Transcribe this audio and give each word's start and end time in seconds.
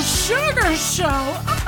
Donna 0.00 0.12
Suggarz 0.12 0.96
Show. 0.96 1.04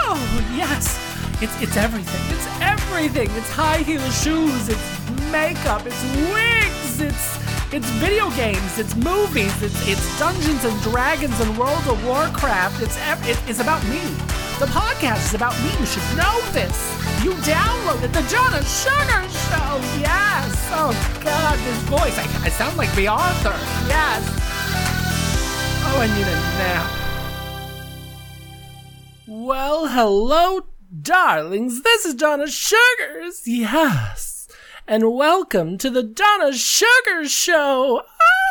Oh, 0.01 0.17
yes. 0.57 0.97
It's, 1.43 1.53
it's 1.61 1.77
everything. 1.77 2.21
It's 2.35 2.47
everything. 2.63 3.29
It's 3.37 3.51
high 3.51 3.83
heel 3.83 4.01
shoes. 4.09 4.71
It's 4.71 5.11
makeup. 5.31 5.85
It's 5.85 6.03
wigs. 6.33 7.01
It's 7.01 7.43
it's 7.75 7.89
video 8.01 8.31
games. 8.31 8.79
It's 8.79 8.95
movies. 8.97 9.53
It's 9.63 9.77
it's 9.87 10.19
Dungeons 10.19 10.65
and 10.65 10.81
Dragons 10.81 11.39
and 11.41 11.59
World 11.59 11.87
of 11.87 12.03
Warcraft. 12.07 12.81
It's 12.81 12.97
it, 13.29 13.37
it's 13.47 13.61
about 13.61 13.85
me. 13.85 14.01
The 14.59 14.71
podcast 14.73 15.27
is 15.27 15.35
about 15.35 15.53
me. 15.61 15.69
You 15.79 15.85
should 15.85 16.09
know 16.17 16.41
this. 16.57 16.77
You 17.23 17.33
downloaded 17.45 18.17
the 18.17 18.25
Donna 18.33 18.65
Suggarz 18.65 19.29
Show. 19.53 19.77
Yes. 20.01 20.49
Oh 20.73 20.97
God, 21.23 21.59
this 21.69 21.83
voice. 21.85 22.17
I, 22.17 22.47
I 22.47 22.49
sound 22.49 22.79
like 22.79 22.93
the 22.95 23.09
author. 23.09 23.57
Yes. 23.93 24.25
Oh, 25.85 26.01
I 26.01 26.07
need 26.17 26.27
a 26.27 26.37
nap. 26.57 27.02
Well, 29.53 29.89
hello, 29.89 30.63
darlings. 31.03 31.83
This 31.83 32.07
is 32.07 32.15
Donna 32.15 32.45
Suggarz. 32.45 33.43
Yes. 33.45 34.49
And 34.89 35.13
welcome 35.13 35.77
to 35.77 35.91
the 35.91 36.03
Donna 36.03 36.53
Suggarz 36.53 37.29
Show. 37.29 38.01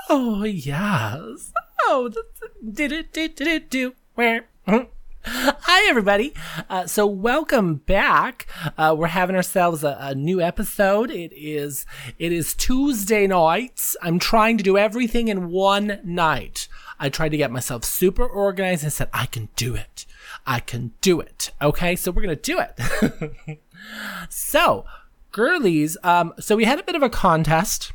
Oh, 0.09 0.43
yes. 0.43 1.51
Oh, 1.85 2.13
did 2.71 2.91
it, 2.91 3.11
did 3.11 3.41
it, 3.41 3.71
do. 3.71 3.95
Hi, 5.25 5.89
everybody. 5.89 6.35
Uh, 6.69 6.85
so, 6.85 7.07
welcome 7.07 7.77
back. 7.77 8.45
Uh, 8.77 8.95
we're 8.95 9.07
having 9.07 9.35
ourselves 9.35 9.83
a, 9.83 9.97
a, 9.99 10.13
new 10.13 10.39
episode. 10.39 11.09
It 11.09 11.33
is 11.35 11.87
it 12.19 12.31
is 12.31 12.53
Tuesday 12.53 13.25
nights. 13.25 13.97
I'm 14.03 14.19
trying 14.19 14.59
to 14.59 14.63
do 14.63 14.77
everything 14.77 15.29
in 15.29 15.49
one 15.49 15.99
night. 16.03 16.67
I 16.99 17.09
tried 17.09 17.29
to 17.29 17.37
get 17.37 17.49
myself 17.49 17.85
super 17.85 18.27
organized 18.27 18.83
and 18.83 18.93
said 18.93 19.09
I 19.11 19.25
can 19.25 19.49
do 19.55 19.73
it. 19.73 20.05
I 20.45 20.59
can 20.59 20.93
do 21.01 21.19
it. 21.19 21.51
Okay, 21.61 21.95
so 21.95 22.11
we're 22.11 22.21
gonna 22.21 22.35
do 22.35 22.59
it. 22.59 23.61
so, 24.29 24.85
girlies, 25.31 25.97
um, 26.03 26.33
so 26.39 26.55
we 26.55 26.65
had 26.65 26.79
a 26.79 26.83
bit 26.83 26.95
of 26.95 27.03
a 27.03 27.09
contest 27.09 27.91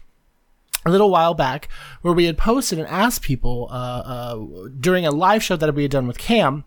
a 0.87 0.91
little 0.91 1.11
while 1.11 1.35
back 1.35 1.69
where 2.03 2.15
we 2.15 2.27
had 2.27 2.39
posted 2.39 2.79
and 2.79 2.87
asked 2.89 3.23
people 3.23 3.69
uh, 3.71 3.75
uh, 3.75 4.69
during 4.79 5.05
a 5.05 5.11
live 5.11 5.43
show 5.43 5.57
that 5.57 5.75
we 5.75 5.83
had 5.83 5.91
done 5.91 6.07
with 6.07 6.19
Cam. 6.19 6.65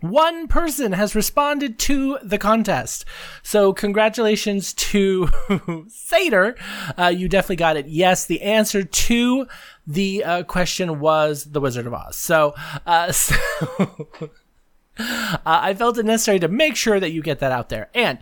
One 0.00 0.48
person 0.48 0.92
has 0.92 1.14
responded 1.14 1.78
to 1.80 2.18
the 2.22 2.38
contest. 2.38 3.04
So, 3.42 3.74
congratulations 3.74 4.72
to 4.74 5.26
Sater. 5.90 6.56
Uh, 6.96 7.08
you 7.08 7.28
definitely 7.28 7.56
got 7.56 7.76
it. 7.76 7.86
Yes, 7.86 8.24
the 8.24 8.40
answer 8.40 8.82
to 8.82 9.46
the 9.86 10.24
uh, 10.24 10.42
question 10.44 11.00
was 11.00 11.44
The 11.44 11.60
Wizard 11.60 11.86
of 11.86 11.92
Oz. 11.92 12.16
So, 12.16 12.54
uh, 12.86 13.12
so 13.12 13.36
uh, 14.98 15.38
I 15.44 15.74
felt 15.74 15.98
it 15.98 16.04
necessary 16.04 16.38
to 16.40 16.48
make 16.48 16.76
sure 16.76 17.00
that 17.00 17.12
you 17.12 17.22
get 17.22 17.38
that 17.40 17.52
out 17.52 17.68
there. 17.68 17.90
And 17.94 18.18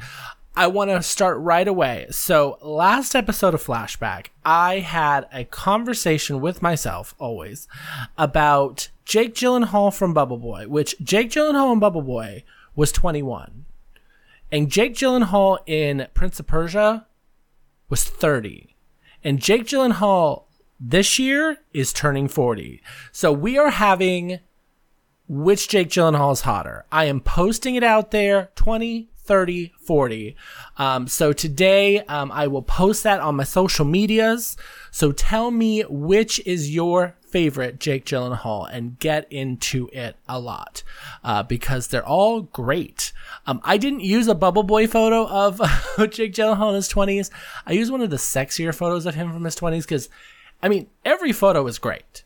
I 0.58 0.66
want 0.66 0.91
to 0.91 1.00
start 1.05 1.38
right 1.38 1.69
away. 1.69 2.08
So, 2.10 2.58
last 2.60 3.14
episode 3.14 3.55
of 3.55 3.62
Flashback, 3.62 4.30
I 4.44 4.80
had 4.80 5.28
a 5.33 5.44
conversation 5.44 6.41
with 6.41 6.62
myself, 6.62 7.14
always, 7.20 7.69
about 8.16 8.88
Jake 9.05 9.36
Gyllenhaal 9.36 9.94
from 9.94 10.12
Bubble 10.12 10.36
Boy, 10.36 10.66
which 10.66 10.97
Jake 11.00 11.30
Gyllenhaal 11.30 11.75
in 11.75 11.78
Bubble 11.78 12.02
Boy 12.02 12.42
was 12.75 12.91
21. 12.91 13.66
And 14.50 14.69
Jake 14.69 14.94
Gyllenhaal 14.94 15.58
in 15.64 16.08
Prince 16.12 16.41
of 16.41 16.48
Persia 16.48 17.06
was 17.88 18.03
30. 18.03 18.75
And 19.22 19.38
Jake 19.38 19.64
Gyllenhaal 19.64 20.47
this 20.80 21.20
year 21.20 21.58
is 21.72 21.92
turning 21.92 22.27
40. 22.27 22.82
So, 23.12 23.30
we 23.30 23.56
are 23.58 23.70
having 23.70 24.41
which 25.29 25.69
Jake 25.69 25.89
Gyllenhaal 25.89 26.33
is 26.33 26.41
hotter. 26.41 26.84
I 26.91 27.05
am 27.05 27.21
posting 27.21 27.75
it 27.75 27.83
out 27.83 28.11
there 28.11 28.51
20, 28.57 29.09
30, 29.29 29.75
40. 29.79 30.37
Um, 30.78 31.06
so 31.06 31.34
today, 31.34 32.00
um, 32.05 32.33
I 32.33 32.47
will 32.47 32.62
post 32.62 33.03
that 33.03 33.21
on 33.21 33.37
my 33.37 33.44
social 33.44 33.84
medias. 33.84 34.56
So 34.91 35.12
tell 35.12 35.50
me 35.50 35.83
which 35.83 36.44
is 36.47 36.75
your 36.75 37.15
favorite 37.21 37.78
Jake 37.78 38.06
Gyllenhaal 38.06 38.67
and 38.72 38.99
get 38.99 39.31
into 39.31 39.91
it 39.93 40.17
a 40.27 40.41
lot 40.41 40.83
uh, 41.22 41.43
because 41.43 41.88
they're 41.88 42.06
all 42.06 42.41
great. 42.41 43.12
Um, 43.47 43.61
I 43.65 43.77
didn't 43.77 44.00
use 44.00 44.28
a 44.28 44.34
Bubble 44.34 44.62
Boy 44.62 44.87
photo 44.87 45.27
of 45.28 45.59
Jake 46.11 46.33
Gyllenhaal 46.33 46.71
in 46.71 46.77
his 46.77 46.91
20s. 46.91 47.31
I 47.67 47.72
used 47.72 47.93
one 47.93 48.00
of 48.00 48.09
the 48.09 48.17
sexier 48.17 48.75
photos 48.75 49.05
of 49.05 49.15
him 49.15 49.31
from 49.31 49.44
his 49.44 49.56
20s 49.56 49.83
because, 49.83 50.09
I 50.62 50.71
mean, 50.71 50.88
every 51.05 51.33
photo 51.33 51.67
is 51.67 51.78
great 51.78 52.25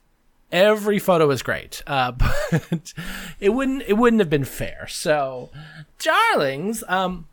every 0.52 0.98
photo 0.98 1.30
is 1.30 1.42
great, 1.42 1.82
uh, 1.86 2.12
but 2.50 2.92
it 3.40 3.48
wouldn't 3.48 3.82
it 3.86 3.94
wouldn't 3.94 4.20
have 4.20 4.30
been 4.30 4.44
fair. 4.44 4.86
So, 4.88 5.50
darlings, 5.98 6.84
um, 6.86 7.26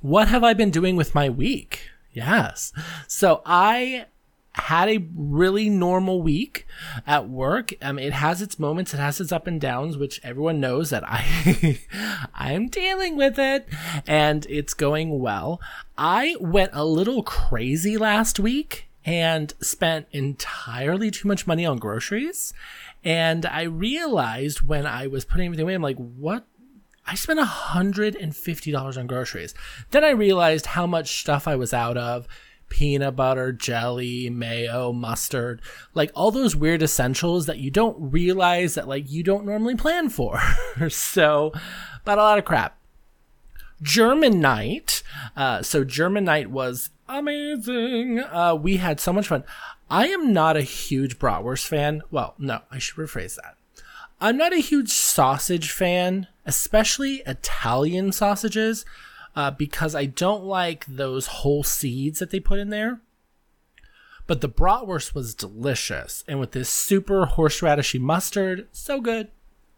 what 0.00 0.28
have 0.28 0.42
I 0.42 0.54
been 0.54 0.70
doing 0.70 0.96
with 0.96 1.14
my 1.14 1.28
week? 1.28 1.90
Yes, 2.12 2.72
so 3.06 3.42
I 3.44 4.06
had 4.52 4.88
a 4.88 5.06
really 5.14 5.68
normal 5.68 6.22
week 6.22 6.66
at 7.06 7.28
work. 7.28 7.74
Um, 7.82 7.98
it 7.98 8.14
has 8.14 8.40
its 8.40 8.58
moments, 8.58 8.94
it 8.94 8.98
has 8.98 9.20
its 9.20 9.30
up 9.30 9.46
and 9.46 9.60
downs, 9.60 9.98
which 9.98 10.18
everyone 10.24 10.60
knows 10.60 10.88
that 10.90 11.04
I 11.06 11.78
I'm 12.34 12.68
dealing 12.68 13.16
with 13.16 13.38
it, 13.38 13.68
and 14.06 14.46
it's 14.48 14.72
going 14.72 15.18
well. 15.18 15.60
I 15.98 16.36
went 16.40 16.70
a 16.72 16.86
little 16.86 17.22
crazy 17.22 17.98
last 17.98 18.40
week 18.40 18.85
and 19.06 19.54
spent 19.60 20.08
entirely 20.10 21.12
too 21.12 21.28
much 21.28 21.46
money 21.46 21.64
on 21.64 21.78
groceries. 21.78 22.52
And 23.04 23.46
I 23.46 23.62
realized 23.62 24.62
when 24.62 24.84
I 24.84 25.06
was 25.06 25.24
putting 25.24 25.46
everything 25.46 25.62
away, 25.62 25.74
I'm 25.74 25.82
like, 25.82 25.96
what? 25.96 26.44
I 27.06 27.14
spent 27.14 27.38
$150 27.38 28.98
on 28.98 29.06
groceries. 29.06 29.54
Then 29.92 30.02
I 30.02 30.10
realized 30.10 30.66
how 30.66 30.88
much 30.88 31.20
stuff 31.20 31.46
I 31.46 31.54
was 31.54 31.72
out 31.72 31.96
of 31.96 32.26
peanut 32.68 33.14
butter, 33.14 33.52
jelly, 33.52 34.28
mayo, 34.28 34.92
mustard, 34.92 35.62
like 35.94 36.10
all 36.14 36.32
those 36.32 36.56
weird 36.56 36.82
essentials 36.82 37.46
that 37.46 37.58
you 37.58 37.70
don't 37.70 38.10
realize 38.10 38.74
that 38.74 38.88
like 38.88 39.08
you 39.08 39.22
don't 39.22 39.46
normally 39.46 39.76
plan 39.76 40.08
for. 40.08 40.40
so, 40.88 41.52
but 42.04 42.18
a 42.18 42.22
lot 42.22 42.38
of 42.38 42.44
crap. 42.44 42.76
German 43.80 44.40
night. 44.40 45.04
Uh, 45.36 45.62
so 45.62 45.84
German 45.84 46.24
night 46.24 46.50
was 46.50 46.90
amazing. 47.08 48.20
Uh, 48.20 48.54
we 48.54 48.78
had 48.78 49.00
so 49.00 49.12
much 49.12 49.28
fun. 49.28 49.44
I 49.90 50.08
am 50.08 50.32
not 50.32 50.56
a 50.56 50.62
huge 50.62 51.18
bratwurst 51.18 51.66
fan. 51.66 52.02
Well, 52.10 52.34
no, 52.38 52.60
I 52.70 52.78
should 52.78 52.96
rephrase 52.96 53.36
that. 53.36 53.56
I'm 54.20 54.36
not 54.36 54.52
a 54.52 54.58
huge 54.58 54.90
sausage 54.90 55.70
fan, 55.70 56.26
especially 56.44 57.22
Italian 57.26 58.12
sausages, 58.12 58.84
uh, 59.34 59.50
because 59.50 59.94
I 59.94 60.06
don't 60.06 60.44
like 60.44 60.86
those 60.86 61.26
whole 61.26 61.62
seeds 61.62 62.18
that 62.18 62.30
they 62.30 62.40
put 62.40 62.58
in 62.58 62.70
there. 62.70 63.00
But 64.26 64.40
the 64.40 64.48
bratwurst 64.48 65.14
was 65.14 65.34
delicious, 65.34 66.24
and 66.26 66.40
with 66.40 66.52
this 66.52 66.68
super 66.68 67.26
horseradishy 67.26 68.00
mustard, 68.00 68.66
so 68.72 69.00
good. 69.00 69.28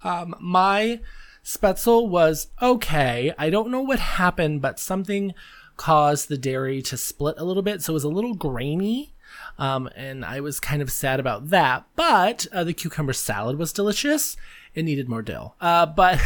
Um, 0.03 0.35
my 0.41 1.01
Spaetzle 1.45 2.09
was 2.09 2.49
okay. 2.63 3.33
I 3.37 3.51
don't 3.51 3.71
know 3.71 3.81
what 3.81 3.99
happened, 3.99 4.63
but 4.63 4.79
something 4.79 5.35
caused 5.79 6.29
the 6.29 6.37
dairy 6.37 6.83
to 6.83 6.99
split 6.99 7.37
a 7.39 7.45
little 7.45 7.63
bit, 7.63 7.81
so 7.81 7.93
it 7.93 7.95
was 7.95 8.05
a 8.05 8.09
little 8.09 8.35
grainy. 8.35 9.15
Um, 9.59 9.89
and 9.97 10.25
I 10.25 10.41
was 10.41 10.61
kind 10.61 10.83
of 10.83 10.93
sad 10.93 11.19
about 11.19 11.49
that. 11.49 11.87
But 11.97 12.47
uh, 12.53 12.65
the 12.65 12.75
cucumber 12.75 13.13
salad 13.13 13.59
was 13.59 13.73
delicious. 13.73 14.37
It 14.75 14.85
needed 14.85 15.09
more 15.09 15.23
dill. 15.23 15.57
Uh, 15.61 15.87
but 15.87 16.21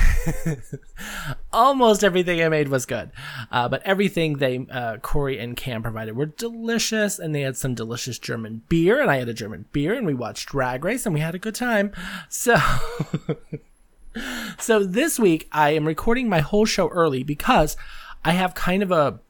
almost 1.52 2.04
everything 2.04 2.42
I 2.42 2.48
made 2.48 2.68
was 2.68 2.84
good. 2.84 3.10
Uh, 3.50 3.68
but 3.68 3.82
everything 3.84 4.34
they, 4.34 4.66
uh, 4.70 4.98
Corey 4.98 5.38
and 5.38 5.56
Cam 5.56 5.82
provided 5.82 6.16
were 6.16 6.26
delicious. 6.26 7.18
And 7.18 7.34
they 7.34 7.42
had 7.42 7.56
some 7.56 7.74
delicious 7.74 8.18
German 8.18 8.62
beer. 8.68 9.00
And 9.00 9.10
I 9.10 9.16
had 9.16 9.28
a 9.28 9.34
German 9.34 9.66
beer. 9.72 9.94
And 9.94 10.06
we 10.06 10.14
watched 10.14 10.48
Drag 10.50 10.84
Race 10.84 11.06
and 11.06 11.14
we 11.14 11.20
had 11.20 11.34
a 11.34 11.38
good 11.38 11.54
time. 11.54 11.92
So. 12.28 12.56
so 14.58 14.84
this 14.84 15.18
week 15.18 15.48
I 15.52 15.70
am 15.70 15.86
recording 15.86 16.28
my 16.28 16.40
whole 16.40 16.66
show 16.66 16.88
early 16.88 17.22
because 17.22 17.76
I 18.24 18.32
have 18.32 18.54
kind 18.54 18.82
of 18.82 18.90
a 18.90 19.20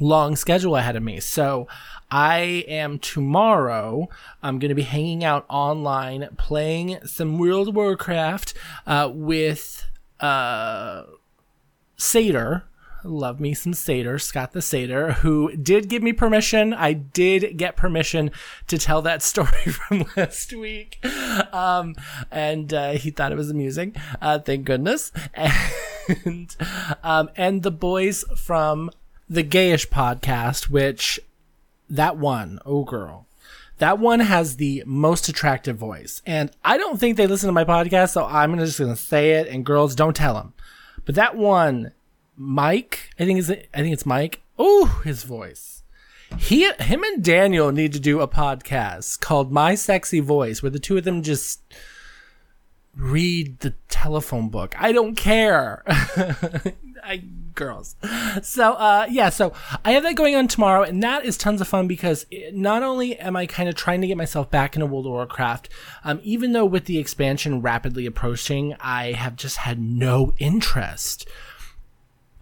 long 0.00 0.36
schedule 0.36 0.76
ahead 0.76 0.96
of 0.96 1.02
me. 1.02 1.20
So 1.20 1.66
I 2.10 2.64
am 2.68 2.98
tomorrow. 2.98 4.08
I'm 4.42 4.58
going 4.58 4.70
to 4.70 4.74
be 4.74 4.82
hanging 4.82 5.24
out 5.24 5.44
online 5.48 6.28
playing 6.38 6.98
some 7.04 7.38
World 7.38 7.68
of 7.68 7.74
Warcraft 7.74 8.54
uh, 8.86 9.10
with 9.12 9.84
uh, 10.20 11.04
Sater. 11.98 12.62
Love 13.04 13.38
me 13.38 13.54
some 13.54 13.72
Sater, 13.72 14.20
Scott 14.20 14.52
the 14.52 14.58
Sater, 14.58 15.14
who 15.14 15.54
did 15.56 15.88
give 15.88 16.02
me 16.02 16.12
permission. 16.12 16.74
I 16.74 16.94
did 16.94 17.56
get 17.56 17.76
permission 17.76 18.32
to 18.66 18.76
tell 18.76 19.02
that 19.02 19.22
story 19.22 19.66
from 19.70 20.04
last 20.16 20.52
week. 20.52 21.04
Um, 21.52 21.94
and 22.30 22.72
uh, 22.74 22.92
he 22.92 23.10
thought 23.10 23.32
it 23.32 23.38
was 23.38 23.50
amusing. 23.50 23.94
Uh, 24.20 24.38
thank 24.38 24.64
goodness. 24.64 25.12
And, 26.24 26.56
um, 27.02 27.28
and 27.36 27.62
the 27.62 27.70
boys 27.70 28.24
from 28.34 28.90
the 29.28 29.44
Gayish 29.44 29.88
podcast, 29.88 30.70
which 30.70 31.20
that 31.88 32.16
one, 32.16 32.58
oh 32.64 32.84
girl, 32.84 33.26
That 33.78 33.98
one 34.00 34.20
has 34.20 34.56
the 34.56 34.82
most 34.86 35.28
attractive 35.28 35.76
voice. 35.76 36.20
And 36.26 36.50
I 36.64 36.76
don't 36.76 36.98
think 36.98 37.16
they 37.16 37.28
listen 37.28 37.46
to 37.46 37.52
my 37.52 37.64
podcast, 37.64 38.10
so 38.10 38.24
I'm 38.24 38.58
just 38.58 38.78
going 38.78 38.90
to 38.90 38.96
say 38.96 39.32
it. 39.32 39.46
And 39.46 39.64
girls, 39.64 39.94
don't 39.94 40.16
tell 40.16 40.34
them. 40.34 40.52
But 41.04 41.14
that 41.14 41.36
one, 41.36 41.92
Mike, 42.36 43.10
I 43.18 43.24
think 43.24 43.38
is 43.38 43.50
I 43.50 43.56
think 43.74 43.92
it's 43.92 44.06
Mike. 44.06 44.42
Oh, 44.58 45.00
his 45.04 45.22
voice. 45.22 45.82
He, 46.36 46.70
him, 46.70 47.04
and 47.04 47.24
Daniel 47.24 47.72
need 47.72 47.92
to 47.94 48.00
do 48.00 48.20
a 48.20 48.28
podcast 48.28 49.20
called 49.20 49.50
My 49.50 49.74
Sexy 49.74 50.20
Voice, 50.20 50.62
where 50.62 50.70
the 50.70 50.78
two 50.78 50.98
of 50.98 51.04
them 51.04 51.22
just 51.22 51.60
read 52.96 53.60
the 53.60 53.74
telephone 53.88 54.48
book. 54.48 54.74
I 54.78 54.92
don't 54.92 55.14
care. 55.14 55.82
I, 57.04 57.22
girls. 57.54 57.96
So, 58.42 58.72
uh, 58.74 59.06
yeah, 59.10 59.30
so 59.30 59.52
I 59.84 59.92
have 59.92 60.02
that 60.02 60.14
going 60.14 60.36
on 60.36 60.48
tomorrow, 60.48 60.82
and 60.82 61.02
that 61.02 61.24
is 61.24 61.36
tons 61.36 61.60
of 61.60 61.68
fun 61.68 61.88
because 61.88 62.26
it, 62.30 62.54
not 62.54 62.82
only 62.82 63.18
am 63.18 63.36
I 63.36 63.46
kind 63.46 63.68
of 63.68 63.74
trying 63.74 64.00
to 64.00 64.06
get 64.06 64.16
myself 64.16 64.50
back 64.50 64.76
into 64.76 64.86
World 64.86 65.06
of 65.06 65.12
Warcraft, 65.12 65.68
um, 66.04 66.20
even 66.22 66.52
though 66.52 66.66
with 66.66 66.84
the 66.84 66.98
expansion 66.98 67.62
rapidly 67.62 68.06
approaching, 68.06 68.74
I 68.80 69.12
have 69.12 69.36
just 69.36 69.58
had 69.58 69.80
no 69.80 70.34
interest 70.38 71.28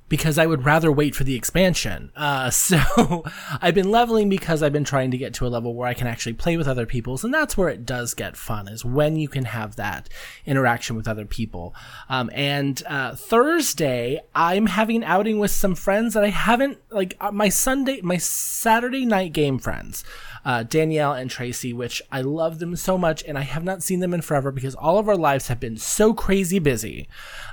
because 0.09 0.39
I 0.39 0.47
would 0.47 0.65
rather 0.65 0.91
wait 0.93 1.15
for 1.15 1.25
the 1.25 1.35
expansion. 1.35 2.13
Uh, 2.15 2.51
so 2.51 3.25
I've 3.61 3.75
been 3.75 3.91
leveling 3.91 4.29
because 4.29 4.63
I've 4.63 4.73
been 4.73 4.85
trying 4.85 5.11
to 5.11 5.19
get 5.19 5.35
to 5.35 5.47
a 5.47 5.49
level 5.49 5.75
where 5.75 5.89
I 5.89 5.95
can 5.95 6.07
actually 6.07 6.35
play 6.35 6.57
with 6.57 6.69
other 6.69 6.87
people's, 6.87 7.25
and 7.25 7.33
that's 7.33 7.57
where 7.57 7.69
it 7.69 7.85
does 7.85 8.15
get 8.15 8.37
fun 8.37 8.69
is 8.69 8.85
when 8.85 9.17
you 9.17 9.29
can 9.29 9.47
have 9.47 9.77
that 9.77 10.09
interaction 10.45 10.97
with 10.97 11.09
other 11.09 11.25
people. 11.25 11.75
Um, 12.09 12.31
and 12.33 12.83
uh, 12.87 13.15
Thursday, 13.15 14.21
I'm 14.35 14.67
having 14.67 14.97
an 14.97 15.05
outing 15.05 15.39
with 15.39 15.51
some 15.51 15.75
friends 15.75 16.15
that 16.15 16.25
I 16.25 16.31
haven't 16.31 16.79
like 16.91 17.17
uh, 17.21 17.33
my 17.33 17.49
Sunday, 17.49 18.01
my 18.03 18.17
Saturday 18.17 19.05
night 19.05 19.33
game 19.33 19.59
friends 19.59 20.05
uh, 20.47 20.63
Danielle 20.63 21.13
and 21.13 21.29
Tracy, 21.29 21.73
which 21.73 22.01
I 22.13 22.21
love 22.21 22.61
them 22.61 22.77
so 22.77 22.97
much, 22.97 23.25
and 23.25 23.37
I 23.37 23.41
have 23.41 23.65
not 23.65 23.83
seen 23.83 23.99
them 23.99 24.15
in 24.15 24.23
forever 24.23 24.53
because 24.53 24.77
all 24.77 24.97
of 24.97 25.09
our 25.09 25.17
lives 25.17 25.49
have 25.49 25.59
been 25.59 25.77
so 25.77 26.15
crazy 26.15 26.61
busy. 26.61 27.09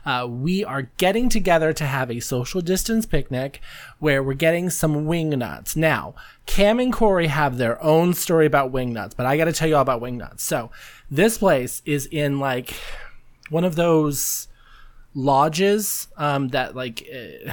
Uh, 0.06 0.28
we 0.30 0.64
are 0.64 0.92
getting 0.98 1.28
together 1.28 1.74
to 1.74 1.86
have 1.86 2.12
a 2.12 2.20
social 2.20 2.62
distance 2.62 3.08
picnic 3.08 3.60
where 3.98 4.22
we're 4.22 4.36
getting 4.36 4.70
some 4.70 5.08
wing 5.08 5.32
nuts. 5.32 5.76
Now, 5.76 6.14
Cam 6.46 6.80
and 6.80 6.94
Corey 6.94 7.28
have 7.28 7.58
their 7.58 7.84
own 7.84 8.14
story 8.14 8.46
about 8.46 8.72
wing 8.72 8.94
nuts, 8.94 9.16
but 9.16 9.26
I 9.26 9.38
got 9.38 9.46
to 9.46 9.54
tell 9.54 9.68
you 9.68 9.76
all 9.76 9.82
about 9.82 10.00
wing 10.00 10.20
nuts. 10.20 10.44
So, 10.44 10.70
this 11.10 11.40
place 11.40 11.82
is 11.86 12.06
in 12.12 12.40
like 12.40 12.76
one 13.50 13.64
of 13.64 13.76
those 13.76 14.50
lodges 15.16 16.10
um, 16.16 16.50
that 16.50 16.76
like. 16.76 17.10
Uh, 17.12 17.52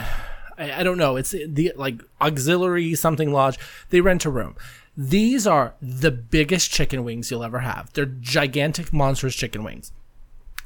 I, 0.58 0.80
I 0.80 0.82
don't 0.82 0.98
know. 0.98 1.16
It's 1.16 1.30
the 1.30 1.72
like 1.74 2.02
auxiliary 2.20 2.94
something 2.94 3.32
lodge. 3.32 3.58
They 3.88 4.02
rent 4.02 4.26
a 4.26 4.30
room. 4.30 4.56
These 5.02 5.46
are 5.46 5.76
the 5.80 6.10
biggest 6.10 6.70
chicken 6.70 7.04
wings 7.04 7.30
you'll 7.30 7.42
ever 7.42 7.60
have. 7.60 7.90
They're 7.94 8.04
gigantic, 8.04 8.92
monstrous 8.92 9.34
chicken 9.34 9.64
wings. 9.64 9.92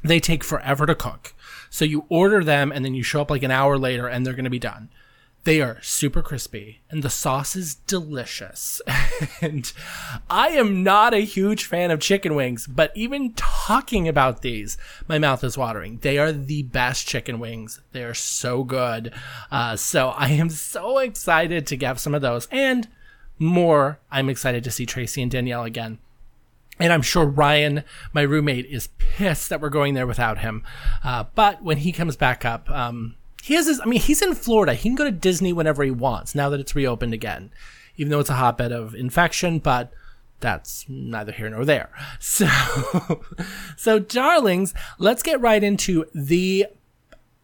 They 0.03 0.19
take 0.19 0.43
forever 0.43 0.85
to 0.85 0.93
cook. 0.93 1.33
So 1.69 1.85
you 1.85 2.03
order 2.09 2.43
them 2.43 2.69
and 2.69 2.83
then 2.83 2.93
you 2.93 3.01
show 3.01 3.21
up 3.21 3.31
like 3.31 3.43
an 3.43 3.51
hour 3.51 3.77
later 3.77 4.09
and 4.09 4.25
they're 4.25 4.33
going 4.33 4.43
to 4.43 4.49
be 4.49 4.59
done. 4.59 4.89
They 5.45 5.61
are 5.61 5.81
super 5.81 6.21
crispy 6.21 6.81
and 6.89 7.01
the 7.01 7.09
sauce 7.09 7.55
is 7.55 7.75
delicious. 7.75 8.81
and 9.41 9.71
I 10.29 10.49
am 10.49 10.83
not 10.83 11.13
a 11.13 11.19
huge 11.19 11.63
fan 11.63 11.89
of 11.89 12.01
chicken 12.01 12.35
wings, 12.35 12.67
but 12.67 12.91
even 12.93 13.35
talking 13.35 14.05
about 14.05 14.41
these, 14.41 14.77
my 15.07 15.17
mouth 15.17 15.45
is 15.45 15.57
watering. 15.57 15.99
They 15.99 16.17
are 16.17 16.33
the 16.33 16.63
best 16.63 17.07
chicken 17.07 17.39
wings. 17.39 17.79
They 17.93 18.03
are 18.03 18.13
so 18.13 18.65
good. 18.65 19.13
Uh, 19.49 19.77
so 19.77 20.09
I 20.09 20.31
am 20.31 20.49
so 20.49 20.97
excited 20.97 21.65
to 21.67 21.77
get 21.77 22.01
some 22.01 22.13
of 22.13 22.21
those. 22.21 22.49
And 22.51 22.89
more 23.39 23.99
I'm 24.11 24.29
excited 24.29 24.63
to 24.63 24.71
see 24.71 24.85
Tracy 24.85 25.21
and 25.21 25.31
Danielle 25.31 25.63
again. 25.63 25.99
And 26.79 26.91
I'm 26.91 27.01
sure 27.01 27.25
Ryan, 27.25 27.83
my 28.13 28.21
roommate, 28.21 28.65
is 28.65 28.89
pissed 28.97 29.49
that 29.49 29.61
we're 29.61 29.69
going 29.69 29.93
there 29.93 30.07
without 30.07 30.39
him. 30.39 30.63
Uh, 31.03 31.23
but 31.33 31.63
when 31.63 31.77
he 31.77 31.91
comes 31.91 32.17
back 32.17 32.43
up, 32.43 32.69
um, 32.69 33.15
he 33.41 33.53
has 33.53 33.67
his, 33.67 33.79
I 33.79 33.85
mean, 33.85 34.01
he's 34.01 34.21
in 34.21 34.35
Florida. 34.35 34.73
He 34.73 34.89
can 34.89 34.95
go 34.95 35.05
to 35.05 35.11
Disney 35.11 35.53
whenever 35.53 35.83
he 35.83 35.91
wants 35.91 36.35
now 36.35 36.49
that 36.49 36.59
it's 36.59 36.75
reopened 36.75 37.13
again, 37.13 37.51
even 37.95 38.09
though 38.09 38.19
it's 38.19 38.29
a 38.29 38.35
hotbed 38.35 38.73
of 38.73 38.93
infection, 38.93 39.59
but 39.59 39.93
that's 40.41 40.85
neither 40.89 41.31
here 41.31 41.49
nor 41.49 41.63
there. 41.63 41.89
So, 42.19 42.47
so 43.77 43.99
darlings, 43.99 44.73
let's 44.99 45.23
get 45.23 45.39
right 45.39 45.63
into 45.63 46.05
the 46.13 46.65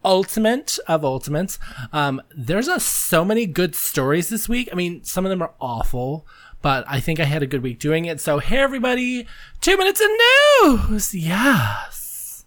ultimate 0.04 0.78
of 0.86 1.04
ultimates. 1.04 1.58
Um, 1.92 2.22
there's 2.36 2.68
a, 2.68 2.80
so 2.80 3.24
many 3.24 3.46
good 3.46 3.74
stories 3.74 4.28
this 4.28 4.48
week. 4.48 4.68
I 4.72 4.74
mean, 4.74 5.04
some 5.04 5.24
of 5.24 5.30
them 5.30 5.42
are 5.42 5.54
awful, 5.60 6.26
but 6.60 6.84
I 6.86 7.00
think 7.00 7.20
I 7.20 7.24
had 7.24 7.42
a 7.42 7.46
good 7.46 7.62
week 7.62 7.78
doing 7.78 8.04
it. 8.04 8.20
So, 8.20 8.38
hey 8.38 8.58
everybody, 8.58 9.26
two 9.60 9.76
minutes 9.76 10.00
of 10.00 10.08
news. 10.90 11.14
Yes. 11.14 12.44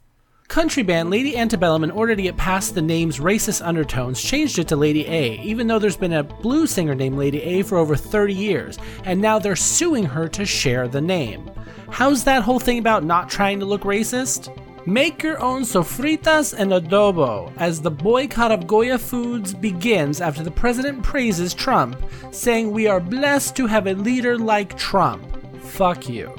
Country 0.47 0.83
band 0.83 1.09
Lady 1.09 1.35
Antebellum, 1.35 1.83
in 1.83 1.91
order 1.91 2.15
to 2.15 2.21
get 2.21 2.37
past 2.37 2.75
the 2.75 2.81
name's 2.81 3.19
racist 3.19 3.65
undertones, 3.65 4.21
changed 4.21 4.59
it 4.59 4.67
to 4.67 4.75
Lady 4.75 5.05
A, 5.07 5.41
even 5.41 5.67
though 5.67 5.79
there's 5.79 5.97
been 5.97 6.13
a 6.13 6.23
blues 6.23 6.71
singer 6.71 6.93
named 6.95 7.17
Lady 7.17 7.41
A 7.41 7.63
for 7.63 7.77
over 7.77 7.95
30 7.95 8.33
years, 8.33 8.77
and 9.03 9.19
now 9.19 9.39
they're 9.39 9.55
suing 9.55 10.05
her 10.05 10.27
to 10.29 10.45
share 10.45 10.87
the 10.87 11.01
name. 11.01 11.49
How's 11.89 12.23
that 12.25 12.43
whole 12.43 12.59
thing 12.59 12.77
about 12.77 13.03
not 13.03 13.27
trying 13.27 13.59
to 13.59 13.65
look 13.65 13.81
racist? 13.81 14.55
Make 14.87 15.23
your 15.23 15.41
own 15.41 15.63
sofritas 15.63 16.53
and 16.53 16.71
adobo 16.71 17.51
as 17.57 17.81
the 17.81 17.89
boycott 17.89 18.51
of 18.51 18.67
Goya 18.67 18.99
Foods 18.99 19.51
begins 19.51 20.21
after 20.21 20.43
the 20.43 20.51
president 20.51 21.01
praises 21.01 21.55
Trump, 21.55 21.97
saying, 22.31 22.69
We 22.69 22.85
are 22.85 22.99
blessed 22.99 23.55
to 23.55 23.65
have 23.65 23.87
a 23.87 23.95
leader 23.95 24.37
like 24.37 24.77
Trump. 24.77 25.23
Fuck 25.59 26.07
you. 26.07 26.31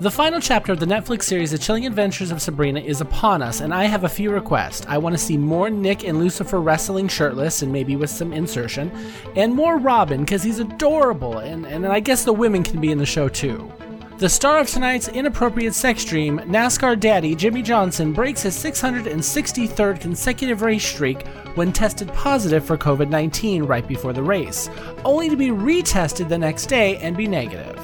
The 0.00 0.10
final 0.10 0.40
chapter 0.40 0.72
of 0.72 0.78
the 0.78 0.84
Netflix 0.84 1.22
series 1.22 1.52
The 1.52 1.58
Chilling 1.58 1.86
Adventures 1.86 2.30
of 2.30 2.42
Sabrina 2.42 2.80
is 2.80 3.00
upon 3.00 3.40
us, 3.40 3.62
and 3.62 3.72
I 3.72 3.84
have 3.84 4.04
a 4.04 4.10
few 4.10 4.30
requests. 4.30 4.84
I 4.86 4.98
want 4.98 5.14
to 5.14 5.22
see 5.22 5.38
more 5.38 5.70
Nick 5.70 6.04
and 6.04 6.18
Lucifer 6.18 6.60
wrestling 6.60 7.08
shirtless 7.08 7.62
and 7.62 7.72
maybe 7.72 7.96
with 7.96 8.10
some 8.10 8.34
insertion, 8.34 8.92
and 9.36 9.54
more 9.54 9.78
Robin 9.78 10.20
because 10.20 10.42
he's 10.42 10.58
adorable, 10.58 11.38
and, 11.38 11.64
and 11.64 11.86
I 11.86 12.00
guess 12.00 12.24
the 12.24 12.32
women 12.34 12.62
can 12.62 12.78
be 12.78 12.90
in 12.90 12.98
the 12.98 13.06
show 13.06 13.30
too. 13.30 13.72
The 14.20 14.28
star 14.28 14.58
of 14.58 14.68
tonight's 14.68 15.08
inappropriate 15.08 15.74
sex 15.74 16.04
dream, 16.04 16.40
NASCAR 16.40 17.00
daddy 17.00 17.34
Jimmie 17.34 17.62
Johnson 17.62 18.12
breaks 18.12 18.42
his 18.42 18.54
663rd 18.54 19.98
consecutive 19.98 20.60
race 20.60 20.84
streak 20.84 21.26
when 21.54 21.72
tested 21.72 22.12
positive 22.12 22.62
for 22.62 22.76
COVID 22.76 23.08
19 23.08 23.64
right 23.64 23.88
before 23.88 24.12
the 24.12 24.22
race, 24.22 24.68
only 25.06 25.30
to 25.30 25.36
be 25.36 25.48
retested 25.48 26.28
the 26.28 26.36
next 26.36 26.66
day 26.66 26.98
and 26.98 27.16
be 27.16 27.26
negative. 27.26 27.80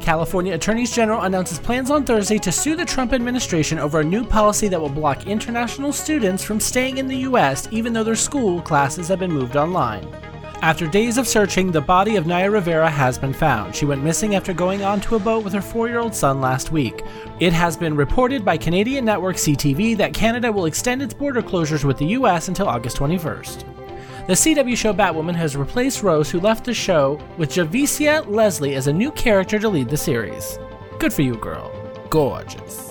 California 0.00 0.52
Attorneys 0.52 0.94
General 0.94 1.22
announces 1.22 1.58
plans 1.58 1.90
on 1.90 2.04
Thursday 2.04 2.36
to 2.36 2.52
sue 2.52 2.76
the 2.76 2.84
Trump 2.84 3.14
administration 3.14 3.78
over 3.78 4.00
a 4.00 4.04
new 4.04 4.22
policy 4.22 4.68
that 4.68 4.78
will 4.78 4.90
block 4.90 5.26
international 5.26 5.94
students 5.94 6.44
from 6.44 6.60
staying 6.60 6.98
in 6.98 7.08
the 7.08 7.20
U.S. 7.20 7.68
even 7.70 7.94
though 7.94 8.04
their 8.04 8.16
school 8.16 8.60
classes 8.60 9.08
have 9.08 9.20
been 9.20 9.32
moved 9.32 9.56
online. 9.56 10.06
After 10.62 10.86
days 10.86 11.16
of 11.16 11.26
searching, 11.26 11.72
the 11.72 11.80
body 11.80 12.16
of 12.16 12.26
Naya 12.26 12.50
Rivera 12.50 12.90
has 12.90 13.16
been 13.16 13.32
found. 13.32 13.74
She 13.74 13.86
went 13.86 14.04
missing 14.04 14.34
after 14.34 14.52
going 14.52 14.82
onto 14.82 15.14
a 15.14 15.18
boat 15.18 15.42
with 15.42 15.54
her 15.54 15.62
four 15.62 15.88
year 15.88 16.00
old 16.00 16.14
son 16.14 16.42
last 16.42 16.70
week. 16.70 17.02
It 17.40 17.54
has 17.54 17.78
been 17.78 17.96
reported 17.96 18.44
by 18.44 18.58
Canadian 18.58 19.06
network 19.06 19.36
CTV 19.36 19.96
that 19.96 20.12
Canada 20.12 20.52
will 20.52 20.66
extend 20.66 21.00
its 21.00 21.14
border 21.14 21.40
closures 21.40 21.82
with 21.82 21.96
the 21.96 22.08
US 22.08 22.48
until 22.48 22.68
August 22.68 22.98
21st. 22.98 23.64
The 24.26 24.34
CW 24.34 24.76
show 24.76 24.92
Batwoman 24.92 25.34
has 25.34 25.56
replaced 25.56 26.02
Rose, 26.02 26.30
who 26.30 26.40
left 26.40 26.66
the 26.66 26.74
show, 26.74 27.18
with 27.38 27.50
Javicia 27.50 28.28
Leslie 28.28 28.74
as 28.74 28.86
a 28.86 28.92
new 28.92 29.10
character 29.12 29.58
to 29.58 29.68
lead 29.68 29.88
the 29.88 29.96
series. 29.96 30.58
Good 30.98 31.14
for 31.14 31.22
you, 31.22 31.36
girl. 31.36 31.72
Gorgeous. 32.10 32.89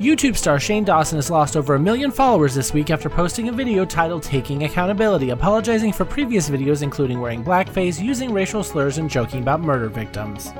YouTube 0.00 0.34
star 0.34 0.58
Shane 0.58 0.84
Dawson 0.84 1.18
has 1.18 1.30
lost 1.30 1.58
over 1.58 1.74
a 1.74 1.78
million 1.78 2.10
followers 2.10 2.54
this 2.54 2.72
week 2.72 2.88
after 2.88 3.10
posting 3.10 3.50
a 3.50 3.52
video 3.52 3.84
titled 3.84 4.22
Taking 4.22 4.62
Accountability, 4.62 5.28
apologizing 5.28 5.92
for 5.92 6.06
previous 6.06 6.48
videos 6.48 6.82
including 6.82 7.20
wearing 7.20 7.44
blackface, 7.44 8.02
using 8.02 8.32
racial 8.32 8.64
slurs, 8.64 8.96
and 8.96 9.10
joking 9.10 9.42
about 9.42 9.60
murder 9.60 9.90
victims. 9.90 10.54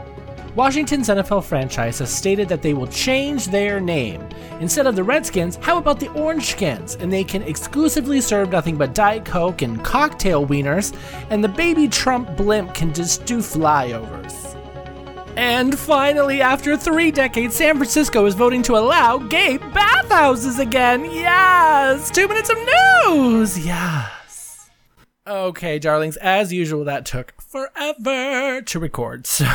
Washington's 0.56 1.08
NFL 1.08 1.42
franchise 1.42 2.00
has 2.00 2.14
stated 2.14 2.50
that 2.50 2.60
they 2.60 2.74
will 2.74 2.86
change 2.88 3.46
their 3.46 3.80
name. 3.80 4.22
Instead 4.60 4.86
of 4.86 4.94
the 4.94 5.04
Redskins, 5.04 5.56
how 5.56 5.78
about 5.78 5.98
the 5.98 6.12
Orange 6.12 6.50
Skins? 6.50 6.96
And 6.96 7.10
they 7.10 7.24
can 7.24 7.42
exclusively 7.44 8.20
serve 8.20 8.50
nothing 8.50 8.76
but 8.76 8.94
Diet 8.94 9.24
Coke 9.24 9.62
and 9.62 9.82
cocktail 9.82 10.46
wieners, 10.46 10.94
and 11.30 11.42
the 11.42 11.48
baby 11.48 11.88
Trump 11.88 12.36
blimp 12.36 12.74
can 12.74 12.92
just 12.92 13.24
do 13.24 13.38
flyovers. 13.38 14.39
And 15.36 15.78
finally, 15.78 16.40
after 16.40 16.76
three 16.76 17.10
decades, 17.10 17.56
San 17.56 17.76
Francisco 17.76 18.26
is 18.26 18.34
voting 18.34 18.62
to 18.64 18.76
allow 18.76 19.18
gay 19.18 19.56
bathhouses 19.56 20.58
again. 20.58 21.04
Yes! 21.04 22.10
Two 22.10 22.28
minutes 22.28 22.50
of 22.50 22.58
news! 23.06 23.64
Yes. 23.64 24.70
Okay, 25.26 25.78
darlings, 25.78 26.16
as 26.16 26.52
usual, 26.52 26.84
that 26.84 27.04
took 27.04 27.40
forever 27.40 28.62
to 28.62 28.78
record. 28.78 29.26
So, 29.40 29.46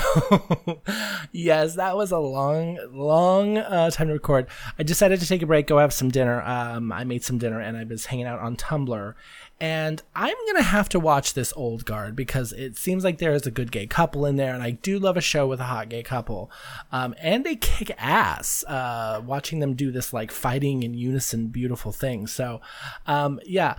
yes, 1.31 1.75
that 1.75 1.97
was 1.97 2.11
a 2.11 2.17
long, 2.19 2.79
long 2.91 3.57
uh, 3.57 3.89
time 3.89 4.07
to 4.07 4.13
record. 4.13 4.47
I 4.79 4.83
decided 4.83 5.19
to 5.19 5.27
take 5.27 5.41
a 5.41 5.45
break, 5.45 5.67
go 5.67 5.79
have 5.79 5.91
some 5.91 6.09
dinner. 6.09 6.41
Um, 6.43 6.91
I 6.91 7.03
made 7.03 7.23
some 7.23 7.37
dinner 7.37 7.59
and 7.59 7.75
I 7.75 7.83
was 7.83 8.05
hanging 8.05 8.25
out 8.25 8.39
on 8.39 8.55
Tumblr 8.55 9.13
And 9.59 10.03
I'm 10.13 10.35
going 10.45 10.57
to 10.57 10.63
have 10.63 10.89
to 10.89 10.99
watch 10.99 11.33
this 11.33 11.53
old 11.55 11.85
guard 11.85 12.13
because 12.13 12.51
it 12.51 12.75
seems 12.75 13.05
like 13.05 13.19
there 13.19 13.33
is 13.33 13.47
a 13.47 13.51
good 13.51 13.71
gay 13.71 13.87
couple 13.87 14.25
in 14.25 14.35
there. 14.35 14.53
And 14.53 14.61
I 14.61 14.71
do 14.71 14.99
love 14.99 15.15
a 15.15 15.21
show 15.21 15.47
with 15.47 15.61
a 15.61 15.65
hot 15.65 15.87
gay 15.87 16.03
couple. 16.03 16.51
Um, 16.91 17.15
and 17.21 17.45
they 17.45 17.55
kick 17.55 17.91
ass 17.97 18.65
uh, 18.67 19.21
watching 19.25 19.59
them 19.59 19.73
do 19.73 19.91
this 19.91 20.11
like 20.11 20.29
fighting 20.29 20.83
in 20.83 20.93
unison, 20.93 21.47
beautiful 21.47 21.93
thing. 21.93 22.27
So, 22.27 22.59
um, 23.07 23.39
yeah. 23.45 23.75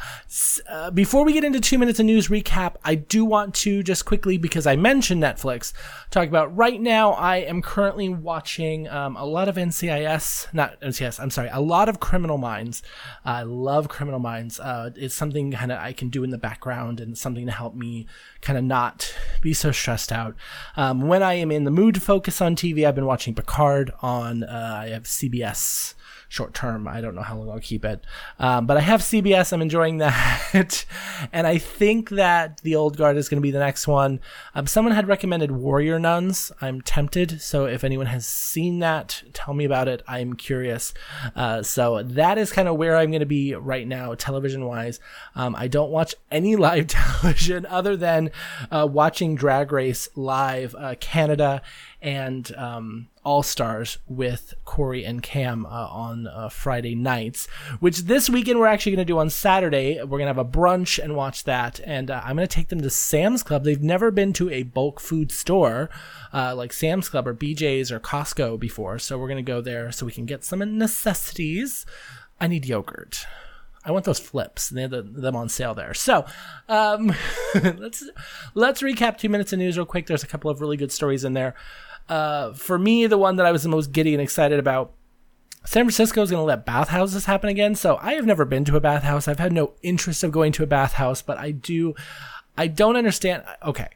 Uh, 0.66 0.90
before 0.90 1.24
we 1.24 1.34
get 1.34 1.44
into 1.44 1.60
two 1.60 1.78
minutes 1.78 2.00
of 2.00 2.06
news 2.06 2.28
recap, 2.28 2.76
I 2.82 2.94
do 2.94 3.26
want 3.26 3.54
to 3.56 3.82
just 3.82 4.06
quickly, 4.06 4.38
because 4.38 4.66
I 4.66 4.76
mentioned 4.76 5.22
Netflix, 5.22 5.74
talk 6.10 6.26
about 6.26 6.56
right 6.56 6.80
now. 6.80 7.12
I 7.12 7.36
am 7.38 7.60
currently 7.60 8.08
watching 8.08 8.88
um, 8.88 9.14
a 9.16 9.26
lot 9.26 9.48
of 9.48 9.56
NCIS, 9.56 10.54
not 10.54 10.80
NCIS, 10.80 11.20
I'm 11.20 11.30
sorry, 11.30 11.50
a 11.52 11.60
lot 11.60 11.90
of 11.90 12.00
Criminal 12.00 12.38
Minds. 12.38 12.82
I 13.26 13.42
love 13.42 13.88
Criminal 13.88 14.20
Minds. 14.20 14.58
Uh, 14.58 14.90
it's 14.96 15.14
something 15.14 15.52
kind 15.66 15.72
of 15.78 15.84
I 15.84 15.92
can 15.92 16.10
do 16.10 16.22
in 16.22 16.30
the 16.30 16.38
background 16.38 17.00
and 17.00 17.18
something 17.18 17.44
to 17.46 17.52
help 17.52 17.74
me 17.74 18.06
kind 18.40 18.56
of 18.56 18.64
not 18.64 19.12
be 19.40 19.52
so 19.52 19.72
stressed 19.72 20.12
out. 20.12 20.36
Um, 20.76 21.00
when 21.08 21.22
I 21.22 21.34
am 21.34 21.50
in 21.50 21.64
the 21.64 21.72
mood 21.72 21.96
to 21.96 22.00
focus 22.00 22.40
on 22.40 22.54
TV, 22.54 22.86
I've 22.86 22.94
been 22.94 23.06
watching 23.06 23.34
Picard 23.34 23.92
on, 24.00 24.44
uh, 24.44 24.80
I 24.82 24.88
have 24.90 25.04
CBS 25.04 25.94
short 26.28 26.54
term. 26.54 26.88
I 26.88 27.00
don't 27.00 27.14
know 27.14 27.22
how 27.22 27.36
long 27.36 27.50
I'll 27.50 27.60
keep 27.60 27.84
it. 27.84 28.04
Um, 28.38 28.66
but 28.66 28.76
I 28.76 28.80
have 28.80 29.00
CBS. 29.00 29.52
I'm 29.52 29.62
enjoying 29.62 29.98
that. 29.98 30.84
and 31.32 31.46
I 31.46 31.58
think 31.58 32.10
that 32.10 32.60
The 32.62 32.76
Old 32.76 32.96
Guard 32.96 33.16
is 33.16 33.28
going 33.28 33.40
to 33.40 33.42
be 33.42 33.50
the 33.50 33.58
next 33.58 33.86
one. 33.86 34.20
Um, 34.54 34.66
someone 34.66 34.94
had 34.94 35.08
recommended 35.08 35.50
Warrior 35.52 35.98
Nuns. 35.98 36.52
I'm 36.60 36.80
tempted. 36.80 37.40
So 37.40 37.66
if 37.66 37.84
anyone 37.84 38.06
has 38.06 38.26
seen 38.26 38.80
that, 38.80 39.22
tell 39.32 39.54
me 39.54 39.64
about 39.64 39.88
it. 39.88 40.02
I'm 40.08 40.34
curious. 40.34 40.92
Uh, 41.34 41.62
so 41.62 42.02
that 42.02 42.38
is 42.38 42.52
kind 42.52 42.68
of 42.68 42.76
where 42.76 42.96
I'm 42.96 43.10
going 43.10 43.20
to 43.20 43.26
be 43.26 43.54
right 43.54 43.86
now, 43.86 44.14
television 44.14 44.64
wise. 44.66 45.00
Um, 45.34 45.54
I 45.56 45.68
don't 45.68 45.90
watch 45.90 46.14
any 46.30 46.56
live 46.66 46.88
television 46.88 47.66
other 47.66 47.96
than 47.96 48.30
uh, 48.70 48.88
watching 48.90 49.34
Drag 49.34 49.70
Race 49.72 50.08
live, 50.14 50.74
uh, 50.76 50.94
Canada 51.00 51.62
and 52.02 52.54
um, 52.56 53.08
All 53.24 53.42
Stars 53.42 53.98
with 54.06 54.54
Corey 54.64 55.04
and 55.04 55.22
Cam 55.22 55.66
uh, 55.66 55.68
on 55.68 56.26
uh, 56.26 56.48
Friday 56.48 56.94
nights, 56.94 57.46
which 57.80 58.02
this 58.02 58.28
weekend 58.28 58.58
we're 58.58 58.66
actually 58.66 58.92
going 58.92 59.06
to 59.06 59.12
do 59.12 59.18
on 59.18 59.30
Saturday. 59.30 59.98
We're 59.98 60.18
going 60.18 60.22
to 60.22 60.34
have 60.34 60.38
a 60.38 60.44
brunch 60.44 61.02
and 61.02 61.16
watch 61.16 61.44
that. 61.44 61.80
And 61.84 62.10
uh, 62.10 62.20
I'm 62.24 62.36
going 62.36 62.46
to 62.48 62.54
take 62.54 62.68
them 62.68 62.82
to 62.82 62.90
Sam's 62.90 63.42
Club. 63.42 63.64
They've 63.64 63.82
never 63.82 64.10
been 64.10 64.32
to 64.34 64.50
a 64.50 64.62
bulk 64.62 65.00
food 65.00 65.32
store 65.32 65.90
uh, 66.32 66.54
like 66.54 66.72
Sam's 66.72 67.08
Club 67.08 67.26
or 67.26 67.34
BJ's 67.34 67.90
or 67.90 68.00
Costco 68.00 68.58
before. 68.60 68.98
So 68.98 69.18
we're 69.18 69.28
going 69.28 69.44
to 69.44 69.50
go 69.50 69.60
there 69.60 69.90
so 69.92 70.06
we 70.06 70.12
can 70.12 70.26
get 70.26 70.44
some 70.44 70.58
necessities. 70.78 71.86
I 72.40 72.46
need 72.46 72.66
yogurt. 72.66 73.26
I 73.86 73.92
want 73.92 74.04
those 74.04 74.18
flips. 74.18 74.70
And 74.70 74.76
they 74.76 74.82
have 74.82 74.90
the, 74.90 75.02
them 75.02 75.36
on 75.36 75.48
sale 75.48 75.74
there. 75.74 75.94
So 75.94 76.26
um, 76.68 77.14
let's 77.54 78.04
let's 78.54 78.82
recap 78.82 79.16
two 79.16 79.28
minutes 79.28 79.52
of 79.52 79.60
news 79.60 79.78
real 79.78 79.86
quick. 79.86 80.06
There's 80.06 80.24
a 80.24 80.26
couple 80.26 80.50
of 80.50 80.60
really 80.60 80.76
good 80.76 80.92
stories 80.92 81.24
in 81.24 81.32
there. 81.32 81.54
Uh, 82.08 82.52
for 82.52 82.78
me, 82.78 83.06
the 83.06 83.18
one 83.18 83.36
that 83.36 83.46
I 83.46 83.52
was 83.52 83.62
the 83.62 83.68
most 83.68 83.92
giddy 83.92 84.12
and 84.12 84.22
excited 84.22 84.58
about 84.58 84.92
San 85.64 85.84
Francisco 85.84 86.22
is 86.22 86.30
going 86.30 86.40
to 86.40 86.44
let 86.44 86.66
bathhouses 86.66 87.24
happen 87.24 87.48
again. 87.48 87.74
So 87.74 87.98
I 88.00 88.14
have 88.14 88.26
never 88.26 88.44
been 88.44 88.64
to 88.66 88.76
a 88.76 88.80
bathhouse. 88.80 89.28
I've 89.28 89.38
had 89.38 89.52
no 89.52 89.72
interest 89.82 90.22
of 90.22 90.32
going 90.32 90.52
to 90.52 90.62
a 90.62 90.66
bathhouse, 90.66 91.22
but 91.22 91.38
I 91.38 91.52
do. 91.52 91.94
I 92.58 92.66
don't 92.66 92.96
understand. 92.96 93.44
Okay. 93.64 93.88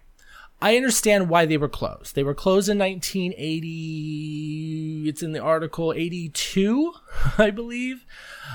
I 0.62 0.76
understand 0.76 1.30
why 1.30 1.46
they 1.46 1.56
were 1.56 1.68
closed. 1.68 2.14
They 2.14 2.22
were 2.22 2.34
closed 2.34 2.68
in 2.68 2.78
1980. 2.78 5.08
It's 5.08 5.22
in 5.22 5.32
the 5.32 5.40
article 5.40 5.94
82, 5.96 6.92
I 7.38 7.50
believe. 7.50 8.04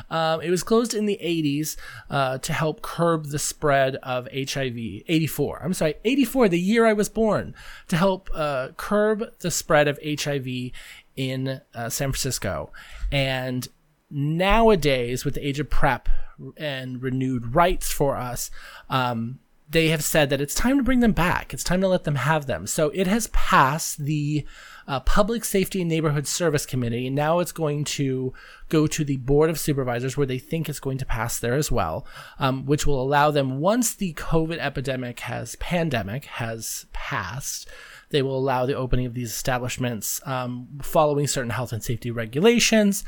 Um, 0.10 0.42
it 0.42 0.52
was 0.52 0.62
closed 0.62 0.94
in 0.94 1.08
the 1.08 1.20
80s 1.22 1.78
uh, 2.10 2.38
to 2.40 2.54
help 2.54 2.82
curb 2.82 3.28
the 3.28 3.40
spread 3.40 3.96
of 3.98 4.28
HIV. 4.32 4.78
84. 4.78 5.62
I'm 5.64 5.74
sorry, 5.74 5.96
84, 6.04 6.50
the 6.50 6.60
year 6.60 6.86
I 6.86 6.94
was 6.94 7.10
born, 7.10 7.56
to 7.88 7.98
help 7.98 8.30
uh, 8.34 8.70
curb 8.78 9.24
the 9.40 9.50
spread 9.50 9.88
of 9.88 9.98
HIV 10.04 10.72
in 11.16 11.62
uh, 11.74 11.90
San 11.90 12.12
Francisco. 12.12 12.72
And 13.12 13.68
nowadays, 14.12 15.26
with 15.26 15.34
the 15.34 15.48
age 15.48 15.60
of 15.60 15.70
PrEP 15.70 16.10
and 16.58 17.02
renewed 17.02 17.56
rights 17.56 17.92
for 17.92 18.16
us, 18.16 18.52
um, 18.90 19.40
they 19.68 19.88
have 19.88 20.04
said 20.04 20.30
that 20.30 20.42
it's 20.42 20.54
time 20.54 20.78
to 20.78 20.84
bring 20.84 21.00
them 21.00 21.12
back. 21.12 21.54
It's 21.54 21.64
time 21.64 21.82
to 21.82 21.88
let 21.88 22.04
them 22.04 22.16
have 22.16 22.46
them. 22.46 22.68
So 22.68 22.90
it 22.90 23.08
has 23.08 23.28
passed 23.28 23.98
the 23.98 24.46
uh, 24.88 25.00
Public 25.00 25.44
Safety 25.44 25.82
and 25.82 25.90
Neighborhood 25.90 26.28
Service 26.28 26.66
Committee, 26.66 27.08
and 27.08 27.16
now 27.16 27.40
it's 27.40 27.52
going 27.52 27.84
to 27.86 28.34
go 28.70 28.86
to 28.86 29.04
the 29.04 29.18
Board 29.18 29.50
of 29.50 29.60
Supervisors, 29.60 30.16
where 30.16 30.28
they 30.28 30.38
think 30.38 30.70
it's 30.70 30.80
going 30.80 31.00
to 31.00 31.06
pass 31.06 31.40
there 31.40 31.56
as 31.56 31.72
well, 31.72 32.06
um, 32.38 32.66
which 32.66 32.86
will 32.86 33.02
allow 33.02 33.32
them 33.32 33.60
once 33.60 33.96
the 33.96 34.14
COVID 34.14 34.60
epidemic 34.60 35.22
has 35.22 35.56
pandemic 35.56 36.26
has 36.26 36.86
passed. 36.94 37.68
They 38.12 38.22
will 38.22 38.38
allow 38.38 38.68
the 38.68 38.76
opening 38.76 39.08
of 39.08 39.16
these 39.16 39.32
establishments 39.32 40.22
um, 40.26 40.68
following 40.84 41.26
certain 41.26 41.50
health 41.50 41.74
and 41.74 41.84
safety 41.84 42.12
regulations 42.12 43.04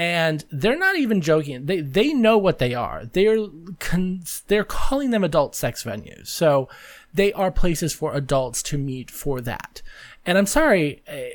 and 0.00 0.46
they're 0.50 0.78
not 0.78 0.96
even 0.96 1.20
joking. 1.20 1.66
They 1.66 1.82
they 1.82 2.14
know 2.14 2.38
what 2.38 2.58
they 2.58 2.72
are. 2.72 3.04
They're 3.04 3.36
con- 3.80 4.22
they're 4.46 4.64
calling 4.64 5.10
them 5.10 5.22
adult 5.22 5.54
sex 5.54 5.84
venues. 5.84 6.28
So 6.28 6.70
they 7.12 7.34
are 7.34 7.50
places 7.50 7.92
for 7.92 8.14
adults 8.14 8.62
to 8.62 8.78
meet 8.78 9.10
for 9.10 9.42
that. 9.42 9.82
And 10.24 10.38
I'm 10.38 10.46
sorry, 10.46 11.02
eh, 11.06 11.28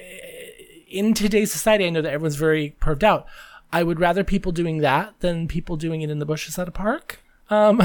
in 0.89 1.13
today's 1.13 1.51
society, 1.51 1.85
I 1.85 1.91
know 1.91 2.01
that 2.01 2.11
everyone's 2.11 2.37
very 2.37 2.75
perved 2.81 3.03
out. 3.03 3.27
I 3.71 3.83
would 3.83 3.99
rather 3.99 4.23
people 4.23 4.51
doing 4.51 4.79
that 4.79 5.13
than 5.19 5.47
people 5.47 5.75
doing 5.75 6.01
it 6.01 6.09
in 6.09 6.17
the 6.17 6.25
bushes 6.25 6.57
at 6.57 6.67
a 6.67 6.71
park. 6.71 7.19
Um, 7.51 7.83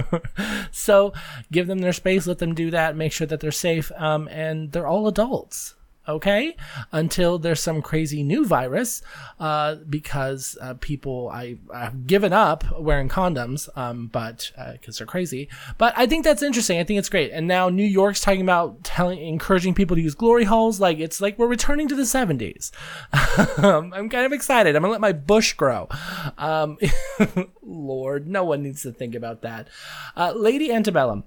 so 0.72 1.12
give 1.52 1.66
them 1.66 1.80
their 1.80 1.92
space, 1.92 2.26
let 2.26 2.38
them 2.38 2.54
do 2.54 2.70
that, 2.70 2.96
make 2.96 3.12
sure 3.12 3.26
that 3.26 3.40
they're 3.40 3.52
safe, 3.52 3.92
um, 3.96 4.28
and 4.28 4.72
they're 4.72 4.86
all 4.86 5.08
adults 5.08 5.74
okay 6.08 6.56
until 6.92 7.38
there's 7.38 7.60
some 7.60 7.82
crazy 7.82 8.22
new 8.22 8.44
virus 8.44 9.02
uh, 9.40 9.76
because 9.88 10.56
uh, 10.60 10.74
people 10.80 11.28
I, 11.32 11.58
have 11.72 12.06
given 12.06 12.32
up 12.32 12.64
wearing 12.78 13.08
condoms 13.08 13.68
um, 13.76 14.08
but 14.08 14.52
because 14.72 14.96
uh, 14.96 14.98
they're 14.98 15.06
crazy. 15.06 15.48
But 15.78 15.94
i 15.96 16.06
think 16.06 16.24
that's 16.24 16.42
interesting. 16.42 16.78
I 16.78 16.84
think 16.84 16.98
it's 16.98 17.08
great. 17.08 17.30
And 17.32 17.46
now 17.46 17.68
new 17.68 17.84
york's 17.84 18.20
talking 18.20 18.42
about 18.42 18.84
telling 18.84 19.18
encouraging 19.18 19.74
people 19.74 19.96
to 19.96 20.02
use 20.02 20.14
glory 20.14 20.44
holes. 20.44 20.80
Like 20.80 20.98
it's 20.98 21.20
like 21.20 21.38
we're 21.38 21.46
returning 21.46 21.88
to 21.88 21.94
the 21.94 22.02
70s 22.02 22.70
um, 23.62 23.92
i'm 23.94 24.08
kind 24.08 24.26
of 24.26 24.32
excited. 24.32 24.76
I'm 24.76 24.82
gonna 24.82 24.92
let 24.92 25.00
my 25.00 25.12
bush 25.12 25.52
grow. 25.54 25.88
Um, 26.38 26.78
lord 27.62 28.26
no 28.26 28.44
one 28.44 28.62
needs 28.62 28.82
to 28.82 28.92
think 28.92 29.14
about 29.14 29.42
that. 29.42 29.68
Uh, 30.16 30.32
lady 30.34 30.72
antebellum 30.72 31.24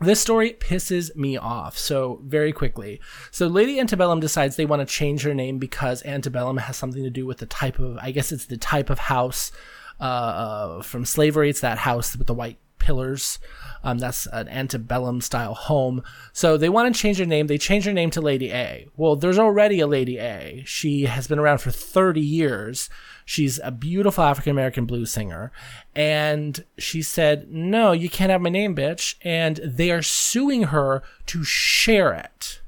this 0.00 0.20
story 0.20 0.52
pisses 0.52 1.14
me 1.16 1.36
off. 1.36 1.78
So, 1.78 2.20
very 2.24 2.52
quickly. 2.52 3.00
So, 3.30 3.46
Lady 3.46 3.78
Antebellum 3.78 4.20
decides 4.20 4.56
they 4.56 4.66
want 4.66 4.80
to 4.80 4.92
change 4.92 5.22
her 5.22 5.34
name 5.34 5.58
because 5.58 6.04
Antebellum 6.04 6.58
has 6.58 6.76
something 6.76 7.02
to 7.02 7.10
do 7.10 7.26
with 7.26 7.38
the 7.38 7.46
type 7.46 7.78
of, 7.78 7.98
I 7.98 8.10
guess 8.10 8.32
it's 8.32 8.46
the 8.46 8.56
type 8.56 8.90
of 8.90 8.98
house 8.98 9.52
uh, 10.00 10.04
uh, 10.04 10.82
from 10.82 11.04
slavery. 11.04 11.50
It's 11.50 11.60
that 11.60 11.78
house 11.78 12.16
with 12.16 12.26
the 12.26 12.34
white 12.34 12.58
pillars. 12.84 13.38
Um, 13.82 13.98
that's 13.98 14.26
an 14.26 14.48
antebellum 14.48 15.20
style 15.20 15.54
home. 15.54 16.02
So 16.32 16.56
they 16.56 16.68
want 16.68 16.94
to 16.94 17.00
change 17.00 17.18
her 17.18 17.26
name. 17.26 17.46
They 17.46 17.58
change 17.58 17.84
her 17.84 17.92
name 17.92 18.10
to 18.10 18.20
Lady 18.20 18.50
A. 18.50 18.86
Well, 18.96 19.16
there's 19.16 19.38
already 19.38 19.80
a 19.80 19.86
Lady 19.86 20.18
A. 20.18 20.62
She 20.66 21.04
has 21.04 21.26
been 21.26 21.38
around 21.38 21.58
for 21.58 21.70
30 21.70 22.20
years. 22.20 22.90
She's 23.24 23.58
a 23.62 23.70
beautiful 23.70 24.24
African 24.24 24.50
American 24.50 24.84
blues 24.84 25.10
singer. 25.10 25.50
And 25.94 26.64
she 26.78 27.00
said, 27.02 27.50
No, 27.50 27.92
you 27.92 28.10
can't 28.10 28.30
have 28.30 28.42
my 28.42 28.50
name, 28.50 28.76
bitch. 28.76 29.14
And 29.22 29.56
they 29.56 29.90
are 29.90 30.02
suing 30.02 30.64
her 30.64 31.02
to 31.26 31.42
share 31.42 32.12
it. 32.12 32.60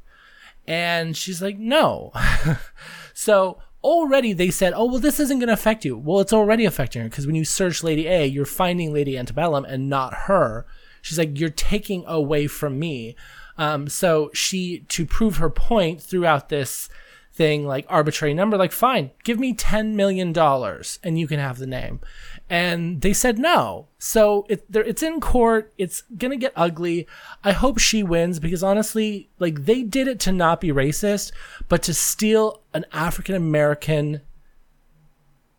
And 0.66 1.16
she's 1.16 1.42
like, 1.42 1.58
No. 1.58 2.12
so 3.14 3.58
already 3.82 4.32
they 4.32 4.50
said, 4.50 4.72
oh, 4.74 4.86
well, 4.86 5.00
this 5.00 5.20
isn't 5.20 5.38
going 5.38 5.48
to 5.48 5.54
affect 5.54 5.84
you. 5.84 5.96
Well, 5.96 6.20
it's 6.20 6.32
already 6.32 6.64
affecting 6.64 7.02
her 7.02 7.08
because 7.08 7.26
when 7.26 7.36
you 7.36 7.44
search 7.44 7.82
Lady 7.82 8.06
A, 8.06 8.26
you're 8.26 8.44
finding 8.44 8.92
Lady 8.92 9.16
Antebellum 9.16 9.64
and 9.64 9.88
not 9.88 10.14
her. 10.14 10.66
She's 11.02 11.18
like, 11.18 11.38
you're 11.38 11.50
taking 11.50 12.04
away 12.06 12.46
from 12.46 12.78
me. 12.78 13.16
Um, 13.58 13.88
so 13.88 14.30
she, 14.34 14.80
to 14.88 15.06
prove 15.06 15.36
her 15.36 15.50
point 15.50 16.02
throughout 16.02 16.48
this 16.48 16.88
thing 17.36 17.66
like 17.66 17.84
arbitrary 17.90 18.32
number 18.32 18.56
like 18.56 18.72
fine 18.72 19.10
give 19.22 19.38
me 19.38 19.52
10 19.52 19.94
million 19.94 20.32
dollars 20.32 20.98
and 21.04 21.18
you 21.18 21.26
can 21.26 21.38
have 21.38 21.58
the 21.58 21.66
name 21.66 22.00
and 22.48 23.00
they 23.00 23.12
said 23.12 23.38
no 23.38 23.88
so 23.98 24.46
it, 24.48 24.64
it's 24.72 25.02
in 25.02 25.20
court 25.20 25.72
it's 25.78 26.02
gonna 26.16 26.36
get 26.36 26.52
ugly 26.54 27.06
i 27.42 27.52
hope 27.52 27.78
she 27.78 28.02
wins 28.02 28.38
because 28.38 28.62
honestly 28.62 29.28
like 29.38 29.64
they 29.64 29.82
did 29.82 30.06
it 30.06 30.20
to 30.20 30.30
not 30.30 30.60
be 30.60 30.68
racist 30.68 31.32
but 31.68 31.82
to 31.82 31.92
steal 31.92 32.62
an 32.72 32.84
african 32.92 33.34
american 33.34 34.20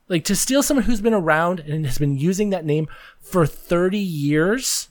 like 0.07 0.23
to 0.23 0.35
steal 0.35 0.63
someone 0.63 0.85
who's 0.85 1.01
been 1.01 1.13
around 1.13 1.59
and 1.59 1.85
has 1.85 1.97
been 1.97 2.17
using 2.17 2.51
that 2.51 2.63
name 2.63 2.87
for 3.19 3.45
30 3.45 3.97
years 3.97 4.87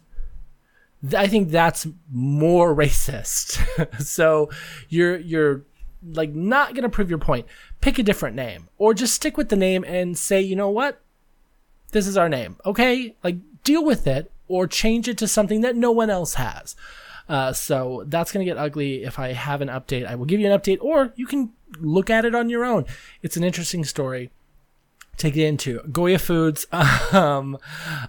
I 1.16 1.26
think 1.26 1.50
that's 1.50 1.86
more 2.10 2.74
racist. 2.76 3.60
so 4.04 4.50
you're 4.88 5.16
you're 5.16 5.62
like 6.12 6.30
not 6.30 6.74
to 6.74 6.88
prove 6.88 7.10
your 7.10 7.18
point, 7.18 7.46
pick 7.80 7.98
a 7.98 8.02
different 8.02 8.36
name 8.36 8.68
or 8.78 8.94
just 8.94 9.14
stick 9.14 9.36
with 9.36 9.48
the 9.48 9.56
name 9.56 9.84
and 9.84 10.16
say, 10.16 10.40
you 10.40 10.56
know 10.56 10.70
what? 10.70 11.00
This 11.96 12.06
is 12.06 12.18
our 12.18 12.28
name. 12.28 12.56
Okay? 12.66 13.16
Like 13.24 13.36
deal 13.64 13.82
with 13.82 14.06
it 14.06 14.30
or 14.48 14.66
change 14.66 15.08
it 15.08 15.16
to 15.18 15.26
something 15.26 15.62
that 15.62 15.76
no 15.76 15.90
one 15.90 16.10
else 16.10 16.34
has. 16.34 16.76
Uh, 17.28 17.52
so 17.52 18.04
that's 18.06 18.30
going 18.30 18.44
to 18.44 18.50
get 18.50 18.58
ugly. 18.58 19.02
If 19.02 19.18
I 19.18 19.32
have 19.32 19.62
an 19.62 19.68
update, 19.68 20.06
I 20.06 20.14
will 20.14 20.26
give 20.26 20.38
you 20.38 20.50
an 20.50 20.58
update, 20.60 20.78
or 20.80 21.12
you 21.16 21.26
can 21.26 21.52
look 21.80 22.10
at 22.10 22.24
it 22.24 22.34
on 22.34 22.50
your 22.50 22.64
own. 22.64 22.84
It's 23.22 23.36
an 23.36 23.42
interesting 23.42 23.84
story 23.84 24.30
Take 25.16 25.36
it 25.36 25.46
into. 25.46 25.80
Goya 25.90 26.18
Foods, 26.18 26.66
um, 27.12 27.56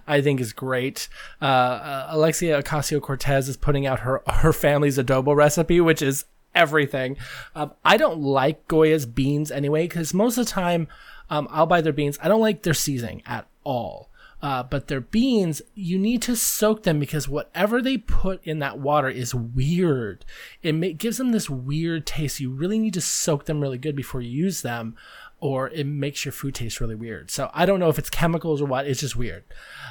I 0.06 0.20
think 0.20 0.40
is 0.40 0.52
great. 0.52 1.08
Uh, 1.40 1.44
uh, 1.44 2.06
Alexia 2.10 2.62
Ocasio 2.62 3.00
Cortez 3.00 3.48
is 3.48 3.56
putting 3.56 3.86
out 3.86 4.00
her 4.00 4.22
her 4.26 4.52
family's 4.52 4.98
adobo 4.98 5.34
recipe, 5.34 5.80
which 5.80 6.02
is 6.02 6.26
everything. 6.54 7.16
Um, 7.54 7.72
I 7.84 7.96
don't 7.96 8.20
like 8.20 8.68
Goya's 8.68 9.06
beans 9.06 9.50
anyway, 9.50 9.88
because 9.88 10.12
most 10.12 10.36
of 10.36 10.44
the 10.44 10.52
time 10.52 10.86
um, 11.30 11.48
I'll 11.50 11.66
buy 11.66 11.80
their 11.80 11.94
beans. 11.94 12.18
I 12.22 12.28
don't 12.28 12.42
like 12.42 12.62
their 12.62 12.74
seasoning 12.74 13.22
at 13.24 13.46
all. 13.64 14.10
Uh, 14.40 14.62
but 14.62 14.86
their 14.86 15.00
beans, 15.00 15.60
you 15.74 15.98
need 15.98 16.22
to 16.22 16.36
soak 16.36 16.84
them 16.84 17.00
because 17.00 17.28
whatever 17.28 17.82
they 17.82 17.98
put 17.98 18.44
in 18.44 18.60
that 18.60 18.78
water 18.78 19.08
is 19.08 19.34
weird. 19.34 20.24
It 20.62 20.74
may, 20.74 20.92
gives 20.92 21.18
them 21.18 21.32
this 21.32 21.50
weird 21.50 22.06
taste. 22.06 22.38
You 22.38 22.50
really 22.50 22.78
need 22.78 22.94
to 22.94 23.00
soak 23.00 23.46
them 23.46 23.60
really 23.60 23.78
good 23.78 23.96
before 23.96 24.20
you 24.20 24.30
use 24.30 24.62
them, 24.62 24.94
or 25.40 25.70
it 25.70 25.86
makes 25.86 26.24
your 26.24 26.30
food 26.30 26.54
taste 26.54 26.80
really 26.80 26.94
weird. 26.94 27.32
So 27.32 27.50
I 27.52 27.66
don't 27.66 27.80
know 27.80 27.88
if 27.88 27.98
it's 27.98 28.10
chemicals 28.10 28.62
or 28.62 28.66
what. 28.66 28.86
It's 28.86 29.00
just 29.00 29.16
weird. 29.16 29.42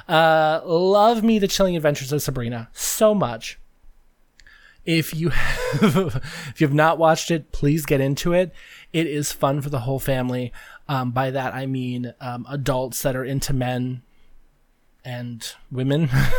Uh, 0.08 0.62
love 0.64 1.22
me 1.22 1.38
the 1.38 1.48
Chilling 1.48 1.76
Adventures 1.76 2.12
of 2.12 2.22
Sabrina 2.22 2.70
so 2.72 3.14
much. 3.14 3.58
If 4.86 5.14
you 5.14 5.28
have, 5.28 6.22
if 6.48 6.60
you 6.62 6.66
have 6.66 6.74
not 6.74 6.96
watched 6.96 7.30
it, 7.30 7.52
please 7.52 7.84
get 7.84 8.00
into 8.00 8.32
it. 8.32 8.54
It 8.94 9.06
is 9.06 9.30
fun 9.30 9.60
for 9.60 9.68
the 9.68 9.80
whole 9.80 9.98
family. 9.98 10.54
Um, 10.88 11.10
by 11.10 11.30
that 11.30 11.54
I 11.54 11.66
mean 11.66 12.14
um, 12.20 12.46
adults 12.48 13.02
that 13.02 13.14
are 13.14 13.24
into 13.24 13.52
men 13.52 14.02
and 15.04 15.54
women. 15.70 16.08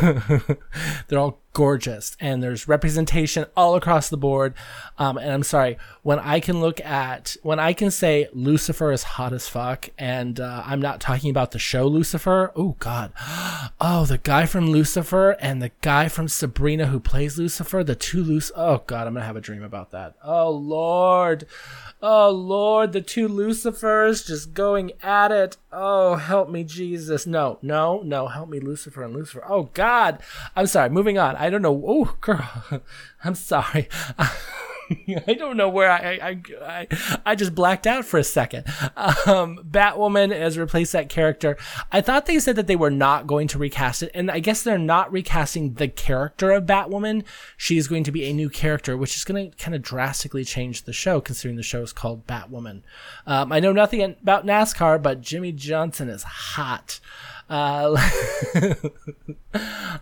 They're 1.08 1.18
all 1.18 1.40
gorgeous, 1.52 2.16
and 2.20 2.42
there's 2.42 2.68
representation 2.68 3.46
all 3.56 3.74
across 3.74 4.08
the 4.08 4.16
board. 4.16 4.54
Um, 4.98 5.18
and 5.18 5.30
I'm 5.30 5.42
sorry 5.42 5.78
when 6.02 6.18
I 6.18 6.40
can 6.40 6.60
look 6.60 6.80
at 6.80 7.36
when 7.42 7.58
I 7.58 7.72
can 7.72 7.90
say 7.90 8.28
Lucifer 8.32 8.92
is 8.92 9.02
hot 9.02 9.32
as 9.32 9.48
fuck, 9.48 9.90
and 9.98 10.38
uh, 10.40 10.62
I'm 10.64 10.80
not 10.80 11.00
talking 11.00 11.30
about 11.30 11.50
the 11.50 11.58
show 11.58 11.86
Lucifer. 11.86 12.52
Oh 12.54 12.76
God, 12.78 13.12
oh 13.80 14.04
the 14.06 14.18
guy 14.18 14.46
from 14.46 14.70
Lucifer 14.70 15.36
and 15.40 15.62
the 15.62 15.72
guy 15.80 16.08
from 16.08 16.28
Sabrina 16.28 16.86
who 16.86 17.00
plays 17.00 17.38
Lucifer, 17.38 17.82
the 17.82 17.94
two 17.94 18.22
Luc. 18.22 18.44
Oh 18.54 18.82
God, 18.86 19.06
I'm 19.06 19.14
gonna 19.14 19.26
have 19.26 19.36
a 19.36 19.40
dream 19.40 19.62
about 19.62 19.90
that. 19.90 20.14
Oh 20.22 20.50
Lord. 20.50 21.46
Oh 22.02 22.30
Lord, 22.30 22.92
the 22.92 23.02
two 23.02 23.28
Lucifers 23.28 24.26
just 24.26 24.54
going 24.54 24.92
at 25.02 25.30
it. 25.30 25.58
Oh, 25.70 26.16
help 26.16 26.48
me, 26.48 26.64
Jesus. 26.64 27.26
No, 27.26 27.58
no, 27.60 28.00
no, 28.02 28.28
help 28.28 28.48
me, 28.48 28.58
Lucifer 28.58 29.02
and 29.02 29.14
Lucifer. 29.14 29.44
Oh 29.46 29.64
God. 29.74 30.22
I'm 30.56 30.66
sorry. 30.66 30.88
Moving 30.90 31.18
on. 31.18 31.36
I 31.40 31.48
don't 31.48 31.62
know. 31.62 31.82
Oh, 31.86 32.16
girl. 32.20 32.82
I'm 33.24 33.34
sorry. 33.34 33.88
I 35.26 35.34
don't 35.34 35.56
know 35.56 35.68
where 35.68 35.90
I, 35.90 36.18
I, 36.20 36.42
I, 36.62 36.86
I 37.24 37.34
just 37.34 37.54
blacked 37.54 37.86
out 37.86 38.04
for 38.04 38.18
a 38.18 38.24
second. 38.24 38.66
Um, 38.96 39.58
Batwoman 39.58 40.36
has 40.36 40.58
replaced 40.58 40.92
that 40.92 41.08
character. 41.08 41.56
I 41.92 42.00
thought 42.00 42.26
they 42.26 42.38
said 42.40 42.56
that 42.56 42.66
they 42.66 42.76
were 42.76 42.90
not 42.90 43.26
going 43.26 43.48
to 43.48 43.58
recast 43.58 44.02
it, 44.02 44.10
and 44.14 44.30
I 44.30 44.40
guess 44.40 44.62
they're 44.62 44.78
not 44.78 45.12
recasting 45.12 45.74
the 45.74 45.88
character 45.88 46.50
of 46.50 46.66
Batwoman. 46.66 47.24
She 47.56 47.78
is 47.78 47.88
going 47.88 48.04
to 48.04 48.12
be 48.12 48.24
a 48.24 48.32
new 48.32 48.50
character, 48.50 48.96
which 48.96 49.16
is 49.16 49.24
going 49.24 49.50
to 49.50 49.56
kind 49.56 49.74
of 49.74 49.82
drastically 49.82 50.44
change 50.44 50.82
the 50.82 50.92
show, 50.92 51.20
considering 51.20 51.56
the 51.56 51.62
show 51.62 51.82
is 51.82 51.92
called 51.92 52.26
Batwoman. 52.26 52.82
Um, 53.26 53.52
I 53.52 53.60
know 53.60 53.72
nothing 53.72 54.02
about 54.02 54.44
NASCAR, 54.44 55.00
but 55.00 55.20
Jimmie 55.20 55.52
Johnson 55.52 56.08
is 56.08 56.24
hot. 56.24 57.00
Uh, 57.50 58.00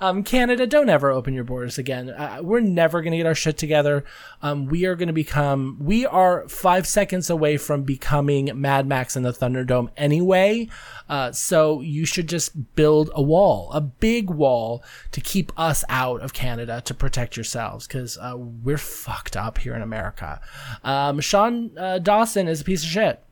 um, 0.03 0.23
Canada, 0.23 0.67
don't 0.67 0.91
ever 0.91 1.11
open 1.11 1.33
your 1.33 1.45
borders 1.45 1.79
again. 1.79 2.11
Uh, 2.11 2.41
we're 2.43 2.61
never 2.61 3.01
going 3.01 3.13
to 3.13 3.17
get 3.17 3.27
our 3.27 3.35
shit 3.35 3.57
together. 3.57 4.05
Um, 4.43 4.67
we 4.67 4.85
are 4.85 4.95
going 4.95 5.09
to 5.09 5.15
become, 5.15 5.79
we 5.81 6.05
are 6.05 6.47
five 6.47 6.87
seconds 6.87 7.31
away 7.31 7.57
from 7.57 7.85
becoming 7.85 8.51
Mad 8.55 8.87
Max 8.87 9.17
in 9.17 9.23
the 9.23 9.33
Thunderdome 9.33 9.89
anyway. 9.97 10.69
Uh, 11.09 11.33
so 11.33 11.81
you 11.81 12.05
should 12.05 12.29
just 12.29 12.75
build 12.75 13.11
a 13.15 13.23
wall, 13.23 13.71
a 13.73 13.81
big 13.81 14.29
wall 14.29 14.85
to 15.13 15.23
keep 15.23 15.51
us 15.59 15.83
out 15.89 16.21
of 16.21 16.35
Canada 16.35 16.83
to 16.85 16.93
protect 16.93 17.35
yourselves 17.35 17.87
because 17.87 18.19
uh, 18.19 18.35
we're 18.37 18.77
fucked 18.77 19.39
up 19.39 19.57
here 19.57 19.75
in 19.75 19.81
America. 19.81 20.39
Um, 20.85 21.21
Sean 21.21 21.71
uh, 21.79 21.99
Dawson 21.99 22.47
is 22.47 22.61
a 22.61 22.65
piece 22.65 22.85
of 22.85 22.91
shit. 22.91 23.25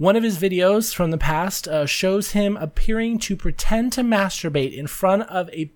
One 0.00 0.16
of 0.16 0.22
his 0.22 0.38
videos 0.38 0.94
from 0.94 1.10
the 1.10 1.18
past 1.18 1.68
uh, 1.68 1.84
shows 1.84 2.30
him 2.30 2.56
appearing 2.56 3.18
to 3.18 3.36
pretend 3.36 3.92
to 3.92 4.00
masturbate 4.00 4.74
in 4.74 4.86
front 4.86 5.24
of 5.24 5.50
a 5.50 5.70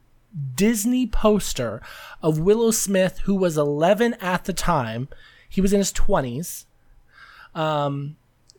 Disney 0.55 1.07
poster 1.07 1.83
of 2.23 2.39
Willow 2.39 2.71
Smith, 2.71 3.19
who 3.25 3.35
was 3.35 3.59
11 3.59 4.15
at 4.23 4.47
the 4.47 4.55
time. 4.55 5.09
He 5.47 5.61
was 5.61 5.75
in 5.75 5.79
his 5.79 5.93
20s. 5.93 6.65
Um, 7.55 8.17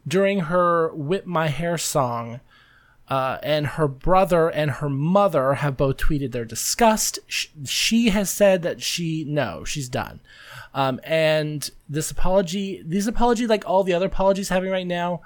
during 0.07 0.41
her 0.41 0.93
Whip 0.93 1.25
My 1.25 1.47
Hair 1.47 1.79
song, 1.79 2.41
uh, 3.09 3.39
and 3.41 3.65
her 3.65 3.87
brother 3.87 4.49
and 4.49 4.69
her 4.69 4.89
mother 4.89 5.55
have 5.55 5.75
both 5.75 5.97
tweeted 5.97 6.31
their 6.31 6.45
disgust. 6.45 7.17
She 7.27 8.09
has 8.09 8.29
said 8.29 8.61
that 8.61 8.83
she 8.83 9.25
no, 9.27 9.63
she's 9.63 9.89
done. 9.89 10.19
Um, 10.75 10.99
and 11.03 11.67
this 11.89 12.11
apology, 12.11 12.83
these 12.85 13.07
apology, 13.07 13.47
like 13.47 13.67
all 13.67 13.83
the 13.83 13.93
other 13.93 14.05
apologies 14.05 14.49
having 14.49 14.69
right 14.69 14.85
now, 14.85 15.21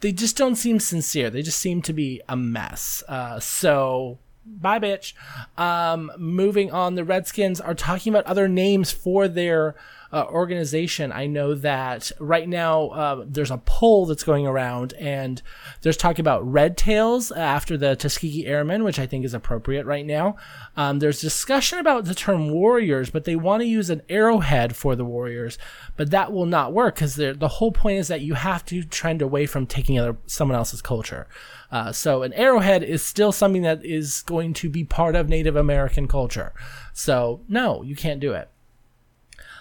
they 0.00 0.12
just 0.12 0.36
don't 0.36 0.56
seem 0.56 0.80
sincere. 0.80 1.30
They 1.30 1.42
just 1.42 1.58
seem 1.58 1.82
to 1.82 1.92
be 1.92 2.20
a 2.28 2.36
mess. 2.36 3.02
Uh, 3.08 3.40
so 3.40 4.18
bye, 4.46 4.78
bitch. 4.78 5.12
Um, 5.56 6.10
moving 6.18 6.70
on, 6.70 6.94
the 6.94 7.04
Redskins 7.04 7.60
are 7.60 7.74
talking 7.74 8.12
about 8.12 8.26
other 8.26 8.48
names 8.48 8.92
for 8.92 9.28
their 9.28 9.74
uh, 10.12 10.24
organization. 10.26 11.12
I 11.12 11.26
know 11.26 11.54
that 11.54 12.10
right 12.18 12.48
now 12.48 12.88
uh, 12.88 13.24
there's 13.26 13.50
a 13.50 13.58
poll 13.58 14.06
that's 14.06 14.24
going 14.24 14.46
around, 14.46 14.94
and 14.94 15.42
there's 15.82 15.96
talking 15.96 16.22
about 16.22 16.50
Red 16.50 16.76
Tails 16.76 17.30
after 17.30 17.76
the 17.76 17.94
Tuskegee 17.94 18.46
Airmen, 18.46 18.84
which 18.84 18.98
I 18.98 19.06
think 19.06 19.24
is 19.24 19.34
appropriate 19.34 19.86
right 19.86 20.06
now. 20.06 20.36
Um, 20.76 20.98
there's 20.98 21.20
discussion 21.20 21.78
about 21.78 22.06
the 22.06 22.14
term 22.14 22.50
Warriors, 22.50 23.10
but 23.10 23.24
they 23.24 23.36
want 23.36 23.60
to 23.60 23.66
use 23.66 23.90
an 23.90 24.02
arrowhead 24.08 24.74
for 24.74 24.96
the 24.96 25.04
Warriors, 25.04 25.58
but 25.96 26.10
that 26.10 26.32
will 26.32 26.46
not 26.46 26.72
work 26.72 26.94
because 26.94 27.16
the 27.16 27.48
whole 27.48 27.72
point 27.72 27.98
is 27.98 28.08
that 28.08 28.22
you 28.22 28.34
have 28.34 28.64
to 28.66 28.82
trend 28.82 29.20
away 29.20 29.46
from 29.46 29.66
taking 29.66 29.98
other 29.98 30.16
someone 30.26 30.56
else's 30.56 30.82
culture. 30.82 31.26
Uh, 31.70 31.92
so 31.92 32.22
an 32.22 32.32
arrowhead 32.32 32.82
is 32.82 33.04
still 33.04 33.30
something 33.30 33.62
that 33.62 33.84
is 33.84 34.22
going 34.22 34.54
to 34.54 34.70
be 34.70 34.84
part 34.84 35.14
of 35.14 35.28
Native 35.28 35.56
American 35.56 36.08
culture. 36.08 36.54
So 36.94 37.42
no, 37.46 37.82
you 37.82 37.94
can't 37.94 38.20
do 38.20 38.32
it. 38.32 38.48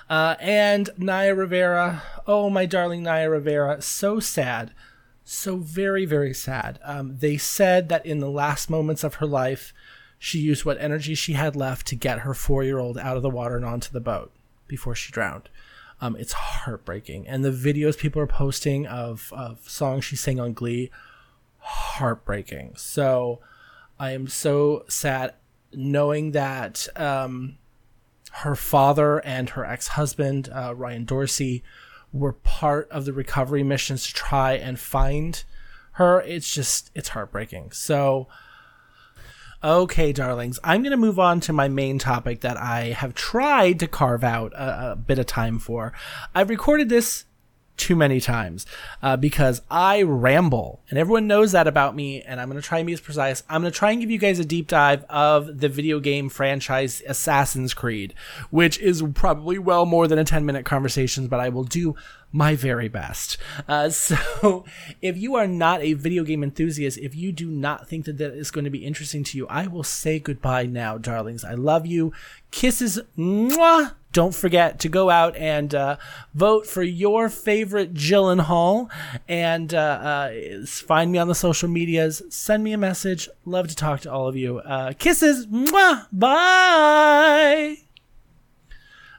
Uh, 0.10 0.36
and 0.40 0.90
Naya 0.98 1.36
Rivera, 1.36 2.02
oh 2.26 2.50
my 2.50 2.66
darling 2.66 3.04
Naya 3.04 3.30
Rivera, 3.30 3.82
so 3.82 4.20
sad, 4.20 4.74
so 5.24 5.58
very 5.58 6.06
very 6.06 6.34
sad. 6.34 6.80
Um, 6.84 7.18
they 7.18 7.38
said 7.38 7.90
that 7.90 8.06
in 8.06 8.20
the 8.20 8.30
last 8.30 8.70
moments 8.70 9.04
of 9.04 9.16
her 9.16 9.26
life, 9.26 9.74
she 10.18 10.40
used 10.40 10.64
what 10.64 10.80
energy 10.80 11.14
she 11.14 11.34
had 11.34 11.56
left 11.56 11.86
to 11.88 11.96
get 11.96 12.20
her 12.20 12.34
four 12.34 12.64
year 12.64 12.80
old 12.80 12.98
out 12.98 13.18
of 13.18 13.24
the 13.24 13.30
water 13.30 13.58
and 13.58 13.66
onto 13.66 13.92
the 13.92 14.00
boat 14.00 14.32
before 14.68 14.96
she 14.96 15.12
drowned. 15.12 15.50
Um, 16.00 16.16
it's 16.16 16.34
heartbreaking, 16.34 17.28
and 17.28 17.44
the 17.44 17.52
videos 17.52 17.98
people 17.98 18.22
are 18.22 18.28
posting 18.28 18.88
of 18.88 19.34
of 19.36 19.68
songs 19.70 20.06
she 20.06 20.16
sang 20.16 20.40
on 20.40 20.54
Glee, 20.54 20.90
heartbreaking. 21.58 22.76
So, 22.78 23.40
I 24.00 24.12
am 24.12 24.28
so 24.28 24.86
sad 24.88 25.34
knowing 25.74 26.32
that. 26.32 26.88
Um, 26.96 27.58
her 28.34 28.56
father 28.56 29.20
and 29.20 29.50
her 29.52 29.66
ex 29.66 29.90
husband, 29.90 30.50
uh, 30.54 30.74
Ryan 30.76 31.06
Dorsey, 31.06 31.64
were 32.14 32.34
part 32.34 32.90
of 32.90 33.06
the 33.06 33.14
recovery 33.14 33.64
missions 33.64 34.08
to 34.08 34.14
try 34.14 34.54
and 34.54 34.80
find 34.80 35.44
her. 35.94 36.22
It's 36.22 36.54
just, 36.54 36.92
it's 36.96 37.10
heartbreaking. 37.10 37.72
So, 37.72 38.28
okay, 39.64 40.14
darlings, 40.14 40.60
I'm 40.64 40.82
going 40.82 40.92
to 40.92 40.98
move 40.98 41.20
on 41.20 41.40
to 41.42 41.54
my 41.54 41.68
main 41.68 42.00
topic 42.00 42.42
that 42.42 42.58
I 42.58 42.92
have 42.92 43.14
tried 43.14 43.80
to 43.80 43.88
carve 43.88 44.24
out 44.24 44.54
a, 44.54 44.92
a 44.92 44.96
bit 44.96 45.20
of 45.20 45.26
time 45.26 45.60
for. 45.60 45.94
I've 46.34 46.50
recorded 46.50 46.90
this 46.90 47.26
too 47.78 47.96
many 47.96 48.20
times 48.20 48.66
uh, 49.02 49.16
because 49.16 49.62
I 49.72 50.02
ramble, 50.02 50.82
and 50.90 51.00
everyone 51.00 51.28
knows 51.28 51.54
that 51.54 51.68
about 51.68 51.96
me. 51.96 52.22
And 52.22 52.42
I'm 52.42 52.50
going 52.50 52.62
to 52.62 52.68
try 52.68 52.80
and 52.80 52.88
be 52.88 52.94
as 52.94 53.02
precise. 53.02 53.44
I'm 53.50 53.62
going 53.62 53.72
to 53.72 53.78
try 53.78 53.92
and 53.92 54.02
give 54.02 54.12
you 54.12 54.18
guys 54.18 54.40
a 54.40 54.46
deep 54.46 54.68
dive 54.68 55.06
of 55.10 55.60
the 55.60 55.70
video 55.70 56.00
game 56.00 56.30
franchise 56.30 57.02
Assassin's 57.08 57.74
Creed, 57.74 58.14
which 58.50 58.80
is 58.80 59.04
probably 59.14 59.58
well 59.58 59.86
more 59.86 60.08
than 60.08 60.20
a 60.20 60.26
10 60.26 60.46
minute 60.46 60.66
conversation, 60.66 61.28
but 61.28 61.40
I 61.40 61.50
will 61.50 61.64
do 61.64 61.96
my 62.32 62.56
very 62.56 62.88
best. 62.88 63.38
Uh, 63.68 63.90
so, 63.90 64.66
if 65.02 65.18
you 65.18 65.36
are 65.36 65.48
not 65.48 65.82
a 65.82 65.94
video 65.94 66.24
game 66.24 66.44
enthusiast, 66.44 66.98
if 66.98 67.16
you 67.16 67.32
do 67.32 67.50
not 67.50 67.88
think 67.88 68.06
that 68.06 68.18
that 68.18 68.34
is 68.34 68.52
going 68.52 68.66
to 68.66 68.72
be 68.72 68.86
interesting 68.86 69.24
to 69.26 69.38
you, 69.38 69.48
I 69.48 69.68
will 69.68 69.84
say 69.84 70.20
goodbye 70.20 70.66
now, 70.66 70.98
darlings. 70.98 71.44
I 71.44 71.54
love 71.54 71.86
you. 71.86 72.14
Kisses. 72.52 73.00
Mwah! 73.18 73.94
Don't 74.14 74.34
forget 74.34 74.80
to 74.80 74.90
go 74.90 75.12
out 75.12 75.36
and 75.36 75.76
uh, 75.76 75.98
vote 76.34 76.66
for 76.66 76.82
your 76.82 77.30
favorite 77.30 77.94
Gyllenhaal 77.94 78.90
and 79.28 79.74
uh, 79.74 79.78
uh, 79.78 80.66
find 80.66 81.12
me 81.12 81.20
on 81.20 81.28
the 81.28 81.36
social 81.36 81.70
medias. 81.70 82.24
Send 82.30 82.64
me 82.64 82.74
a 82.74 82.80
message. 82.80 83.30
Love 83.46 83.68
to 83.68 83.76
talk 83.76 84.00
to 84.02 84.12
all 84.12 84.28
of 84.28 84.36
you. 84.36 84.58
Uh, 84.60 84.94
kisses. 84.94 85.46
Mwah! 85.46 86.08
Bye. 86.12 87.87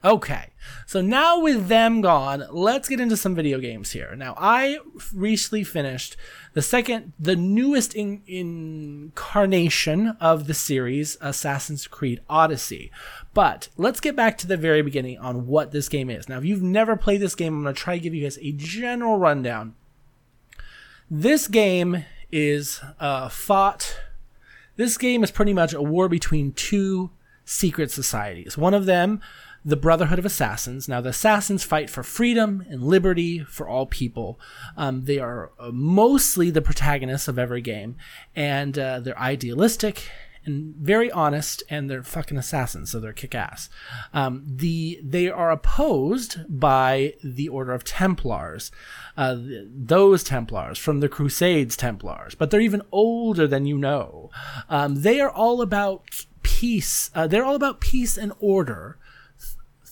Okay. 0.04 0.50
So 0.86 1.00
now 1.00 1.40
with 1.40 1.68
them 1.68 2.00
gone, 2.00 2.44
let's 2.50 2.88
get 2.88 3.00
into 3.00 3.16
some 3.16 3.34
video 3.34 3.58
games 3.58 3.90
here. 3.92 4.14
Now 4.14 4.34
I 4.38 4.78
recently 5.12 5.64
finished 5.64 6.16
the 6.54 6.62
second, 6.62 7.12
the 7.18 7.36
newest 7.36 7.94
in, 7.94 8.22
incarnation 8.26 10.16
of 10.20 10.46
the 10.46 10.54
series, 10.54 11.16
Assassin's 11.20 11.86
Creed 11.86 12.20
Odyssey. 12.28 12.90
But 13.34 13.68
let's 13.76 14.00
get 14.00 14.16
back 14.16 14.38
to 14.38 14.46
the 14.46 14.56
very 14.56 14.82
beginning 14.82 15.18
on 15.18 15.46
what 15.46 15.72
this 15.72 15.88
game 15.88 16.10
is. 16.10 16.28
Now, 16.28 16.38
if 16.38 16.44
you've 16.44 16.62
never 16.62 16.96
played 16.96 17.20
this 17.20 17.34
game, 17.34 17.54
I'm 17.54 17.62
going 17.62 17.74
to 17.74 17.80
try 17.80 17.96
to 17.96 18.02
give 18.02 18.14
you 18.14 18.22
guys 18.22 18.38
a 18.40 18.52
general 18.52 19.18
rundown. 19.18 19.74
This 21.10 21.48
game 21.48 22.04
is 22.30 22.80
uh, 23.00 23.28
fought. 23.28 23.98
This 24.76 24.98
game 24.98 25.24
is 25.24 25.30
pretty 25.30 25.54
much 25.54 25.72
a 25.72 25.82
war 25.82 26.08
between 26.08 26.52
two 26.52 27.10
secret 27.44 27.90
societies. 27.90 28.58
One 28.58 28.74
of 28.74 28.86
them 28.86 29.20
the 29.68 29.76
Brotherhood 29.76 30.18
of 30.18 30.24
Assassins. 30.24 30.88
Now, 30.88 31.02
the 31.02 31.10
Assassins 31.10 31.62
fight 31.62 31.90
for 31.90 32.02
freedom 32.02 32.64
and 32.70 32.82
liberty 32.82 33.40
for 33.40 33.68
all 33.68 33.84
people. 33.84 34.40
Um, 34.78 35.04
they 35.04 35.18
are 35.18 35.52
uh, 35.58 35.70
mostly 35.72 36.50
the 36.50 36.62
protagonists 36.62 37.28
of 37.28 37.38
every 37.38 37.60
game, 37.60 37.96
and 38.34 38.78
uh, 38.78 39.00
they're 39.00 39.18
idealistic 39.18 40.10
and 40.46 40.74
very 40.76 41.10
honest, 41.10 41.62
and 41.68 41.90
they're 41.90 42.02
fucking 42.02 42.38
assassins, 42.38 42.90
so 42.90 42.98
they're 42.98 43.12
kick 43.12 43.34
ass. 43.34 43.68
Um, 44.14 44.44
the 44.46 44.98
they 45.02 45.28
are 45.28 45.50
opposed 45.50 46.38
by 46.48 47.12
the 47.22 47.48
Order 47.48 47.72
of 47.72 47.84
Templars, 47.84 48.72
uh, 49.18 49.36
those 49.38 50.24
Templars 50.24 50.78
from 50.78 51.00
the 51.00 51.08
Crusades 51.08 51.76
Templars, 51.76 52.34
but 52.34 52.50
they're 52.50 52.60
even 52.62 52.80
older 52.90 53.46
than 53.46 53.66
you 53.66 53.76
know. 53.76 54.30
Um, 54.70 55.02
they 55.02 55.20
are 55.20 55.30
all 55.30 55.60
about 55.60 56.24
peace. 56.42 57.10
Uh, 57.14 57.26
they're 57.26 57.44
all 57.44 57.56
about 57.56 57.82
peace 57.82 58.16
and 58.16 58.32
order 58.40 58.98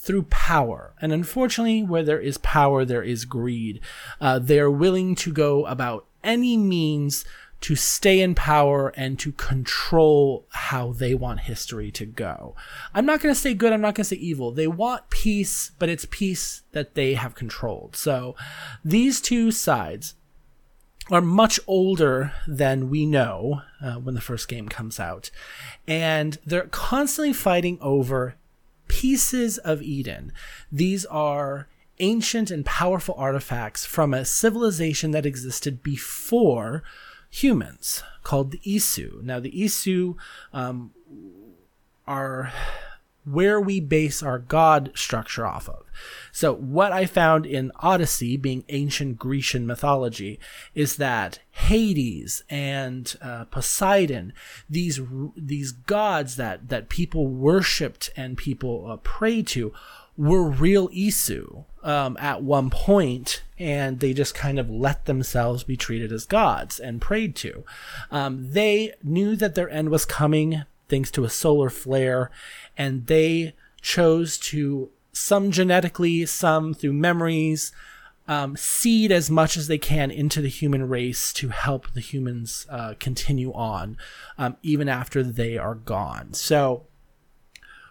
through 0.06 0.22
power. 0.24 0.94
And 1.00 1.12
unfortunately, 1.12 1.82
where 1.82 2.04
there 2.04 2.20
is 2.20 2.38
power, 2.38 2.84
there 2.84 3.02
is 3.02 3.24
greed. 3.24 3.80
Uh, 4.20 4.38
they 4.38 4.60
are 4.60 4.70
willing 4.70 5.16
to 5.16 5.32
go 5.32 5.66
about 5.66 6.06
any 6.22 6.56
means 6.56 7.24
to 7.62 7.74
stay 7.74 8.20
in 8.20 8.34
power 8.34 8.92
and 8.96 9.18
to 9.18 9.32
control 9.32 10.46
how 10.50 10.92
they 10.92 11.14
want 11.14 11.40
history 11.40 11.90
to 11.90 12.06
go. 12.06 12.54
I'm 12.94 13.06
not 13.06 13.20
going 13.20 13.34
to 13.34 13.40
say 13.40 13.54
good, 13.54 13.72
I'm 13.72 13.80
not 13.80 13.94
going 13.94 14.04
to 14.04 14.10
say 14.10 14.16
evil. 14.16 14.52
They 14.52 14.66
want 14.66 15.10
peace, 15.10 15.72
but 15.78 15.88
it's 15.88 16.06
peace 16.08 16.62
that 16.72 16.94
they 16.94 17.14
have 17.14 17.34
controlled. 17.34 17.96
So 17.96 18.36
these 18.84 19.20
two 19.20 19.50
sides 19.50 20.14
are 21.10 21.22
much 21.22 21.58
older 21.66 22.32
than 22.46 22.90
we 22.90 23.06
know 23.06 23.62
uh, 23.80 23.94
when 23.94 24.14
the 24.14 24.20
first 24.20 24.48
game 24.48 24.68
comes 24.68 25.00
out. 25.00 25.30
And 25.88 26.38
they're 26.44 26.66
constantly 26.68 27.32
fighting 27.32 27.78
over 27.80 28.34
pieces 28.88 29.58
of 29.58 29.82
Eden. 29.82 30.32
These 30.70 31.04
are 31.06 31.68
ancient 31.98 32.50
and 32.50 32.64
powerful 32.64 33.14
artifacts 33.16 33.84
from 33.84 34.12
a 34.12 34.24
civilization 34.24 35.12
that 35.12 35.26
existed 35.26 35.82
before 35.82 36.82
humans 37.30 38.02
called 38.22 38.50
the 38.50 38.60
Isu. 38.66 39.22
Now, 39.22 39.40
the 39.40 39.52
Isu 39.52 40.16
um, 40.52 40.92
are 42.06 42.52
where 43.26 43.60
we 43.60 43.80
base 43.80 44.22
our 44.22 44.38
god 44.38 44.92
structure 44.94 45.44
off 45.44 45.68
of. 45.68 45.84
So, 46.32 46.54
what 46.54 46.92
I 46.92 47.06
found 47.06 47.44
in 47.44 47.72
Odyssey, 47.80 48.36
being 48.36 48.64
ancient 48.68 49.18
Grecian 49.18 49.66
mythology, 49.66 50.38
is 50.74 50.96
that 50.96 51.40
Hades 51.50 52.44
and 52.48 53.14
uh, 53.20 53.46
Poseidon, 53.46 54.32
these 54.70 55.00
these 55.36 55.72
gods 55.72 56.36
that 56.36 56.68
that 56.68 56.88
people 56.88 57.26
worshipped 57.26 58.10
and 58.16 58.36
people 58.36 58.86
uh, 58.90 58.96
prayed 58.98 59.46
to, 59.48 59.72
were 60.16 60.48
real 60.48 60.88
Isu 60.90 61.64
um, 61.82 62.16
at 62.20 62.42
one 62.42 62.70
point, 62.70 63.42
and 63.58 64.00
they 64.00 64.12
just 64.12 64.34
kind 64.34 64.58
of 64.58 64.70
let 64.70 65.06
themselves 65.06 65.64
be 65.64 65.76
treated 65.76 66.12
as 66.12 66.26
gods 66.26 66.78
and 66.78 67.00
prayed 67.00 67.34
to. 67.36 67.64
Um, 68.10 68.52
they 68.52 68.92
knew 69.02 69.36
that 69.36 69.54
their 69.54 69.70
end 69.70 69.90
was 69.90 70.04
coming 70.04 70.64
thanks 70.88 71.10
to 71.12 71.24
a 71.24 71.30
solar 71.30 71.70
flare, 71.70 72.30
and 72.76 73.06
they 73.06 73.54
chose 73.80 74.38
to 74.38 74.90
some 75.12 75.50
genetically, 75.50 76.26
some 76.26 76.74
through 76.74 76.92
memories, 76.92 77.72
um, 78.28 78.56
seed 78.56 79.12
as 79.12 79.30
much 79.30 79.56
as 79.56 79.68
they 79.68 79.78
can 79.78 80.10
into 80.10 80.40
the 80.40 80.48
human 80.48 80.88
race 80.88 81.32
to 81.32 81.48
help 81.48 81.92
the 81.92 82.00
humans 82.00 82.66
uh, 82.68 82.94
continue 82.98 83.52
on, 83.52 83.96
um, 84.36 84.56
even 84.62 84.88
after 84.88 85.22
they 85.22 85.56
are 85.56 85.74
gone. 85.74 86.34
So, 86.34 86.86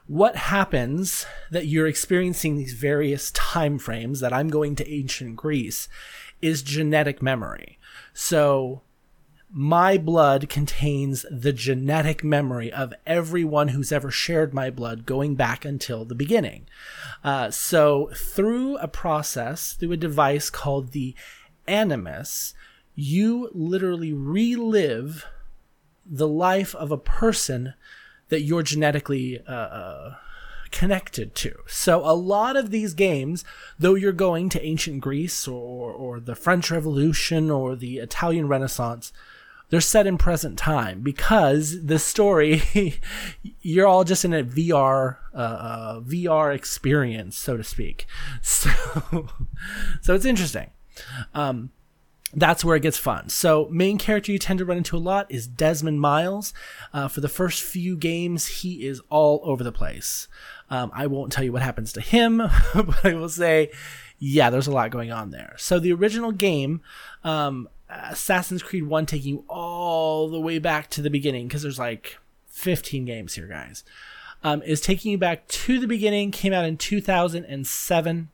what 0.08 0.36
happens 0.36 1.26
that 1.50 1.66
you're 1.66 1.88
experiencing 1.88 2.56
these 2.58 2.74
various 2.74 3.32
time 3.32 3.80
frames 3.80 4.20
that 4.20 4.34
I'm 4.34 4.50
going 4.50 4.76
to 4.76 4.88
ancient 4.88 5.36
Greece 5.36 5.90
is 6.42 6.62
genetic 6.62 7.24
memory. 7.24 7.80
So, 8.14 8.82
my 9.58 9.98
blood 9.98 10.50
contains 10.50 11.26
the 11.32 11.54
genetic 11.54 12.26
memory 12.26 12.70
of 12.70 12.94
everyone 13.06 13.70
who's 13.70 13.90
ever 13.90 14.12
shared 14.12 14.54
my 14.54 14.70
blood 14.70 15.06
going 15.06 15.34
back 15.34 15.64
until 15.64 16.04
the 16.04 16.14
beginning. 16.14 16.68
Uh, 17.24 17.50
so, 17.50 18.10
through 18.14 18.76
a 18.80 18.88
process, 18.90 19.72
through 19.72 19.94
a 19.94 19.98
device 19.98 20.50
called 20.50 20.92
the 20.92 21.16
Animus, 21.68 22.54
you 22.96 23.50
literally 23.54 24.12
relive 24.12 25.26
the 26.06 26.28
life 26.28 26.76
of 26.76 26.92
a 26.92 26.98
person 26.98 27.76
that 28.28 28.42
you're 28.42 28.62
genetically 28.62 29.40
uh, 29.48 29.54
uh, 29.54 30.16
connected 30.72 31.34
to. 31.36 31.56
So 31.66 32.02
a 32.04 32.12
lot 32.12 32.58
of 32.58 32.72
these 32.72 32.94
games, 32.94 33.46
though 33.80 33.96
you're 33.96 34.12
going 34.12 34.50
to 34.50 34.62
ancient 34.62 35.00
Greece 35.00 35.48
or, 35.48 35.94
or 35.94 36.20
the 36.20 36.36
French 36.36 36.72
Revolution 36.72 37.50
or 37.50 37.78
the 37.78 38.00
Italian 38.00 38.50
Renaissance, 38.50 39.14
they're 39.70 39.82
set 39.82 40.08
in 40.08 40.18
present 40.18 40.58
time 40.58 41.02
because 41.02 41.86
the 41.86 42.00
story 42.00 42.62
you're 43.62 43.88
all 43.88 44.04
just 44.04 44.26
in 44.26 44.34
a 44.34 44.44
VR 44.44 45.18
uh, 45.34 45.38
uh, 45.38 46.00
VR 46.02 46.54
experience, 46.54 47.38
so 47.38 47.58
to 47.58 47.64
speak. 47.64 48.06
So 48.42 48.70
so 50.02 50.14
it's 50.14 50.26
interesting. 50.26 50.72
Um, 51.34 51.72
that's 52.36 52.66
where 52.66 52.76
it 52.76 52.82
gets 52.82 52.98
fun. 52.98 53.30
So, 53.30 53.68
main 53.72 53.98
character 53.98 54.32
you 54.32 54.40
tend 54.40 54.60
to 54.60 54.66
run 54.66 54.78
into 54.78 54.98
a 54.98 55.00
lot 55.00 55.32
is 55.32 55.48
Desmond 55.48 56.02
Miles. 56.02 56.54
Uh, 56.94 57.08
for 57.08 57.22
the 57.22 57.30
first 57.30 57.64
few 57.64 57.96
games, 57.96 58.48
he 58.48 58.86
is 58.86 59.02
all 59.10 59.40
over 59.44 59.64
the 59.64 59.72
place. 59.72 60.28
Um, 60.70 60.92
I 60.94 61.08
won't 61.08 61.32
tell 61.32 61.44
you 61.44 61.54
what 61.54 61.62
happens 61.62 61.94
to 61.94 62.02
him, 62.02 62.38
but 62.76 63.06
I 63.06 63.14
will 63.14 63.30
say, 63.30 63.72
yeah, 64.20 64.50
there's 64.50 64.68
a 64.68 64.72
lot 64.72 64.92
going 64.92 65.12
on 65.12 65.32
there. 65.32 65.56
So, 65.58 65.80
the 65.80 65.94
original 65.94 66.32
game, 66.32 66.82
um, 67.24 67.70
Assassin's 67.90 68.64
Creed 68.64 68.88
1 68.88 69.06
taking 69.06 69.30
you 69.30 69.44
all 69.48 70.30
the 70.30 70.40
way 70.40 70.60
back 70.60 70.90
to 70.92 71.02
the 71.02 71.10
beginning 71.10 71.48
because 71.48 71.62
there's 71.62 71.80
like 71.80 72.18
15 72.48 73.06
games 73.06 73.36
here, 73.36 73.48
guys. 73.48 73.84
Um, 74.44 74.62
is 74.64 74.82
taking 74.82 75.12
you 75.12 75.18
back 75.18 75.48
to 75.48 75.80
the 75.80 75.88
beginning, 75.88 76.32
came 76.32 76.54
out 76.54 76.66
in 76.66 76.78
2007. 76.78 78.30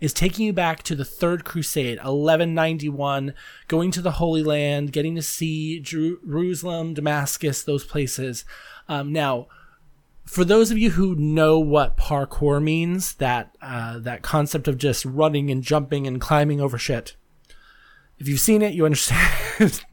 Is 0.00 0.12
taking 0.12 0.46
you 0.46 0.52
back 0.52 0.82
to 0.82 0.96
the 0.96 1.04
Third 1.04 1.44
Crusade, 1.44 1.98
1191, 1.98 3.34
going 3.68 3.92
to 3.92 4.02
the 4.02 4.12
Holy 4.12 4.42
Land, 4.42 4.92
getting 4.92 5.14
to 5.14 5.22
see 5.22 5.78
Jerusalem, 5.78 6.94
Damascus, 6.94 7.62
those 7.62 7.84
places. 7.84 8.44
Um, 8.88 9.12
now, 9.12 9.46
for 10.24 10.44
those 10.44 10.72
of 10.72 10.78
you 10.78 10.90
who 10.90 11.14
know 11.14 11.60
what 11.60 11.96
parkour 11.96 12.60
means, 12.60 13.14
that 13.14 13.56
uh, 13.62 14.00
that 14.00 14.22
concept 14.22 14.66
of 14.66 14.78
just 14.78 15.04
running 15.04 15.50
and 15.50 15.62
jumping 15.62 16.06
and 16.06 16.20
climbing 16.20 16.60
over 16.60 16.78
shit, 16.78 17.14
if 18.22 18.28
you've 18.28 18.40
seen 18.40 18.62
it, 18.62 18.72
you 18.72 18.84
understand 18.84 19.20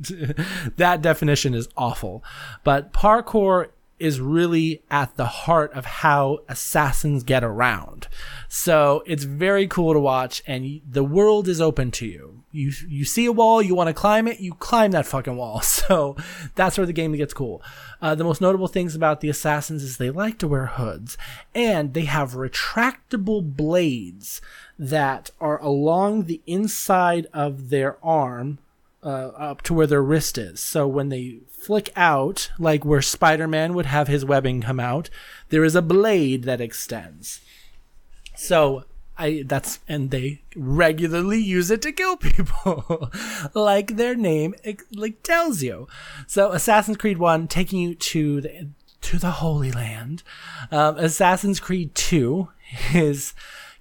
that 0.77 1.01
definition 1.01 1.55
is 1.55 1.67
awful. 1.75 2.23
But 2.63 2.93
parkour 2.93 3.69
is 3.99 4.21
really 4.21 4.81
at 4.89 5.15
the 5.17 5.25
heart 5.25 5.73
of 5.73 5.85
how 5.85 6.39
assassins 6.47 7.23
get 7.23 7.43
around. 7.43 8.07
So 8.47 9.03
it's 9.05 9.23
very 9.25 9.67
cool 9.67 9.93
to 9.93 9.99
watch 9.99 10.41
and 10.47 10.81
the 10.89 11.03
world 11.03 11.47
is 11.47 11.59
open 11.59 11.91
to 11.91 12.05
you. 12.05 12.43
You, 12.51 12.71
you 12.87 13.05
see 13.05 13.25
a 13.25 13.31
wall, 13.31 13.61
you 13.61 13.75
want 13.75 13.89
to 13.89 13.93
climb 13.93 14.27
it, 14.27 14.39
you 14.39 14.55
climb 14.55 14.91
that 14.91 15.05
fucking 15.05 15.35
wall. 15.35 15.61
So 15.89 16.15
that's 16.55 16.77
where 16.77 16.85
the 16.85 16.93
game 16.93 17.13
gets 17.13 17.33
cool. 17.33 17.63
Uh, 18.01 18.13
the 18.13 18.23
most 18.23 18.41
notable 18.41 18.67
things 18.67 18.95
about 18.95 19.21
the 19.21 19.29
assassins 19.29 19.81
is 19.81 19.97
they 19.97 20.11
like 20.11 20.37
to 20.39 20.47
wear 20.47 20.67
hoods 20.67 21.17
and 21.55 21.93
they 21.93 22.05
have 22.05 22.33
retractable 22.33 23.55
blades 23.55 24.39
that 24.77 25.31
are 25.41 25.59
along 25.61 26.25
the 26.25 26.41
inside 26.45 27.27
of 27.33 27.69
their 27.69 27.97
arm 28.05 28.59
uh, 29.03 29.29
up 29.29 29.61
to 29.63 29.73
where 29.73 29.87
their 29.87 30.03
wrist 30.03 30.37
is. 30.37 30.59
So 30.59 30.87
when 30.87 31.09
they 31.09 31.39
flick 31.59 31.89
out, 31.95 32.51
like 32.57 32.85
where 32.85 33.01
Spider 33.01 33.47
Man 33.47 33.73
would 33.73 33.85
have 33.85 34.07
his 34.07 34.25
webbing 34.25 34.61
come 34.61 34.79
out, 34.79 35.09
there 35.49 35.63
is 35.63 35.75
a 35.75 35.81
blade 35.81 36.43
that 36.43 36.61
extends. 36.61 37.41
So 38.35 38.85
I 39.17 39.43
that's 39.45 39.79
and 39.87 40.11
they 40.11 40.41
regularly 40.55 41.39
use 41.39 41.69
it 41.69 41.81
to 41.81 41.91
kill 41.91 42.17
people, 42.17 43.11
like 43.53 43.97
their 43.97 44.15
name 44.15 44.55
like 44.93 45.21
tells 45.23 45.61
you. 45.61 45.87
So 46.25 46.51
Assassin's 46.51 46.97
Creed 46.97 47.17
One 47.17 47.47
taking 47.47 47.79
you 47.79 47.95
to 47.95 48.41
the 48.41 48.69
to 49.01 49.17
the 49.17 49.31
Holy 49.31 49.71
Land. 49.71 50.23
Um, 50.71 50.97
Assassin's 50.97 51.59
Creed 51.59 51.93
Two 51.93 52.49
is 52.93 53.33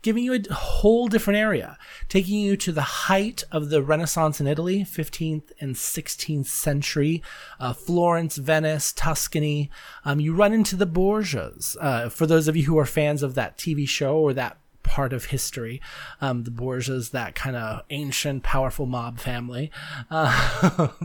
giving 0.03 0.25
you 0.25 0.35
a 0.35 0.53
whole 0.53 1.09
different 1.09 1.39
area, 1.39 1.79
taking 2.09 2.39
you 2.39 2.57
to 2.57 2.73
the 2.73 2.81
height 2.81 3.45
of 3.51 3.71
the 3.71 3.83
Renaissance 3.83 4.41
in 4.41 4.47
Italy, 4.47 4.81
15th 4.81 5.51
and 5.61 5.75
16th 5.75 6.47
century, 6.47 7.23
uh, 7.59 7.73
Florence, 7.73 8.37
Venice, 8.37 8.93
Tuscany. 8.93 9.71
Um, 10.05 10.21
you 10.21 10.35
run 10.35 10.53
into 10.53 10.77
the 10.77 10.87
Borgias. 10.87 11.77
Uh, 11.81 12.09
for 12.09 12.27
those 12.27 12.49
of 12.49 12.57
you 12.57 12.65
who 12.65 12.79
are 12.79 12.87
fans 12.87 13.23
of 13.23 13.35
that 13.35 13.59
TV 13.59 13.89
show 13.89 14.19
or 14.19 14.33
that 14.33 14.59
part 14.89 15.13
of 15.13 15.27
history. 15.27 15.81
Um, 16.21 16.45
the 16.45 16.51
Borgias, 16.51 17.11
that 17.11 17.35
kind 17.35 17.57
of 17.57 17.83
ancient, 17.91 18.43
powerful 18.43 18.87
mob 18.87 19.21
family. 19.21 19.71
Uh, 20.11 20.89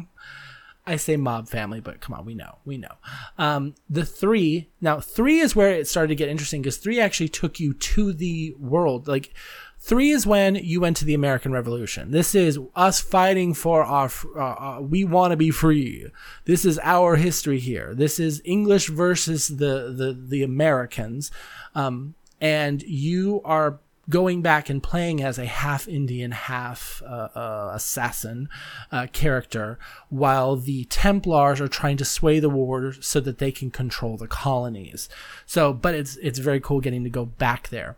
I 0.85 0.97
say 0.97 1.15
mob 1.15 1.47
family, 1.47 1.79
but 1.79 2.01
come 2.01 2.13
on, 2.13 2.25
we 2.25 2.35
know, 2.35 2.57
we 2.65 2.77
know. 2.77 2.95
Um, 3.37 3.75
the 3.89 4.05
three 4.05 4.69
now 4.81 4.99
three 4.99 5.39
is 5.39 5.55
where 5.55 5.71
it 5.71 5.87
started 5.87 6.09
to 6.09 6.15
get 6.15 6.29
interesting 6.29 6.61
because 6.61 6.77
three 6.77 6.99
actually 6.99 7.29
took 7.29 7.59
you 7.59 7.73
to 7.73 8.11
the 8.11 8.53
world. 8.59 9.07
Like 9.07 9.33
three 9.79 10.11
is 10.11 10.27
when 10.27 10.55
you 10.55 10.81
went 10.81 10.97
to 10.97 11.05
the 11.05 11.13
American 11.13 11.53
Revolution. 11.53 12.11
This 12.11 12.35
is 12.35 12.59
us 12.75 12.99
fighting 12.99 13.53
for 13.53 13.83
our. 13.83 14.11
Uh, 14.35 14.39
uh, 14.39 14.79
we 14.81 15.05
want 15.05 15.31
to 15.31 15.37
be 15.37 15.51
free. 15.51 16.07
This 16.45 16.65
is 16.65 16.79
our 16.83 17.15
history 17.15 17.59
here. 17.59 17.95
This 17.95 18.19
is 18.19 18.41
English 18.43 18.89
versus 18.89 19.47
the 19.47 19.93
the 19.95 20.17
the 20.19 20.43
Americans, 20.43 21.31
um, 21.75 22.15
and 22.41 22.83
you 22.83 23.41
are 23.45 23.79
going 24.09 24.41
back 24.41 24.69
and 24.69 24.83
playing 24.83 25.21
as 25.23 25.37
a 25.37 25.45
half 25.45 25.87
Indian, 25.87 26.31
half 26.31 27.01
uh, 27.05 27.29
uh, 27.35 27.71
assassin 27.73 28.49
uh, 28.91 29.07
character, 29.11 29.79
while 30.09 30.55
the 30.55 30.85
Templars 30.85 31.61
are 31.61 31.67
trying 31.67 31.97
to 31.97 32.05
sway 32.05 32.39
the 32.39 32.49
war 32.49 32.93
so 32.99 33.19
that 33.19 33.37
they 33.37 33.51
can 33.51 33.71
control 33.71 34.17
the 34.17 34.27
colonies. 34.27 35.09
So, 35.45 35.73
but 35.73 35.95
it's 35.95 36.17
it's 36.17 36.39
very 36.39 36.59
cool 36.59 36.81
getting 36.81 37.03
to 37.03 37.09
go 37.09 37.25
back 37.25 37.69
there. 37.69 37.97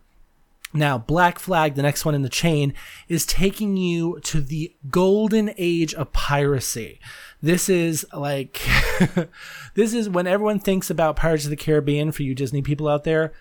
Now, 0.73 0.97
Black 0.97 1.39
Flag, 1.39 1.75
the 1.75 1.81
next 1.81 2.03
one 2.03 2.15
in 2.15 2.21
the 2.21 2.29
chain, 2.29 2.73
is 3.07 3.25
taking 3.25 3.77
you 3.77 4.19
to 4.23 4.41
the 4.41 4.75
golden 4.89 5.53
age 5.57 5.93
of 5.93 6.11
piracy. 6.11 6.99
This 7.41 7.69
is 7.69 8.05
like, 8.13 8.61
this 9.75 9.93
is 9.93 10.09
when 10.09 10.27
everyone 10.27 10.59
thinks 10.59 10.89
about 10.89 11.15
Pirates 11.15 11.45
of 11.45 11.49
the 11.49 11.55
Caribbean 11.55 12.11
for 12.11 12.23
you 12.23 12.35
Disney 12.35 12.61
people 12.61 12.89
out 12.89 13.05
there 13.05 13.31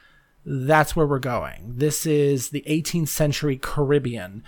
that's 0.44 0.94
where 0.94 1.06
we're 1.06 1.18
going. 1.18 1.74
This 1.76 2.06
is 2.06 2.50
the 2.50 2.64
18th 2.66 3.08
century 3.08 3.56
Caribbean. 3.56 4.42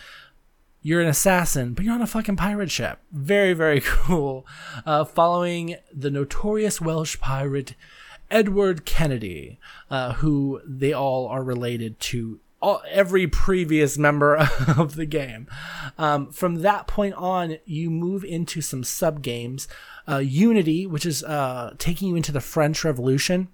You're 0.83 1.01
an 1.01 1.09
assassin, 1.09 1.75
but 1.75 1.85
you're 1.85 1.95
on 1.95 2.03
a 2.03 2.07
fucking 2.07 2.37
pirate 2.37 2.71
ship. 2.71 3.01
Very, 3.11 3.55
very 3.55 3.81
cool. 3.85 4.47
Uh, 4.85 5.05
following 5.05 5.77
the 5.93 6.11
notorious 6.11 6.81
Welsh 6.81 7.19
pirate 7.19 7.75
Edward 8.31 8.85
Kenway, 8.85 9.59
uh, 9.91 10.15
who 10.15 10.61
they 10.67 10.93
all 10.93 11.27
are 11.29 11.43
related 11.43 11.99
to 12.01 12.41
all, 12.61 12.83
every 12.91 13.27
previous 13.27 13.97
member 13.97 14.37
of 14.77 14.97
the 14.97 15.07
game. 15.07 15.49
Um, 15.97 16.31
from 16.31 16.63
that 16.63 16.87
point 16.87 17.15
on, 17.15 17.59
you 17.65 17.91
move 17.91 18.25
into 18.25 18.61
some 18.61 18.85
sub 18.85 19.23
games. 19.23 19.69
Uh, 20.09 20.19
Unity, 20.19 20.87
which 20.87 21.05
is 21.05 21.25
uh, 21.25 21.75
taking 21.79 22.09
you 22.09 22.17
into 22.17 22.31
the 22.31 22.41
French 22.41 22.85
Revolution 22.85 23.49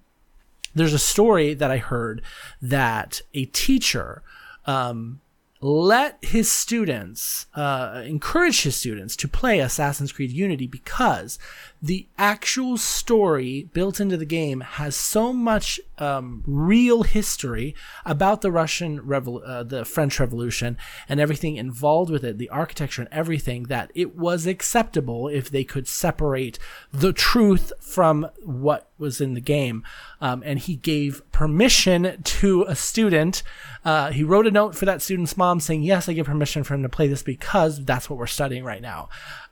there's 0.75 0.93
a 0.93 0.99
story 0.99 1.53
that 1.53 1.71
I 1.71 1.77
heard 1.77 2.21
that 2.61 3.21
a 3.33 3.45
teacher 3.45 4.23
um, 4.65 5.21
let 5.63 6.17
his 6.21 6.51
students 6.51 7.45
uh, 7.55 8.03
encourage 8.05 8.63
his 8.63 8.75
students 8.75 9.15
to 9.15 9.27
play 9.29 9.59
Assassin's 9.59 10.11
Creed 10.11 10.31
Unity 10.31 10.67
because 10.67 11.39
the 11.81 12.07
actual 12.17 12.77
story 12.77 13.69
built 13.73 14.01
into 14.01 14.17
the 14.17 14.25
game 14.25 14.59
has 14.61 14.95
so 14.95 15.31
much 15.31 15.79
um, 16.03 16.43
real 16.45 17.03
history 17.03 17.73
about 18.05 18.41
the 18.41 18.51
Russian 18.51 18.99
Revol- 18.99 19.47
uh, 19.47 19.63
the 19.63 19.85
French 19.85 20.19
Revolution 20.19 20.77
and 21.07 21.19
everything 21.19 21.55
involved 21.55 22.11
with 22.11 22.25
it, 22.25 22.37
the 22.37 22.49
architecture 22.49 23.01
and 23.01 23.13
everything, 23.13 23.63
that 23.63 23.89
it 23.95 24.15
was 24.15 24.45
acceptable 24.45 25.29
if 25.29 25.49
they 25.49 25.63
could 25.63 25.87
separate 25.87 26.59
the 26.91 27.13
truth 27.13 27.71
from 27.79 28.27
what 28.43 28.89
was 28.97 29.21
in 29.21 29.33
the 29.33 29.41
game. 29.41 29.83
Um, 30.19 30.43
and 30.45 30.59
he 30.59 30.75
gave 30.75 31.21
permission 31.31 32.21
to 32.21 32.63
a 32.63 32.75
student. 32.75 33.41
Uh, 33.85 34.11
he 34.11 34.23
wrote 34.23 34.47
a 34.47 34.51
note 34.51 34.75
for 34.75 34.85
that 34.85 35.01
student's 35.01 35.37
mom 35.37 35.61
saying, 35.61 35.83
"Yes, 35.83 36.09
I 36.09 36.13
give 36.13 36.25
permission 36.25 36.63
for 36.63 36.73
him 36.73 36.83
to 36.83 36.89
play 36.89 37.07
this 37.07 37.23
because 37.23 37.83
that's 37.85 38.09
what 38.09 38.19
we're 38.19 38.27
studying 38.27 38.65
right 38.65 38.81
now." 38.81 39.09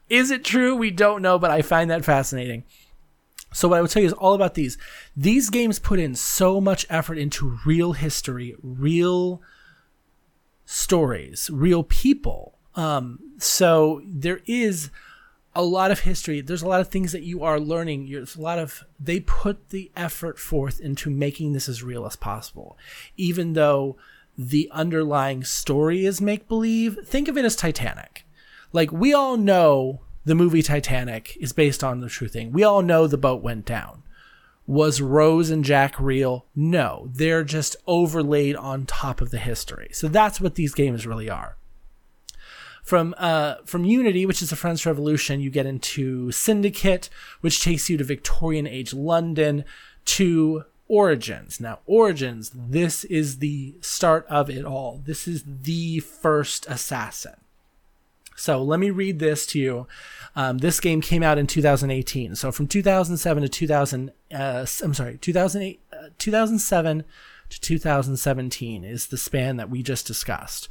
Is 0.09 0.29
it 0.29 0.43
true? 0.43 0.75
We 0.75 0.91
don't 0.91 1.21
know, 1.21 1.39
but 1.39 1.51
I 1.51 1.61
find 1.61 1.89
that 1.89 2.03
fascinating. 2.03 2.65
So 3.53 3.67
what 3.67 3.77
I 3.77 3.81
would 3.81 3.91
tell 3.91 4.01
you 4.01 4.07
is 4.07 4.13
all 4.13 4.33
about 4.33 4.53
these. 4.53 4.77
These 5.15 5.49
games 5.49 5.79
put 5.79 5.99
in 5.99 6.15
so 6.15 6.61
much 6.61 6.85
effort 6.89 7.17
into 7.17 7.59
real 7.65 7.93
history, 7.93 8.55
real 8.61 9.41
stories, 10.65 11.49
real 11.51 11.83
people. 11.83 12.57
Um, 12.75 13.19
so 13.37 14.01
there 14.05 14.39
is 14.45 14.89
a 15.53 15.63
lot 15.63 15.91
of 15.91 16.01
history. 16.01 16.39
There's 16.39 16.61
a 16.61 16.67
lot 16.67 16.79
of 16.79 16.87
things 16.87 17.11
that 17.11 17.23
you 17.23 17.43
are 17.43 17.59
learning. 17.59 18.09
There's 18.09 18.35
a 18.37 18.41
lot 18.41 18.57
of 18.57 18.85
they 18.99 19.19
put 19.19 19.69
the 19.69 19.91
effort 19.97 20.39
forth 20.39 20.79
into 20.79 21.09
making 21.09 21.51
this 21.51 21.67
as 21.67 21.83
real 21.83 22.05
as 22.05 22.15
possible, 22.15 22.77
even 23.17 23.53
though 23.53 23.97
the 24.37 24.69
underlying 24.71 25.43
story 25.43 26.05
is 26.05 26.21
make 26.21 26.47
believe. 26.47 26.99
Think 27.03 27.27
of 27.27 27.37
it 27.37 27.43
as 27.43 27.55
Titanic. 27.55 28.25
Like 28.71 28.93
we 28.93 29.13
all 29.13 29.35
know 29.35 29.99
the 30.23 30.35
movie 30.35 30.61
Titanic 30.61 31.37
is 31.39 31.53
based 31.53 31.83
on 31.83 31.99
the 31.99 32.09
true 32.09 32.27
thing. 32.27 32.51
We 32.51 32.63
all 32.63 32.81
know 32.81 33.07
the 33.07 33.17
boat 33.17 33.41
went 33.41 33.65
down. 33.65 34.03
Was 34.67 35.01
Rose 35.01 35.49
and 35.49 35.65
Jack 35.65 35.99
real? 35.99 36.45
No, 36.55 37.09
they're 37.11 37.43
just 37.43 37.75
overlaid 37.87 38.55
on 38.55 38.85
top 38.85 39.19
of 39.19 39.31
the 39.31 39.39
history. 39.39 39.89
So 39.91 40.07
that's 40.07 40.39
what 40.39 40.55
these 40.55 40.73
games 40.73 41.07
really 41.07 41.29
are. 41.29 41.57
From 42.83 43.13
uh, 43.17 43.55
from 43.65 43.85
Unity, 43.85 44.25
which 44.25 44.41
is 44.41 44.49
the 44.49 44.55
French 44.55 44.85
Revolution, 44.85 45.39
you 45.39 45.49
get 45.49 45.65
into 45.65 46.31
Syndicate, 46.31 47.09
which 47.41 47.61
takes 47.61 47.89
you 47.89 47.97
to 47.97 48.03
Victorian 48.03 48.65
age 48.65 48.93
London, 48.93 49.65
to 50.05 50.63
Origins. 50.87 51.59
Now, 51.59 51.79
Origins, 51.85 52.51
this 52.53 53.03
is 53.05 53.37
the 53.37 53.75
start 53.81 54.25
of 54.29 54.49
it 54.49 54.65
all. 54.65 55.01
This 55.05 55.27
is 55.27 55.43
the 55.45 55.99
first 55.99 56.65
assassin. 56.67 57.35
So 58.35 58.61
let 58.63 58.79
me 58.79 58.89
read 58.89 59.19
this 59.19 59.45
to 59.47 59.59
you. 59.59 59.87
Um, 60.35 60.59
this 60.59 60.79
game 60.79 61.01
came 61.01 61.23
out 61.23 61.37
in 61.37 61.47
2018. 61.47 62.35
So 62.35 62.51
from 62.51 62.67
2007 62.67 63.43
to 63.43 63.49
2000, 63.49 64.11
uh, 64.33 64.65
I'm 64.83 64.93
sorry, 64.93 65.17
2008, 65.17 65.79
uh, 65.93 66.09
2007 66.17 67.03
to 67.49 67.61
2017 67.61 68.83
is 68.83 69.07
the 69.07 69.17
span 69.17 69.57
that 69.57 69.69
we 69.69 69.83
just 69.83 70.07
discussed. 70.07 70.69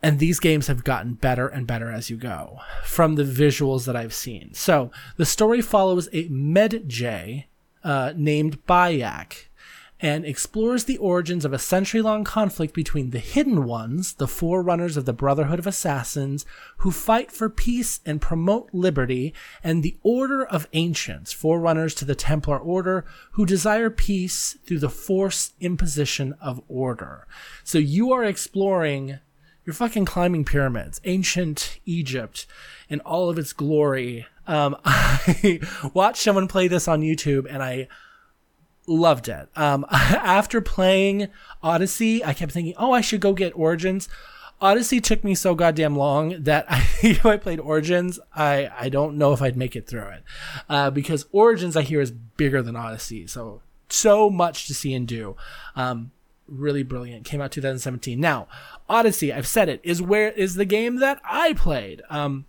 And 0.00 0.20
these 0.20 0.38
games 0.38 0.68
have 0.68 0.84
gotten 0.84 1.14
better 1.14 1.48
and 1.48 1.66
better 1.66 1.90
as 1.90 2.08
you 2.08 2.16
go 2.16 2.60
from 2.84 3.16
the 3.16 3.24
visuals 3.24 3.84
that 3.86 3.96
I've 3.96 4.14
seen. 4.14 4.54
So 4.54 4.92
the 5.16 5.26
story 5.26 5.60
follows 5.60 6.08
a 6.12 6.28
Medjay 6.28 7.46
uh, 7.82 8.12
named 8.16 8.64
Bayek 8.66 9.47
and 10.00 10.24
explores 10.24 10.84
the 10.84 10.98
origins 10.98 11.44
of 11.44 11.52
a 11.52 11.58
century 11.58 12.00
long 12.00 12.22
conflict 12.22 12.72
between 12.72 13.10
the 13.10 13.18
Hidden 13.18 13.64
Ones, 13.64 14.14
the 14.14 14.28
forerunners 14.28 14.96
of 14.96 15.04
the 15.04 15.12
Brotherhood 15.12 15.58
of 15.58 15.66
Assassins, 15.66 16.46
who 16.78 16.90
fight 16.90 17.32
for 17.32 17.48
peace 17.48 18.00
and 18.06 18.20
promote 18.20 18.68
liberty, 18.72 19.34
and 19.62 19.82
the 19.82 19.96
Order 20.02 20.44
of 20.46 20.68
Ancients, 20.72 21.32
forerunners 21.32 21.94
to 21.96 22.04
the 22.04 22.14
Templar 22.14 22.58
Order, 22.58 23.04
who 23.32 23.44
desire 23.44 23.90
peace 23.90 24.56
through 24.64 24.78
the 24.78 24.88
forced 24.88 25.54
imposition 25.60 26.34
of 26.40 26.62
order. 26.68 27.26
So 27.64 27.78
you 27.78 28.12
are 28.12 28.24
exploring. 28.24 29.18
You're 29.64 29.74
fucking 29.74 30.06
climbing 30.06 30.44
pyramids, 30.44 31.00
ancient 31.04 31.78
Egypt, 31.84 32.46
in 32.88 33.00
all 33.00 33.28
of 33.28 33.38
its 33.38 33.52
glory. 33.52 34.26
Um, 34.46 34.76
I 34.84 35.60
watched 35.92 36.22
someone 36.22 36.48
play 36.48 36.68
this 36.68 36.88
on 36.88 37.02
YouTube, 37.02 37.46
and 37.50 37.62
I 37.62 37.88
loved 38.88 39.28
it. 39.28 39.48
Um, 39.56 39.86
after 39.90 40.60
playing 40.60 41.28
Odyssey, 41.62 42.24
I 42.24 42.34
kept 42.34 42.52
thinking, 42.52 42.74
oh, 42.76 42.92
I 42.92 43.00
should 43.00 43.20
go 43.20 43.32
get 43.32 43.56
Origins. 43.56 44.08
Odyssey 44.60 45.00
took 45.00 45.22
me 45.22 45.34
so 45.34 45.54
goddamn 45.54 45.96
long 45.96 46.42
that 46.42 46.66
I, 46.70 46.86
if 47.02 47.24
I 47.24 47.36
played 47.36 47.60
Origins, 47.60 48.18
I, 48.34 48.70
I 48.76 48.88
don't 48.88 49.16
know 49.16 49.32
if 49.32 49.42
I'd 49.42 49.56
make 49.56 49.76
it 49.76 49.86
through 49.86 50.08
it. 50.08 50.24
Uh, 50.68 50.90
because 50.90 51.26
Origins, 51.32 51.76
I 51.76 51.82
hear, 51.82 52.00
is 52.00 52.10
bigger 52.10 52.62
than 52.62 52.76
Odyssey. 52.76 53.26
So, 53.26 53.62
so 53.88 54.30
much 54.30 54.66
to 54.66 54.74
see 54.74 54.94
and 54.94 55.06
do. 55.06 55.36
Um, 55.76 56.10
really 56.48 56.82
brilliant. 56.82 57.24
Came 57.24 57.40
out 57.40 57.52
2017. 57.52 58.18
Now, 58.18 58.48
Odyssey, 58.88 59.32
I've 59.32 59.46
said 59.46 59.68
it, 59.68 59.80
is 59.84 60.02
where 60.02 60.30
is 60.30 60.54
the 60.54 60.64
game 60.64 60.96
that 60.96 61.20
I 61.24 61.52
played. 61.52 62.02
Um, 62.10 62.46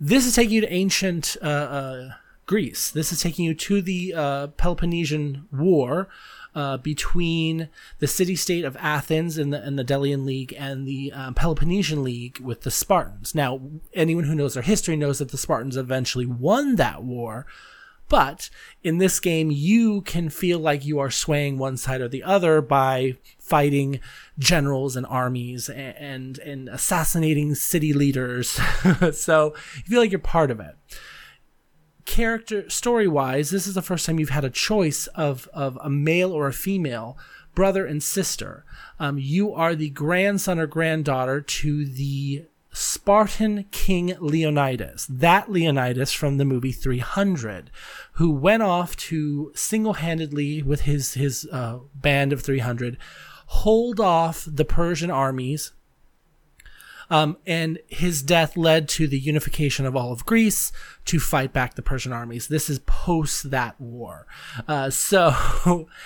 this 0.00 0.26
is 0.26 0.34
taking 0.34 0.54
you 0.54 0.60
to 0.62 0.72
ancient 0.72 1.36
uh, 1.42 1.46
uh, 1.46 2.10
Greece. 2.48 2.90
This 2.90 3.12
is 3.12 3.22
taking 3.22 3.44
you 3.44 3.54
to 3.54 3.82
the 3.82 4.14
uh, 4.14 4.46
Peloponnesian 4.48 5.46
War 5.52 6.08
uh, 6.54 6.78
between 6.78 7.68
the 7.98 8.08
city 8.08 8.34
state 8.34 8.64
of 8.64 8.74
Athens 8.80 9.36
and 9.36 9.52
the, 9.52 9.62
and 9.62 9.78
the 9.78 9.84
Delian 9.84 10.24
League 10.24 10.54
and 10.58 10.88
the 10.88 11.12
um, 11.12 11.34
Peloponnesian 11.34 12.02
League 12.02 12.40
with 12.40 12.62
the 12.62 12.70
Spartans. 12.70 13.34
Now, 13.34 13.60
anyone 13.92 14.24
who 14.24 14.34
knows 14.34 14.54
their 14.54 14.62
history 14.62 14.96
knows 14.96 15.18
that 15.18 15.28
the 15.30 15.36
Spartans 15.36 15.76
eventually 15.76 16.24
won 16.24 16.76
that 16.76 17.04
war. 17.04 17.46
But 18.08 18.48
in 18.82 18.96
this 18.96 19.20
game, 19.20 19.50
you 19.50 20.00
can 20.00 20.30
feel 20.30 20.58
like 20.58 20.86
you 20.86 20.98
are 20.98 21.10
swaying 21.10 21.58
one 21.58 21.76
side 21.76 22.00
or 22.00 22.08
the 22.08 22.22
other 22.22 22.62
by 22.62 23.18
fighting 23.38 24.00
generals 24.38 24.96
and 24.96 25.04
armies 25.04 25.68
and, 25.68 25.96
and, 25.98 26.38
and 26.38 26.68
assassinating 26.70 27.54
city 27.54 27.92
leaders. 27.92 28.48
so 29.12 29.54
you 29.76 29.82
feel 29.82 30.00
like 30.00 30.10
you're 30.10 30.18
part 30.18 30.50
of 30.50 30.60
it 30.60 30.76
character 32.08 32.68
story 32.70 33.06
wise, 33.06 33.50
this 33.50 33.66
is 33.66 33.74
the 33.74 33.82
first 33.82 34.06
time 34.06 34.18
you've 34.18 34.30
had 34.30 34.44
a 34.44 34.50
choice 34.50 35.06
of 35.08 35.46
of 35.52 35.78
a 35.82 35.90
male 35.90 36.32
or 36.32 36.48
a 36.48 36.52
female, 36.54 37.18
brother 37.54 37.84
and 37.84 38.02
sister. 38.02 38.64
Um, 38.98 39.18
you 39.18 39.52
are 39.52 39.74
the 39.74 39.90
grandson 39.90 40.58
or 40.58 40.66
granddaughter 40.66 41.42
to 41.42 41.84
the 41.84 42.46
Spartan 42.72 43.66
king 43.70 44.16
Leonidas, 44.20 45.06
that 45.08 45.50
Leonidas 45.50 46.12
from 46.12 46.38
the 46.38 46.46
movie 46.46 46.72
300, 46.72 47.70
who 48.12 48.30
went 48.30 48.62
off 48.62 48.96
to 48.96 49.52
single 49.54 49.94
handedly 49.94 50.62
with 50.62 50.82
his 50.82 51.12
his 51.12 51.46
uh, 51.52 51.80
band 51.94 52.32
of 52.32 52.40
300 52.40 52.96
hold 53.50 53.98
off 53.98 54.46
the 54.46 54.64
Persian 54.64 55.10
armies 55.10 55.72
um, 57.10 57.36
and 57.46 57.78
his 57.86 58.22
death 58.22 58.56
led 58.56 58.88
to 58.90 59.06
the 59.06 59.18
unification 59.18 59.86
of 59.86 59.96
all 59.96 60.12
of 60.12 60.26
Greece 60.26 60.72
to 61.06 61.18
fight 61.18 61.52
back 61.52 61.74
the 61.74 61.82
Persian 61.82 62.12
armies. 62.12 62.48
This 62.48 62.68
is 62.68 62.78
post 62.80 63.50
that 63.50 63.80
war. 63.80 64.26
Uh, 64.66 64.90
so. 64.90 65.86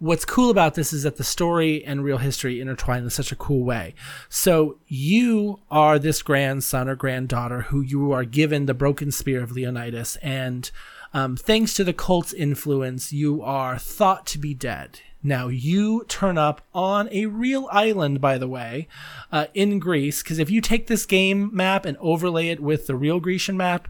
what's 0.00 0.24
cool 0.24 0.50
about 0.50 0.74
this 0.74 0.92
is 0.92 1.04
that 1.04 1.16
the 1.16 1.24
story 1.24 1.82
and 1.84 2.04
real 2.04 2.18
history 2.18 2.60
intertwine 2.60 3.04
in 3.04 3.10
such 3.10 3.32
a 3.32 3.36
cool 3.36 3.64
way. 3.64 3.94
So 4.28 4.78
you 4.86 5.60
are 5.70 5.98
this 5.98 6.20
grandson 6.20 6.88
or 6.88 6.96
granddaughter 6.96 7.62
who 7.62 7.80
you 7.80 8.12
are 8.12 8.24
given 8.24 8.66
the 8.66 8.74
broken 8.74 9.10
spear 9.10 9.42
of 9.42 9.52
Leonidas, 9.52 10.16
and 10.16 10.70
um, 11.14 11.36
thanks 11.36 11.74
to 11.74 11.84
the 11.84 11.92
cult's 11.92 12.32
influence, 12.32 13.12
you 13.12 13.40
are 13.40 13.78
thought 13.78 14.26
to 14.26 14.38
be 14.38 14.52
dead. 14.52 15.00
Now, 15.26 15.48
you 15.48 16.04
turn 16.06 16.36
up 16.36 16.60
on 16.74 17.08
a 17.10 17.24
real 17.26 17.66
island, 17.72 18.20
by 18.20 18.36
the 18.36 18.46
way, 18.46 18.88
uh, 19.32 19.46
in 19.54 19.78
Greece, 19.78 20.22
because 20.22 20.38
if 20.38 20.50
you 20.50 20.60
take 20.60 20.86
this 20.86 21.06
game 21.06 21.48
map 21.50 21.86
and 21.86 21.96
overlay 21.98 22.48
it 22.48 22.60
with 22.60 22.86
the 22.86 22.94
real 22.94 23.20
Grecian 23.20 23.56
map, 23.56 23.88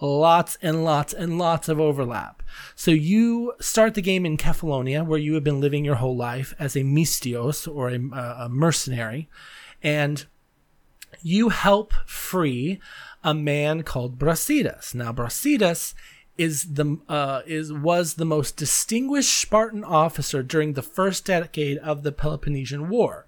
lots 0.00 0.56
and 0.62 0.84
lots 0.84 1.12
and 1.12 1.38
lots 1.38 1.68
of 1.68 1.80
overlap. 1.80 2.40
So 2.76 2.92
you 2.92 3.54
start 3.60 3.94
the 3.94 4.02
game 4.02 4.24
in 4.24 4.36
Kephallonia, 4.36 5.04
where 5.04 5.18
you 5.18 5.34
have 5.34 5.44
been 5.44 5.60
living 5.60 5.84
your 5.84 5.96
whole 5.96 6.16
life 6.16 6.54
as 6.58 6.76
a 6.76 6.80
misthios 6.80 7.66
or 7.66 7.88
a, 7.88 8.44
a 8.44 8.48
mercenary, 8.48 9.28
and 9.82 10.24
you 11.20 11.48
help 11.48 11.94
free 12.06 12.78
a 13.24 13.34
man 13.34 13.82
called 13.82 14.18
Brasidas. 14.18 14.94
Now, 14.94 15.12
Brasidas 15.12 15.94
is 16.38 16.74
the 16.74 16.98
uh, 17.08 17.42
is 17.46 17.72
was 17.72 18.14
the 18.14 18.24
most 18.24 18.56
distinguished 18.56 19.40
Spartan 19.40 19.84
officer 19.84 20.42
during 20.42 20.72
the 20.72 20.82
first 20.82 21.24
decade 21.24 21.78
of 21.78 22.02
the 22.02 22.12
Peloponnesian 22.12 22.88
War. 22.88 23.26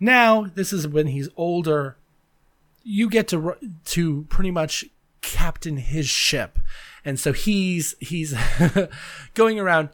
Now, 0.00 0.44
this 0.54 0.72
is 0.72 0.86
when 0.86 1.08
he's 1.08 1.28
older. 1.36 1.96
You 2.82 3.10
get 3.10 3.28
to 3.28 3.56
to 3.86 4.26
pretty 4.28 4.50
much 4.50 4.86
captain 5.20 5.76
his 5.76 6.08
ship, 6.08 6.58
and 7.04 7.18
so 7.18 7.32
he's 7.32 7.94
he's 8.00 8.34
going 9.34 9.58
around 9.58 9.90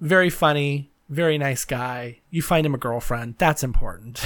very 0.00 0.30
funny, 0.30 0.90
very 1.08 1.38
nice 1.38 1.64
guy. 1.64 2.20
You 2.30 2.42
find 2.42 2.66
him 2.66 2.74
a 2.74 2.78
girlfriend. 2.78 3.36
That's 3.38 3.62
important. 3.62 4.24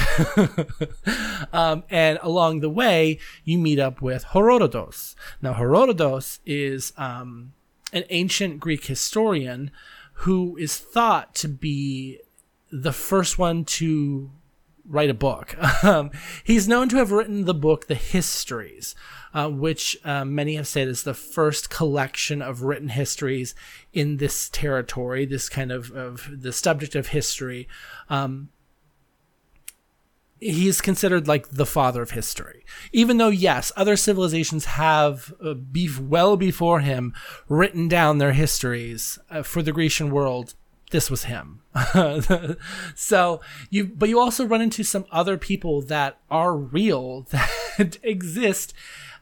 um, 1.53 1.85
and 1.91 2.19
along 2.23 2.61
the 2.61 2.71
way, 2.71 3.19
you 3.45 3.59
meet 3.59 3.79
up 3.79 4.01
with 4.01 4.25
Herodotus. 4.25 5.15
Now, 5.43 5.55
Herodotus 5.55 6.41
is 6.47 6.93
um, 6.97 7.53
an 7.93 8.05
ancient 8.09 8.61
Greek 8.61 8.87
historian 8.87 9.71
who 10.15 10.57
is 10.57 10.79
thought 10.79 11.35
to 11.37 11.49
be 11.49 12.19
the 12.71 12.93
first 12.93 13.39
one 13.39 13.65
to 13.65 14.31
write 14.91 15.11
a 15.11 15.15
book. 15.15 15.57
Um, 15.83 16.11
he's 16.45 16.69
known 16.69 16.91
to 16.91 16.97
have 16.97 17.11
written 17.11 17.47
the 17.47 17.55
book 17.55 17.87
The 17.87 17.95
Histories, 17.95 18.95
uh, 19.33 19.49
which 19.49 19.97
uh, 20.05 20.27
many 20.27 20.57
have 20.57 20.69
said 20.69 20.89
is 20.89 21.05
the 21.05 21.15
first 21.15 21.71
collection 21.71 22.43
of 22.43 22.63
written 22.63 22.91
histories 22.91 23.55
in 23.95 24.19
this 24.19 24.51
territory, 24.51 25.25
this 25.25 25.49
kind 25.49 25.73
of, 25.73 25.91
of 25.93 26.29
the 26.31 26.53
subject 26.53 26.95
of 26.95 27.09
history. 27.09 27.67
Um, 28.11 28.51
he's 30.39 30.83
considered 30.83 31.29
like 31.29 31.49
the 31.49 31.67
father 31.67 32.03
of 32.03 32.11
history. 32.11 32.65
Even 32.93 33.17
though, 33.17 33.29
yes, 33.29 33.73
other 33.75 33.97
civilizations 33.97 34.67
have, 34.67 35.33
uh, 35.43 35.55
be- 35.55 35.91
well 35.99 36.37
before 36.37 36.81
him, 36.81 37.15
written 37.49 37.89
down 37.89 38.19
their 38.19 38.33
histories 38.33 39.19
uh, 39.31 39.43
for 39.43 39.63
the 39.63 39.73
Grecian 39.73 40.11
world 40.11 40.55
this 40.91 41.11
was 41.11 41.25
him. 41.25 41.63
so 42.95 43.41
you, 43.71 43.87
but 43.87 44.09
you 44.09 44.19
also 44.19 44.45
run 44.45 44.61
into 44.61 44.83
some 44.83 45.07
other 45.11 45.37
people 45.37 45.83
that 45.83 46.19
are 46.31 46.55
real 46.55 47.23
that 47.79 47.99
exist 48.03 48.75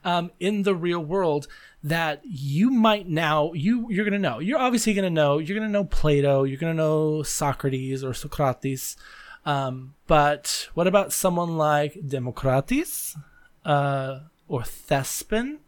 um, 0.04 0.30
in 0.40 0.62
the 0.62 0.74
real 0.74 1.00
world 1.00 1.46
that 1.82 2.20
you 2.24 2.70
might 2.70 3.08
now 3.08 3.52
you 3.52 3.86
you're 3.90 4.04
gonna 4.04 4.18
know. 4.18 4.40
You're 4.40 4.58
obviously 4.58 4.94
gonna 4.94 5.10
know. 5.10 5.38
You're 5.38 5.58
gonna 5.58 5.70
know 5.70 5.84
Plato. 5.84 6.44
You're 6.44 6.58
gonna 6.58 6.74
know 6.74 7.22
Socrates 7.22 8.02
or 8.02 8.14
Socrates. 8.14 8.96
Um, 9.44 9.94
but 10.06 10.68
what 10.74 10.86
about 10.86 11.12
someone 11.12 11.56
like 11.56 11.96
Democritus 12.06 13.16
uh, 13.64 14.20
or 14.48 14.62
Thespin? 14.62 15.58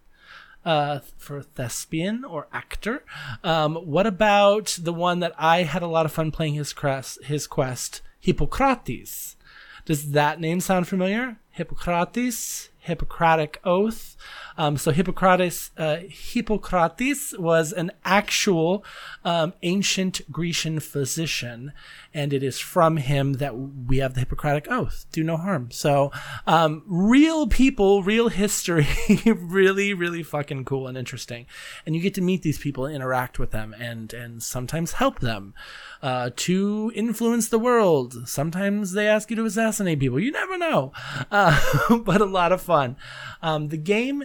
Uh, 0.64 1.00
for 1.18 1.42
thespian 1.42 2.24
or 2.24 2.48
actor. 2.52 3.04
Um, 3.44 3.76
what 3.76 4.06
about 4.06 4.78
the 4.80 4.92
one 4.92 5.20
that 5.20 5.34
I 5.38 5.62
had 5.64 5.82
a 5.82 5.86
lot 5.86 6.06
of 6.06 6.12
fun 6.12 6.30
playing 6.30 6.54
his 6.54 6.72
quest, 6.72 7.22
his 7.24 7.46
quest, 7.46 8.02
Hippocrates? 8.18 9.36
Does 9.84 10.12
that 10.12 10.40
name 10.40 10.60
sound 10.60 10.88
familiar? 10.88 11.36
Hippocrates, 11.50 12.69
Hippocratic 12.80 13.60
oath. 13.64 14.16
Um, 14.56 14.76
so 14.76 14.90
Hippocrates, 14.90 15.70
uh, 15.76 15.98
Hippocrates 16.08 17.36
was 17.38 17.72
an 17.72 17.92
actual 18.04 18.84
um, 19.24 19.54
ancient 19.62 20.20
Grecian 20.30 20.80
physician, 20.80 21.72
and 22.12 22.32
it 22.32 22.42
is 22.42 22.58
from 22.58 22.96
him 22.96 23.34
that 23.34 23.56
we 23.56 23.98
have 23.98 24.14
the 24.14 24.20
Hippocratic 24.20 24.70
oath: 24.70 25.06
"Do 25.12 25.22
no 25.22 25.36
harm." 25.36 25.70
So, 25.70 26.10
um, 26.46 26.82
real 26.86 27.46
people, 27.46 28.02
real 28.02 28.28
history, 28.28 28.86
really, 29.26 29.94
really 29.94 30.22
fucking 30.22 30.64
cool 30.64 30.86
and 30.86 30.98
interesting, 30.98 31.46
and 31.86 31.94
you 31.94 32.02
get 32.02 32.14
to 32.14 32.20
meet 32.20 32.42
these 32.42 32.58
people, 32.58 32.86
interact 32.86 33.38
with 33.38 33.52
them, 33.52 33.74
and 33.78 34.12
and 34.12 34.42
sometimes 34.42 34.92
help 34.92 35.20
them 35.20 35.54
uh, 36.02 36.30
to 36.36 36.92
influence 36.94 37.48
the 37.48 37.58
world. 37.58 38.28
Sometimes 38.28 38.92
they 38.92 39.06
ask 39.06 39.30
you 39.30 39.36
to 39.36 39.44
assassinate 39.44 40.00
people. 40.00 40.20
You 40.20 40.32
never 40.32 40.58
know, 40.58 40.92
uh, 41.30 41.58
but 42.04 42.20
a 42.20 42.26
lot 42.26 42.52
of 42.52 42.60
fun. 42.70 42.96
Um, 43.42 43.68
the 43.68 43.76
game 43.76 44.24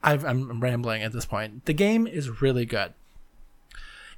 i 0.00 0.12
am 0.12 0.60
rambling 0.60 1.02
at 1.02 1.12
this 1.12 1.26
point. 1.26 1.64
The 1.64 1.72
game 1.72 2.06
is 2.06 2.40
really 2.40 2.64
good. 2.64 2.94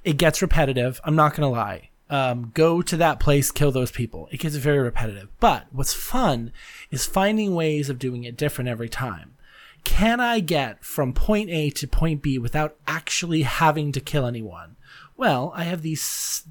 It 0.03 0.17
gets 0.17 0.43
repetitive. 0.43 1.01
I'm 1.03 1.15
not 1.15 1.33
gonna 1.33 1.49
lie. 1.49 1.89
Um, 2.11 2.51
go 2.53 2.83
to 2.83 2.97
that 2.97 3.19
place, 3.19 3.51
kill 3.51 3.71
those 3.71 3.91
people. 3.91 4.29
It 4.31 4.39
gets 4.39 4.55
very 4.55 4.77
repetitive. 4.77 5.29
But 5.39 5.65
what's 5.71 5.93
fun 5.93 6.51
is 6.91 7.07
finding 7.07 7.55
ways 7.55 7.89
of 7.89 7.97
doing 7.97 8.23
it 8.23 8.37
different 8.37 8.69
every 8.69 8.89
time. 8.89 9.35
Can 9.83 10.19
I 10.19 10.39
get 10.39 10.85
from 10.85 11.13
point 11.13 11.49
A 11.49 11.71
to 11.71 11.87
point 11.87 12.21
B 12.21 12.37
without 12.37 12.75
actually 12.87 13.41
having 13.41 13.91
to 13.93 13.99
kill 13.99 14.27
anyone? 14.27 14.75
Well, 15.17 15.51
I 15.55 15.63
have 15.63 15.81
these 15.81 16.43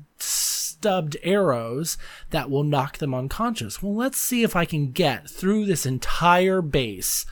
stubbed 0.79 1.17
arrows 1.23 1.99
that 2.31 2.51
will 2.51 2.63
knock 2.63 2.99
them 2.99 3.15
unconscious. 3.15 3.83
Well, 3.83 3.95
let's 3.95 4.19
see 4.19 4.43
if 4.43 4.55
I 4.55 4.65
can 4.65 4.93
get 4.93 5.29
through 5.29 5.67
this 5.67 5.85
entire 5.85 6.63
base 6.63 7.27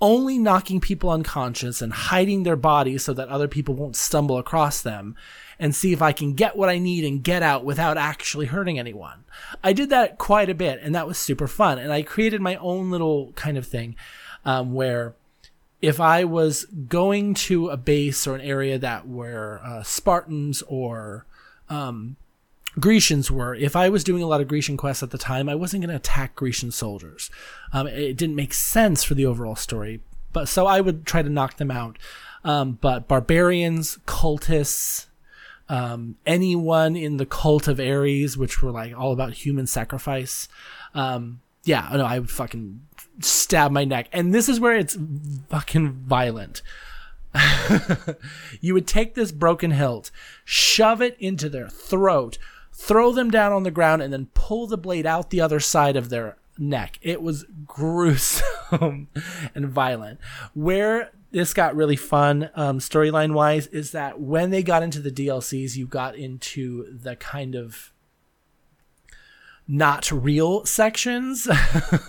only 0.00 0.38
knocking 0.38 0.80
people 0.80 1.08
unconscious 1.08 1.80
and 1.80 1.92
hiding 1.92 2.42
their 2.42 2.56
bodies 2.56 3.04
so 3.04 3.14
that 3.14 3.28
other 3.28 3.48
people 3.48 3.74
won't 3.74 3.96
stumble 3.96 4.38
across 4.38 4.82
them 4.82 5.16
and 5.58 5.74
see 5.74 5.92
if 5.92 6.02
I 6.02 6.12
can 6.12 6.34
get 6.34 6.56
what 6.56 6.68
I 6.68 6.78
need 6.78 7.04
and 7.04 7.22
get 7.22 7.42
out 7.42 7.64
without 7.64 7.96
actually 7.96 8.46
hurting 8.46 8.78
anyone. 8.78 9.24
I 9.62 9.72
did 9.72 9.90
that 9.90 10.18
quite 10.18 10.50
a 10.50 10.54
bit 10.54 10.80
and 10.82 10.94
that 10.94 11.06
was 11.06 11.16
super 11.16 11.46
fun. 11.46 11.78
And 11.78 11.92
I 11.92 12.02
created 12.02 12.40
my 12.40 12.56
own 12.56 12.90
little 12.90 13.32
kind 13.32 13.56
of 13.56 13.66
thing 13.66 13.96
um, 14.44 14.74
where 14.74 15.14
if 15.80 16.00
I 16.00 16.24
was 16.24 16.64
going 16.66 17.34
to 17.34 17.68
a 17.68 17.76
base 17.76 18.26
or 18.26 18.34
an 18.34 18.40
area 18.40 18.78
that 18.78 19.08
were 19.08 19.60
uh, 19.64 19.82
Spartans 19.84 20.62
or 20.62 21.24
um, 21.68 22.16
Grecians 22.78 23.30
were. 23.30 23.54
If 23.54 23.76
I 23.76 23.88
was 23.88 24.04
doing 24.04 24.22
a 24.22 24.26
lot 24.26 24.40
of 24.40 24.48
Grecian 24.48 24.76
quests 24.76 25.02
at 25.02 25.10
the 25.10 25.18
time, 25.18 25.48
I 25.48 25.54
wasn't 25.54 25.82
going 25.82 25.90
to 25.90 25.96
attack 25.96 26.34
Grecian 26.34 26.70
soldiers. 26.70 27.30
Um, 27.72 27.86
it 27.86 28.16
didn't 28.16 28.36
make 28.36 28.52
sense 28.52 29.04
for 29.04 29.14
the 29.14 29.26
overall 29.26 29.56
story, 29.56 30.00
but 30.32 30.48
so 30.48 30.66
I 30.66 30.80
would 30.80 31.06
try 31.06 31.22
to 31.22 31.28
knock 31.28 31.56
them 31.56 31.70
out. 31.70 31.98
Um, 32.44 32.78
but 32.80 33.08
barbarians, 33.08 33.98
cultists, 34.06 35.06
um, 35.68 36.16
anyone 36.26 36.94
in 36.94 37.16
the 37.16 37.26
cult 37.26 37.68
of 37.68 37.80
Ares, 37.80 38.36
which 38.36 38.62
were 38.62 38.70
like 38.70 38.96
all 38.96 39.12
about 39.12 39.32
human 39.32 39.66
sacrifice, 39.66 40.48
um, 40.94 41.40
yeah, 41.64 41.88
no, 41.94 42.04
I 42.04 42.18
would 42.18 42.30
fucking 42.30 42.82
stab 43.20 43.70
my 43.70 43.84
neck. 43.84 44.08
And 44.12 44.34
this 44.34 44.48
is 44.48 44.60
where 44.60 44.76
it's 44.76 44.98
fucking 45.48 45.92
violent. 45.92 46.60
you 48.60 48.74
would 48.74 48.86
take 48.86 49.14
this 49.14 49.32
broken 49.32 49.72
hilt, 49.72 50.10
shove 50.44 51.00
it 51.00 51.16
into 51.18 51.48
their 51.48 51.68
throat, 51.68 52.38
throw 52.74 53.12
them 53.12 53.30
down 53.30 53.52
on 53.52 53.62
the 53.62 53.70
ground, 53.70 54.02
and 54.02 54.12
then 54.12 54.28
pull 54.34 54.66
the 54.66 54.76
blade 54.76 55.06
out 55.06 55.30
the 55.30 55.40
other 55.40 55.60
side 55.60 55.96
of 55.96 56.10
their 56.10 56.36
neck. 56.58 56.98
It 57.00 57.22
was 57.22 57.46
gruesome 57.66 59.08
and 59.54 59.68
violent. 59.68 60.20
Where 60.52 61.12
this 61.30 61.54
got 61.54 61.74
really 61.74 61.96
fun 61.96 62.50
um, 62.54 62.78
storyline 62.78 63.32
wise 63.32 63.66
is 63.68 63.92
that 63.92 64.20
when 64.20 64.50
they 64.50 64.62
got 64.62 64.82
into 64.82 65.00
the 65.00 65.10
DLCs, 65.10 65.76
you 65.76 65.86
got 65.86 66.14
into 66.16 66.86
the 66.96 67.16
kind 67.16 67.54
of 67.54 67.92
not 69.66 70.10
real 70.10 70.64
sections. 70.66 71.48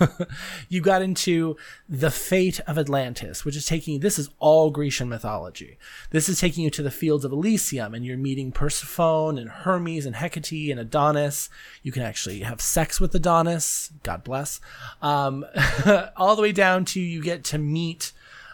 you 0.70 0.82
got 0.82 1.02
into 1.02 1.56
the 1.88 2.12
fate 2.12 2.60
of 2.62 2.78
Atlantis, 2.78 3.46
which 3.46 3.56
is 3.56 3.66
taking 3.66 4.00
this 4.00 4.20
is 4.20 4.30
all 4.40 4.72
Grecian 4.72 5.08
mythology. 5.08 5.78
This 6.10 6.28
is 6.28 6.40
taking 6.40 6.64
you 6.64 6.70
to 6.72 6.84
the 6.84 6.92
fields 6.92 7.24
of 7.24 7.32
Elysium 7.32 7.94
and 7.94 8.06
you're 8.06 8.18
meeting 8.18 8.52
Persephone 8.52 9.38
and 9.38 9.50
Hermes 9.50 10.06
and 10.06 10.16
Hecate 10.16 10.70
and 10.70 10.80
Adonis. 10.80 11.50
You 11.82 11.92
can 11.92 12.04
actually 12.04 12.42
have 12.42 12.62
sex 12.62 13.00
with 13.00 13.16
Adonis. 13.16 13.92
God 14.04 14.24
bless. 14.24 14.60
Um, 15.02 15.46
all 16.18 16.36
the 16.36 16.42
way 16.42 16.52
down 16.52 16.84
to 16.86 17.00
you 17.00 17.22
get 17.22 17.44
to 17.46 17.58
meet 17.58 18.12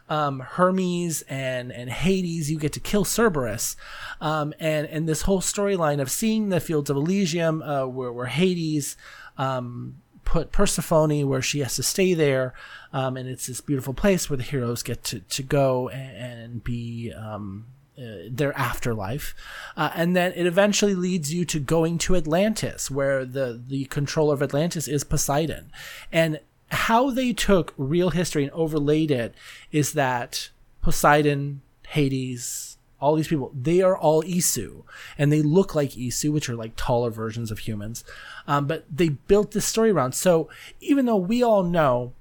um, 0.10 0.40
Hermes 0.40 1.24
and 1.24 1.72
and 1.72 1.90
Hades, 1.90 2.52
you 2.52 2.60
get 2.60 2.74
to 2.74 2.80
kill 2.80 3.06
Cerberus, 3.06 3.76
um, 4.20 4.54
and 4.60 4.88
and 4.88 5.08
this 5.08 5.24
whole 5.24 5.42
storyline 5.42 6.02
of 6.02 6.12
seeing 6.12 6.50
the 6.50 6.60
fields 6.60 6.90
of 6.90 6.98
Elysium, 6.98 7.62
uh, 7.62 7.86
where, 7.86 8.12
where 8.12 8.28
Hades 8.28 8.98
um, 9.38 10.02
put 10.26 10.52
Persephone, 10.52 11.28
where 11.28 11.42
she 11.42 11.60
has 11.60 11.76
to 11.76 11.84
stay 11.84 12.14
there, 12.14 12.54
um, 12.94 13.18
and 13.18 13.28
it's 13.28 13.48
this 13.48 13.62
beautiful 13.62 13.94
place 13.94 14.30
where 14.30 14.38
the 14.38 14.44
heroes 14.44 14.84
get 14.84 15.04
to 15.06 15.20
to 15.20 15.44
go 15.44 15.90
and, 15.90 16.18
and 16.18 16.64
be. 16.64 17.14
Um, 17.14 17.68
uh, 18.02 18.30
their 18.32 18.58
afterlife, 18.58 19.36
uh, 19.78 19.92
and 19.94 20.16
then 20.16 20.32
it 20.36 20.48
eventually 20.48 20.96
leads 20.96 21.34
you 21.34 21.46
to 21.46 21.60
going 21.60 21.98
to 22.00 22.16
Atlantis, 22.16 22.90
where 22.90 23.26
the 23.26 23.62
the 23.68 23.86
controller 23.86 24.34
of 24.34 24.42
Atlantis 24.42 24.88
is 24.88 25.04
Poseidon, 25.04 25.72
and 26.12 26.40
how 26.72 27.12
they 27.12 27.34
took 27.34 27.74
real 27.78 28.12
history 28.12 28.44
and 28.44 28.52
overlaid 28.54 29.12
it 29.12 29.36
is 29.72 29.94
that 29.94 30.50
Poseidon, 30.82 31.62
Hades, 31.90 32.78
all 33.00 33.16
these 33.16 33.28
people, 33.28 33.52
they 33.60 33.82
are 33.82 33.98
all 33.98 34.24
Isu, 34.24 34.84
and 35.18 35.32
they 35.32 35.42
look 35.42 35.76
like 35.76 35.92
Isu, 35.92 36.32
which 36.32 36.50
are 36.50 36.56
like 36.56 36.74
taller 36.76 37.10
versions 37.10 37.52
of 37.52 37.60
humans. 37.60 38.04
Um, 38.48 38.68
but 38.68 38.86
they 38.90 39.10
built 39.10 39.52
this 39.52 39.66
story 39.66 39.90
around. 39.90 40.14
So 40.14 40.50
even 40.80 41.06
though 41.06 41.18
we 41.18 41.44
all 41.44 41.64
know, 41.64 42.14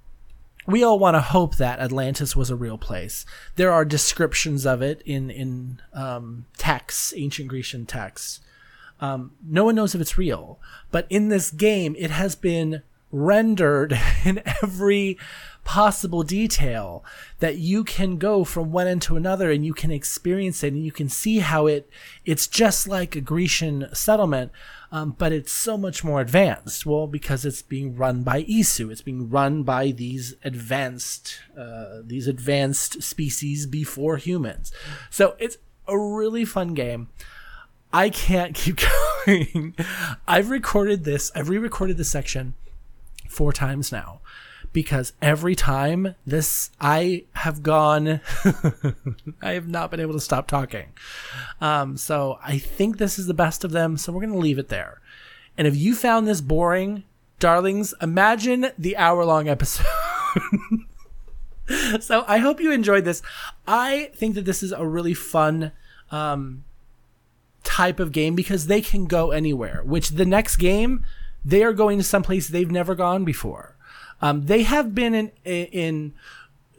we 0.66 0.82
all 0.82 0.98
want 0.98 1.14
to 1.14 1.20
hope 1.20 1.56
that 1.56 1.78
Atlantis 1.78 2.34
was 2.34 2.50
a 2.50 2.56
real 2.56 2.78
place. 2.78 3.24
There 3.56 3.72
are 3.72 3.84
descriptions 3.84 4.66
of 4.66 4.82
it 4.82 5.02
in 5.04 5.30
in 5.30 5.80
um, 5.92 6.46
texts, 6.56 7.12
ancient 7.16 7.48
Grecian 7.48 7.86
texts. 7.86 8.40
Um, 9.00 9.32
no 9.46 9.64
one 9.64 9.74
knows 9.74 9.94
if 9.94 10.00
it's 10.00 10.18
real, 10.18 10.58
but 10.90 11.06
in 11.08 11.28
this 11.28 11.50
game, 11.50 11.94
it 11.98 12.10
has 12.10 12.34
been 12.34 12.82
rendered 13.12 13.98
in 14.24 14.42
every 14.62 15.18
possible 15.64 16.22
detail 16.22 17.04
that 17.38 17.58
you 17.58 17.84
can 17.84 18.16
go 18.16 18.44
from 18.44 18.72
one 18.72 18.86
end 18.86 19.02
to 19.02 19.16
another 19.16 19.50
and 19.50 19.64
you 19.64 19.74
can 19.74 19.90
experience 19.90 20.64
it 20.64 20.72
and 20.72 20.84
you 20.84 20.90
can 20.92 21.08
see 21.08 21.40
how 21.40 21.66
it 21.66 21.88
it's 22.24 22.46
just 22.46 22.88
like 22.88 23.14
a 23.14 23.20
Grecian 23.20 23.86
settlement 23.92 24.50
um, 24.92 25.14
but 25.16 25.32
it's 25.32 25.52
so 25.52 25.76
much 25.76 26.02
more 26.02 26.20
advanced. 26.20 26.84
Well 26.84 27.06
because 27.06 27.44
it's 27.44 27.62
being 27.62 27.96
run 27.96 28.22
by 28.22 28.42
Isu. 28.44 28.90
It's 28.90 29.02
being 29.02 29.30
run 29.30 29.62
by 29.62 29.92
these 29.92 30.34
advanced 30.42 31.38
uh, 31.56 32.00
these 32.04 32.26
advanced 32.26 33.02
species 33.02 33.66
before 33.66 34.16
humans. 34.16 34.72
So 35.10 35.36
it's 35.38 35.58
a 35.86 35.98
really 35.98 36.44
fun 36.44 36.74
game. 36.74 37.08
I 37.92 38.08
can't 38.10 38.54
keep 38.56 38.80
going. 39.26 39.74
I've 40.26 40.50
recorded 40.50 41.04
this 41.04 41.30
I've 41.34 41.48
re-recorded 41.48 41.96
this 41.96 42.10
section 42.10 42.54
four 43.30 43.52
times 43.52 43.92
now 43.92 44.20
because 44.72 45.12
every 45.20 45.54
time 45.54 46.14
this 46.26 46.70
I 46.80 47.24
have 47.32 47.62
gone 47.62 48.20
I 49.42 49.52
have 49.52 49.68
not 49.68 49.90
been 49.90 50.00
able 50.00 50.12
to 50.12 50.20
stop 50.20 50.46
talking. 50.46 50.92
Um, 51.60 51.96
so 51.96 52.38
I 52.42 52.58
think 52.58 52.98
this 52.98 53.18
is 53.18 53.26
the 53.26 53.34
best 53.34 53.64
of 53.64 53.72
them, 53.72 53.96
so 53.96 54.12
we're 54.12 54.20
gonna 54.20 54.36
leave 54.36 54.58
it 54.58 54.68
there. 54.68 55.00
And 55.58 55.66
if 55.66 55.76
you 55.76 55.94
found 55.94 56.26
this 56.26 56.40
boring, 56.40 57.04
darlings, 57.38 57.94
imagine 58.00 58.70
the 58.78 58.96
hour 58.96 59.24
long 59.24 59.48
episode. 59.48 59.86
so 62.00 62.24
I 62.26 62.38
hope 62.38 62.60
you 62.60 62.72
enjoyed 62.72 63.04
this. 63.04 63.22
I 63.66 64.10
think 64.14 64.34
that 64.36 64.44
this 64.44 64.62
is 64.62 64.72
a 64.72 64.86
really 64.86 65.14
fun 65.14 65.72
um, 66.10 66.64
type 67.64 68.00
of 68.00 68.12
game 68.12 68.34
because 68.34 68.66
they 68.66 68.80
can 68.80 69.06
go 69.06 69.32
anywhere, 69.32 69.82
which 69.84 70.10
the 70.10 70.24
next 70.24 70.56
game 70.56 71.04
they 71.44 71.62
are 71.62 71.72
going 71.72 71.98
to 71.98 72.04
someplace 72.04 72.48
they've 72.48 72.70
never 72.70 72.94
gone 72.94 73.24
before. 73.24 73.76
Um, 74.22 74.46
they 74.46 74.62
have 74.62 74.94
been 74.94 75.14
in 75.14 75.32
in 75.44 76.14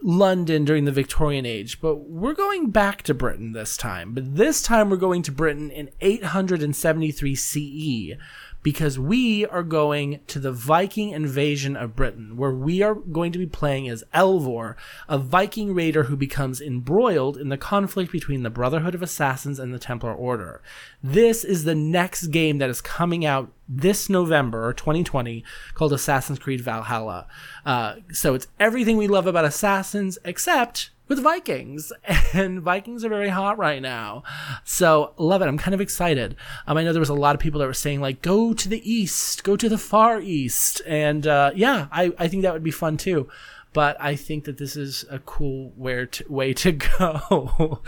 London 0.03 0.65
during 0.65 0.85
the 0.85 0.91
Victorian 0.91 1.45
age, 1.45 1.79
but 1.79 2.09
we're 2.09 2.33
going 2.33 2.71
back 2.71 3.03
to 3.03 3.13
Britain 3.13 3.53
this 3.53 3.77
time. 3.77 4.13
But 4.13 4.35
this 4.35 4.61
time 4.61 4.89
we're 4.89 4.97
going 4.97 5.21
to 5.23 5.31
Britain 5.31 5.69
in 5.69 5.89
873 6.01 7.35
CE 7.35 8.17
because 8.63 8.99
we 8.99 9.45
are 9.47 9.63
going 9.63 10.19
to 10.27 10.39
the 10.39 10.51
Viking 10.51 11.09
invasion 11.09 11.75
of 11.75 11.95
Britain, 11.95 12.37
where 12.37 12.51
we 12.51 12.81
are 12.81 12.95
going 12.95 13.31
to 13.31 13.39
be 13.39 13.45
playing 13.45 13.89
as 13.89 14.03
Eivor, 14.13 14.75
a 15.09 15.17
Viking 15.17 15.73
raider 15.73 16.03
who 16.03 16.15
becomes 16.15 16.61
embroiled 16.61 17.37
in 17.37 17.49
the 17.49 17.57
conflict 17.57 18.11
between 18.11 18.43
the 18.43 18.49
Brotherhood 18.49 18.95
of 18.95 19.01
Assassins 19.01 19.59
and 19.59 19.73
the 19.73 19.79
Templar 19.79 20.13
Order. 20.13 20.61
This 21.01 21.43
is 21.43 21.63
the 21.63 21.75
next 21.75 22.27
game 22.27 22.59
that 22.59 22.69
is 22.69 22.81
coming 22.81 23.25
out 23.25 23.51
this 23.73 24.09
November 24.09 24.73
2020 24.73 25.43
called 25.73 25.93
Assassin's 25.93 26.39
Creed 26.39 26.61
Valhalla. 26.61 27.27
Uh, 27.65 27.95
so 28.11 28.33
it's 28.33 28.47
everything 28.59 28.97
we 28.97 29.07
love 29.07 29.27
about 29.27 29.45
Assassins 29.45 30.17
except 30.25 30.89
with 31.07 31.21
Vikings, 31.21 31.91
and 32.33 32.61
Vikings 32.61 33.03
are 33.03 33.09
very 33.09 33.29
hot 33.29 33.57
right 33.57 33.81
now. 33.81 34.23
So 34.63 35.13
love 35.17 35.41
it. 35.41 35.47
I'm 35.47 35.57
kind 35.57 35.75
of 35.75 35.81
excited. 35.81 36.35
Um, 36.65 36.77
I 36.77 36.83
know 36.83 36.93
there 36.93 37.01
was 37.01 37.09
a 37.09 37.13
lot 37.13 37.35
of 37.35 37.41
people 37.41 37.59
that 37.59 37.67
were 37.67 37.73
saying 37.73 37.99
like, 37.99 38.21
go 38.21 38.53
to 38.53 38.69
the 38.69 38.89
east, 38.89 39.43
go 39.43 39.57
to 39.57 39.67
the 39.67 39.77
far 39.77 40.21
east, 40.21 40.81
and 40.87 41.27
uh, 41.27 41.51
yeah, 41.53 41.87
I 41.91 42.13
I 42.17 42.27
think 42.27 42.43
that 42.43 42.53
would 42.53 42.63
be 42.63 42.71
fun 42.71 42.97
too. 42.97 43.29
But 43.73 43.95
I 44.01 44.15
think 44.15 44.45
that 44.45 44.57
this 44.57 44.75
is 44.75 45.05
a 45.09 45.19
cool 45.19 45.71
where 45.77 46.05
to, 46.05 46.25
way 46.31 46.53
to 46.55 46.71
go. 46.99 47.81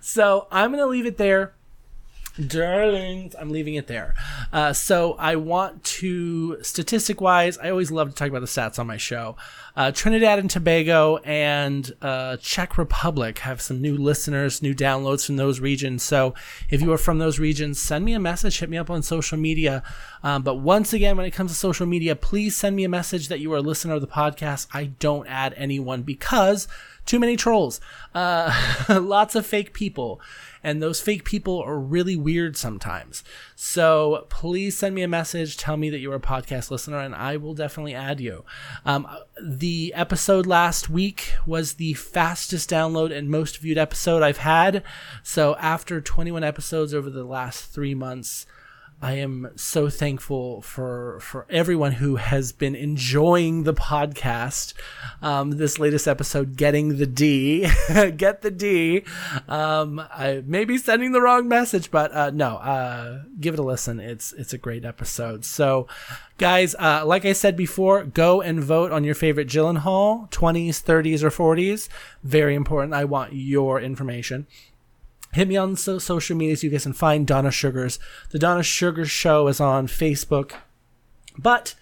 so 0.00 0.48
I'm 0.50 0.70
gonna 0.70 0.86
leave 0.86 1.06
it 1.06 1.18
there 1.18 1.54
darlings 2.46 3.34
i'm 3.38 3.50
leaving 3.50 3.74
it 3.74 3.86
there. 3.86 4.14
Uh, 4.52 4.72
so 4.72 5.14
i 5.18 5.36
want 5.36 5.82
to 5.84 6.62
statistic 6.62 7.20
wise 7.20 7.58
i 7.58 7.70
always 7.70 7.90
love 7.90 8.08
to 8.08 8.14
talk 8.14 8.28
about 8.28 8.40
the 8.40 8.46
stats 8.46 8.78
on 8.78 8.86
my 8.86 8.96
show. 8.96 9.36
Uh, 9.76 9.90
trinidad 9.90 10.38
and 10.38 10.50
tobago 10.50 11.16
and 11.18 11.92
uh, 12.02 12.36
czech 12.38 12.78
republic 12.78 13.38
have 13.40 13.60
some 13.60 13.80
new 13.80 13.96
listeners 13.96 14.62
new 14.62 14.74
downloads 14.74 15.26
from 15.26 15.36
those 15.36 15.60
regions. 15.60 16.02
So 16.02 16.34
if 16.68 16.80
you 16.80 16.92
are 16.92 16.98
from 16.98 17.18
those 17.18 17.38
regions 17.38 17.80
send 17.80 18.04
me 18.04 18.12
a 18.14 18.20
message 18.20 18.60
hit 18.60 18.70
me 18.70 18.78
up 18.78 18.90
on 18.90 19.02
social 19.02 19.38
media. 19.38 19.82
Um, 20.22 20.42
but 20.42 20.56
once 20.56 20.92
again 20.92 21.16
when 21.16 21.26
it 21.26 21.32
comes 21.32 21.50
to 21.50 21.56
social 21.56 21.86
media 21.86 22.16
please 22.16 22.56
send 22.56 22.76
me 22.76 22.84
a 22.84 22.88
message 22.88 23.28
that 23.28 23.40
you 23.40 23.52
are 23.52 23.58
a 23.58 23.62
listener 23.62 23.94
of 23.94 24.00
the 24.00 24.06
podcast. 24.06 24.66
I 24.72 24.84
don't 24.84 25.26
add 25.26 25.54
anyone 25.56 26.02
because 26.02 26.68
too 27.06 27.18
many 27.18 27.36
trolls. 27.36 27.80
Uh, 28.14 28.52
lots 28.88 29.34
of 29.34 29.46
fake 29.46 29.72
people 29.72 30.20
and 30.62 30.82
those 30.82 31.00
fake 31.00 31.24
people 31.24 31.60
are 31.62 31.78
really 31.78 32.16
weird 32.16 32.56
sometimes. 32.56 33.24
So 33.56 34.26
please 34.28 34.76
send 34.76 34.94
me 34.94 35.02
a 35.02 35.08
message. 35.08 35.56
Tell 35.56 35.76
me 35.76 35.90
that 35.90 35.98
you're 35.98 36.14
a 36.14 36.20
podcast 36.20 36.70
listener, 36.70 36.98
and 36.98 37.14
I 37.14 37.36
will 37.36 37.54
definitely 37.54 37.94
add 37.94 38.20
you. 38.20 38.44
Um, 38.84 39.06
the 39.42 39.92
episode 39.94 40.46
last 40.46 40.90
week 40.90 41.32
was 41.46 41.74
the 41.74 41.94
fastest 41.94 42.68
download 42.70 43.16
and 43.16 43.30
most 43.30 43.58
viewed 43.58 43.78
episode 43.78 44.22
I've 44.22 44.38
had. 44.38 44.82
So 45.22 45.56
after 45.56 46.00
21 46.00 46.44
episodes 46.44 46.92
over 46.94 47.10
the 47.10 47.24
last 47.24 47.66
three 47.66 47.94
months, 47.94 48.46
I 49.02 49.14
am 49.14 49.50
so 49.56 49.88
thankful 49.88 50.60
for 50.60 51.20
for 51.20 51.46
everyone 51.48 51.92
who 51.92 52.16
has 52.16 52.52
been 52.52 52.74
enjoying 52.74 53.62
the 53.62 53.72
podcast. 53.72 54.74
Um, 55.22 55.52
this 55.52 55.78
latest 55.78 56.06
episode, 56.06 56.56
getting 56.56 56.98
the 56.98 57.06
D, 57.06 57.66
get 58.16 58.42
the 58.42 58.50
D. 58.50 59.04
Um, 59.48 60.00
I 60.12 60.42
may 60.44 60.66
be 60.66 60.76
sending 60.76 61.12
the 61.12 61.22
wrong 61.22 61.48
message, 61.48 61.90
but 61.90 62.12
uh, 62.12 62.30
no, 62.30 62.56
uh, 62.56 63.22
give 63.40 63.54
it 63.54 63.60
a 63.60 63.62
listen. 63.62 64.00
It's 64.00 64.34
it's 64.34 64.52
a 64.52 64.58
great 64.58 64.84
episode. 64.84 65.46
So, 65.46 65.86
guys, 66.36 66.74
uh, 66.78 67.04
like 67.06 67.24
I 67.24 67.32
said 67.32 67.56
before, 67.56 68.04
go 68.04 68.42
and 68.42 68.62
vote 68.62 68.92
on 68.92 69.04
your 69.04 69.14
favorite 69.14 69.48
Gyllenhaal, 69.48 70.30
twenties, 70.30 70.80
thirties, 70.80 71.24
or 71.24 71.30
forties. 71.30 71.88
Very 72.22 72.54
important. 72.54 72.92
I 72.92 73.06
want 73.06 73.32
your 73.32 73.80
information 73.80 74.46
hit 75.32 75.48
me 75.48 75.56
on 75.56 75.76
so- 75.76 75.98
social 75.98 76.36
media 76.36 76.56
so 76.56 76.66
you 76.66 76.70
guys 76.70 76.82
can 76.82 76.92
find 76.92 77.26
Donna 77.26 77.50
Suggarz. 77.50 77.98
The 78.30 78.38
Donna 78.38 78.60
Suggarz 78.60 79.10
Show 79.10 79.48
is 79.48 79.60
on 79.60 79.86
Facebook. 79.86 80.52
But 81.38 81.74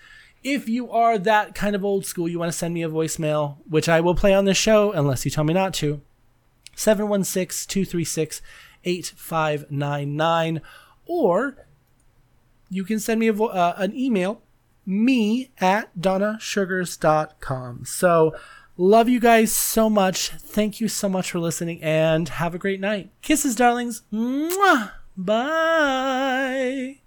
if 0.44 0.68
you 0.68 0.90
are 0.90 1.18
that 1.18 1.54
kind 1.54 1.74
of 1.74 1.84
old 1.84 2.06
school, 2.06 2.28
you 2.28 2.38
want 2.38 2.52
to 2.52 2.58
send 2.58 2.74
me 2.74 2.82
a 2.82 2.88
voicemail, 2.88 3.56
which 3.68 3.88
I 3.88 4.00
will 4.00 4.14
play 4.14 4.34
on 4.34 4.44
the 4.44 4.54
show 4.54 4.92
unless 4.92 5.24
you 5.24 5.30
tell 5.30 5.44
me 5.44 5.54
not 5.54 5.74
to. 5.74 6.00
716 6.76 7.68
236 7.68 8.42
8599. 8.84 10.60
Or 11.06 11.66
you 12.70 12.84
can 12.84 13.00
send 13.00 13.20
me 13.20 13.28
a 13.28 13.34
uh, 13.34 13.74
an 13.76 13.96
email, 13.96 14.42
me 14.86 15.50
at 15.58 15.90
donnasuggarz.com. 15.98 17.84
So, 17.84 18.34
Love 18.80 19.08
you 19.08 19.18
guys 19.18 19.50
so 19.50 19.90
much. 19.90 20.28
Thank 20.30 20.80
you 20.80 20.86
so 20.86 21.08
much 21.08 21.32
for 21.32 21.40
listening 21.40 21.82
and 21.82 22.28
have 22.28 22.54
a 22.54 22.58
great 22.58 22.80
night. 22.80 23.10
Kisses, 23.22 23.56
darlings. 23.56 24.02
Mwah! 24.12 24.92
Bye. 25.16 26.98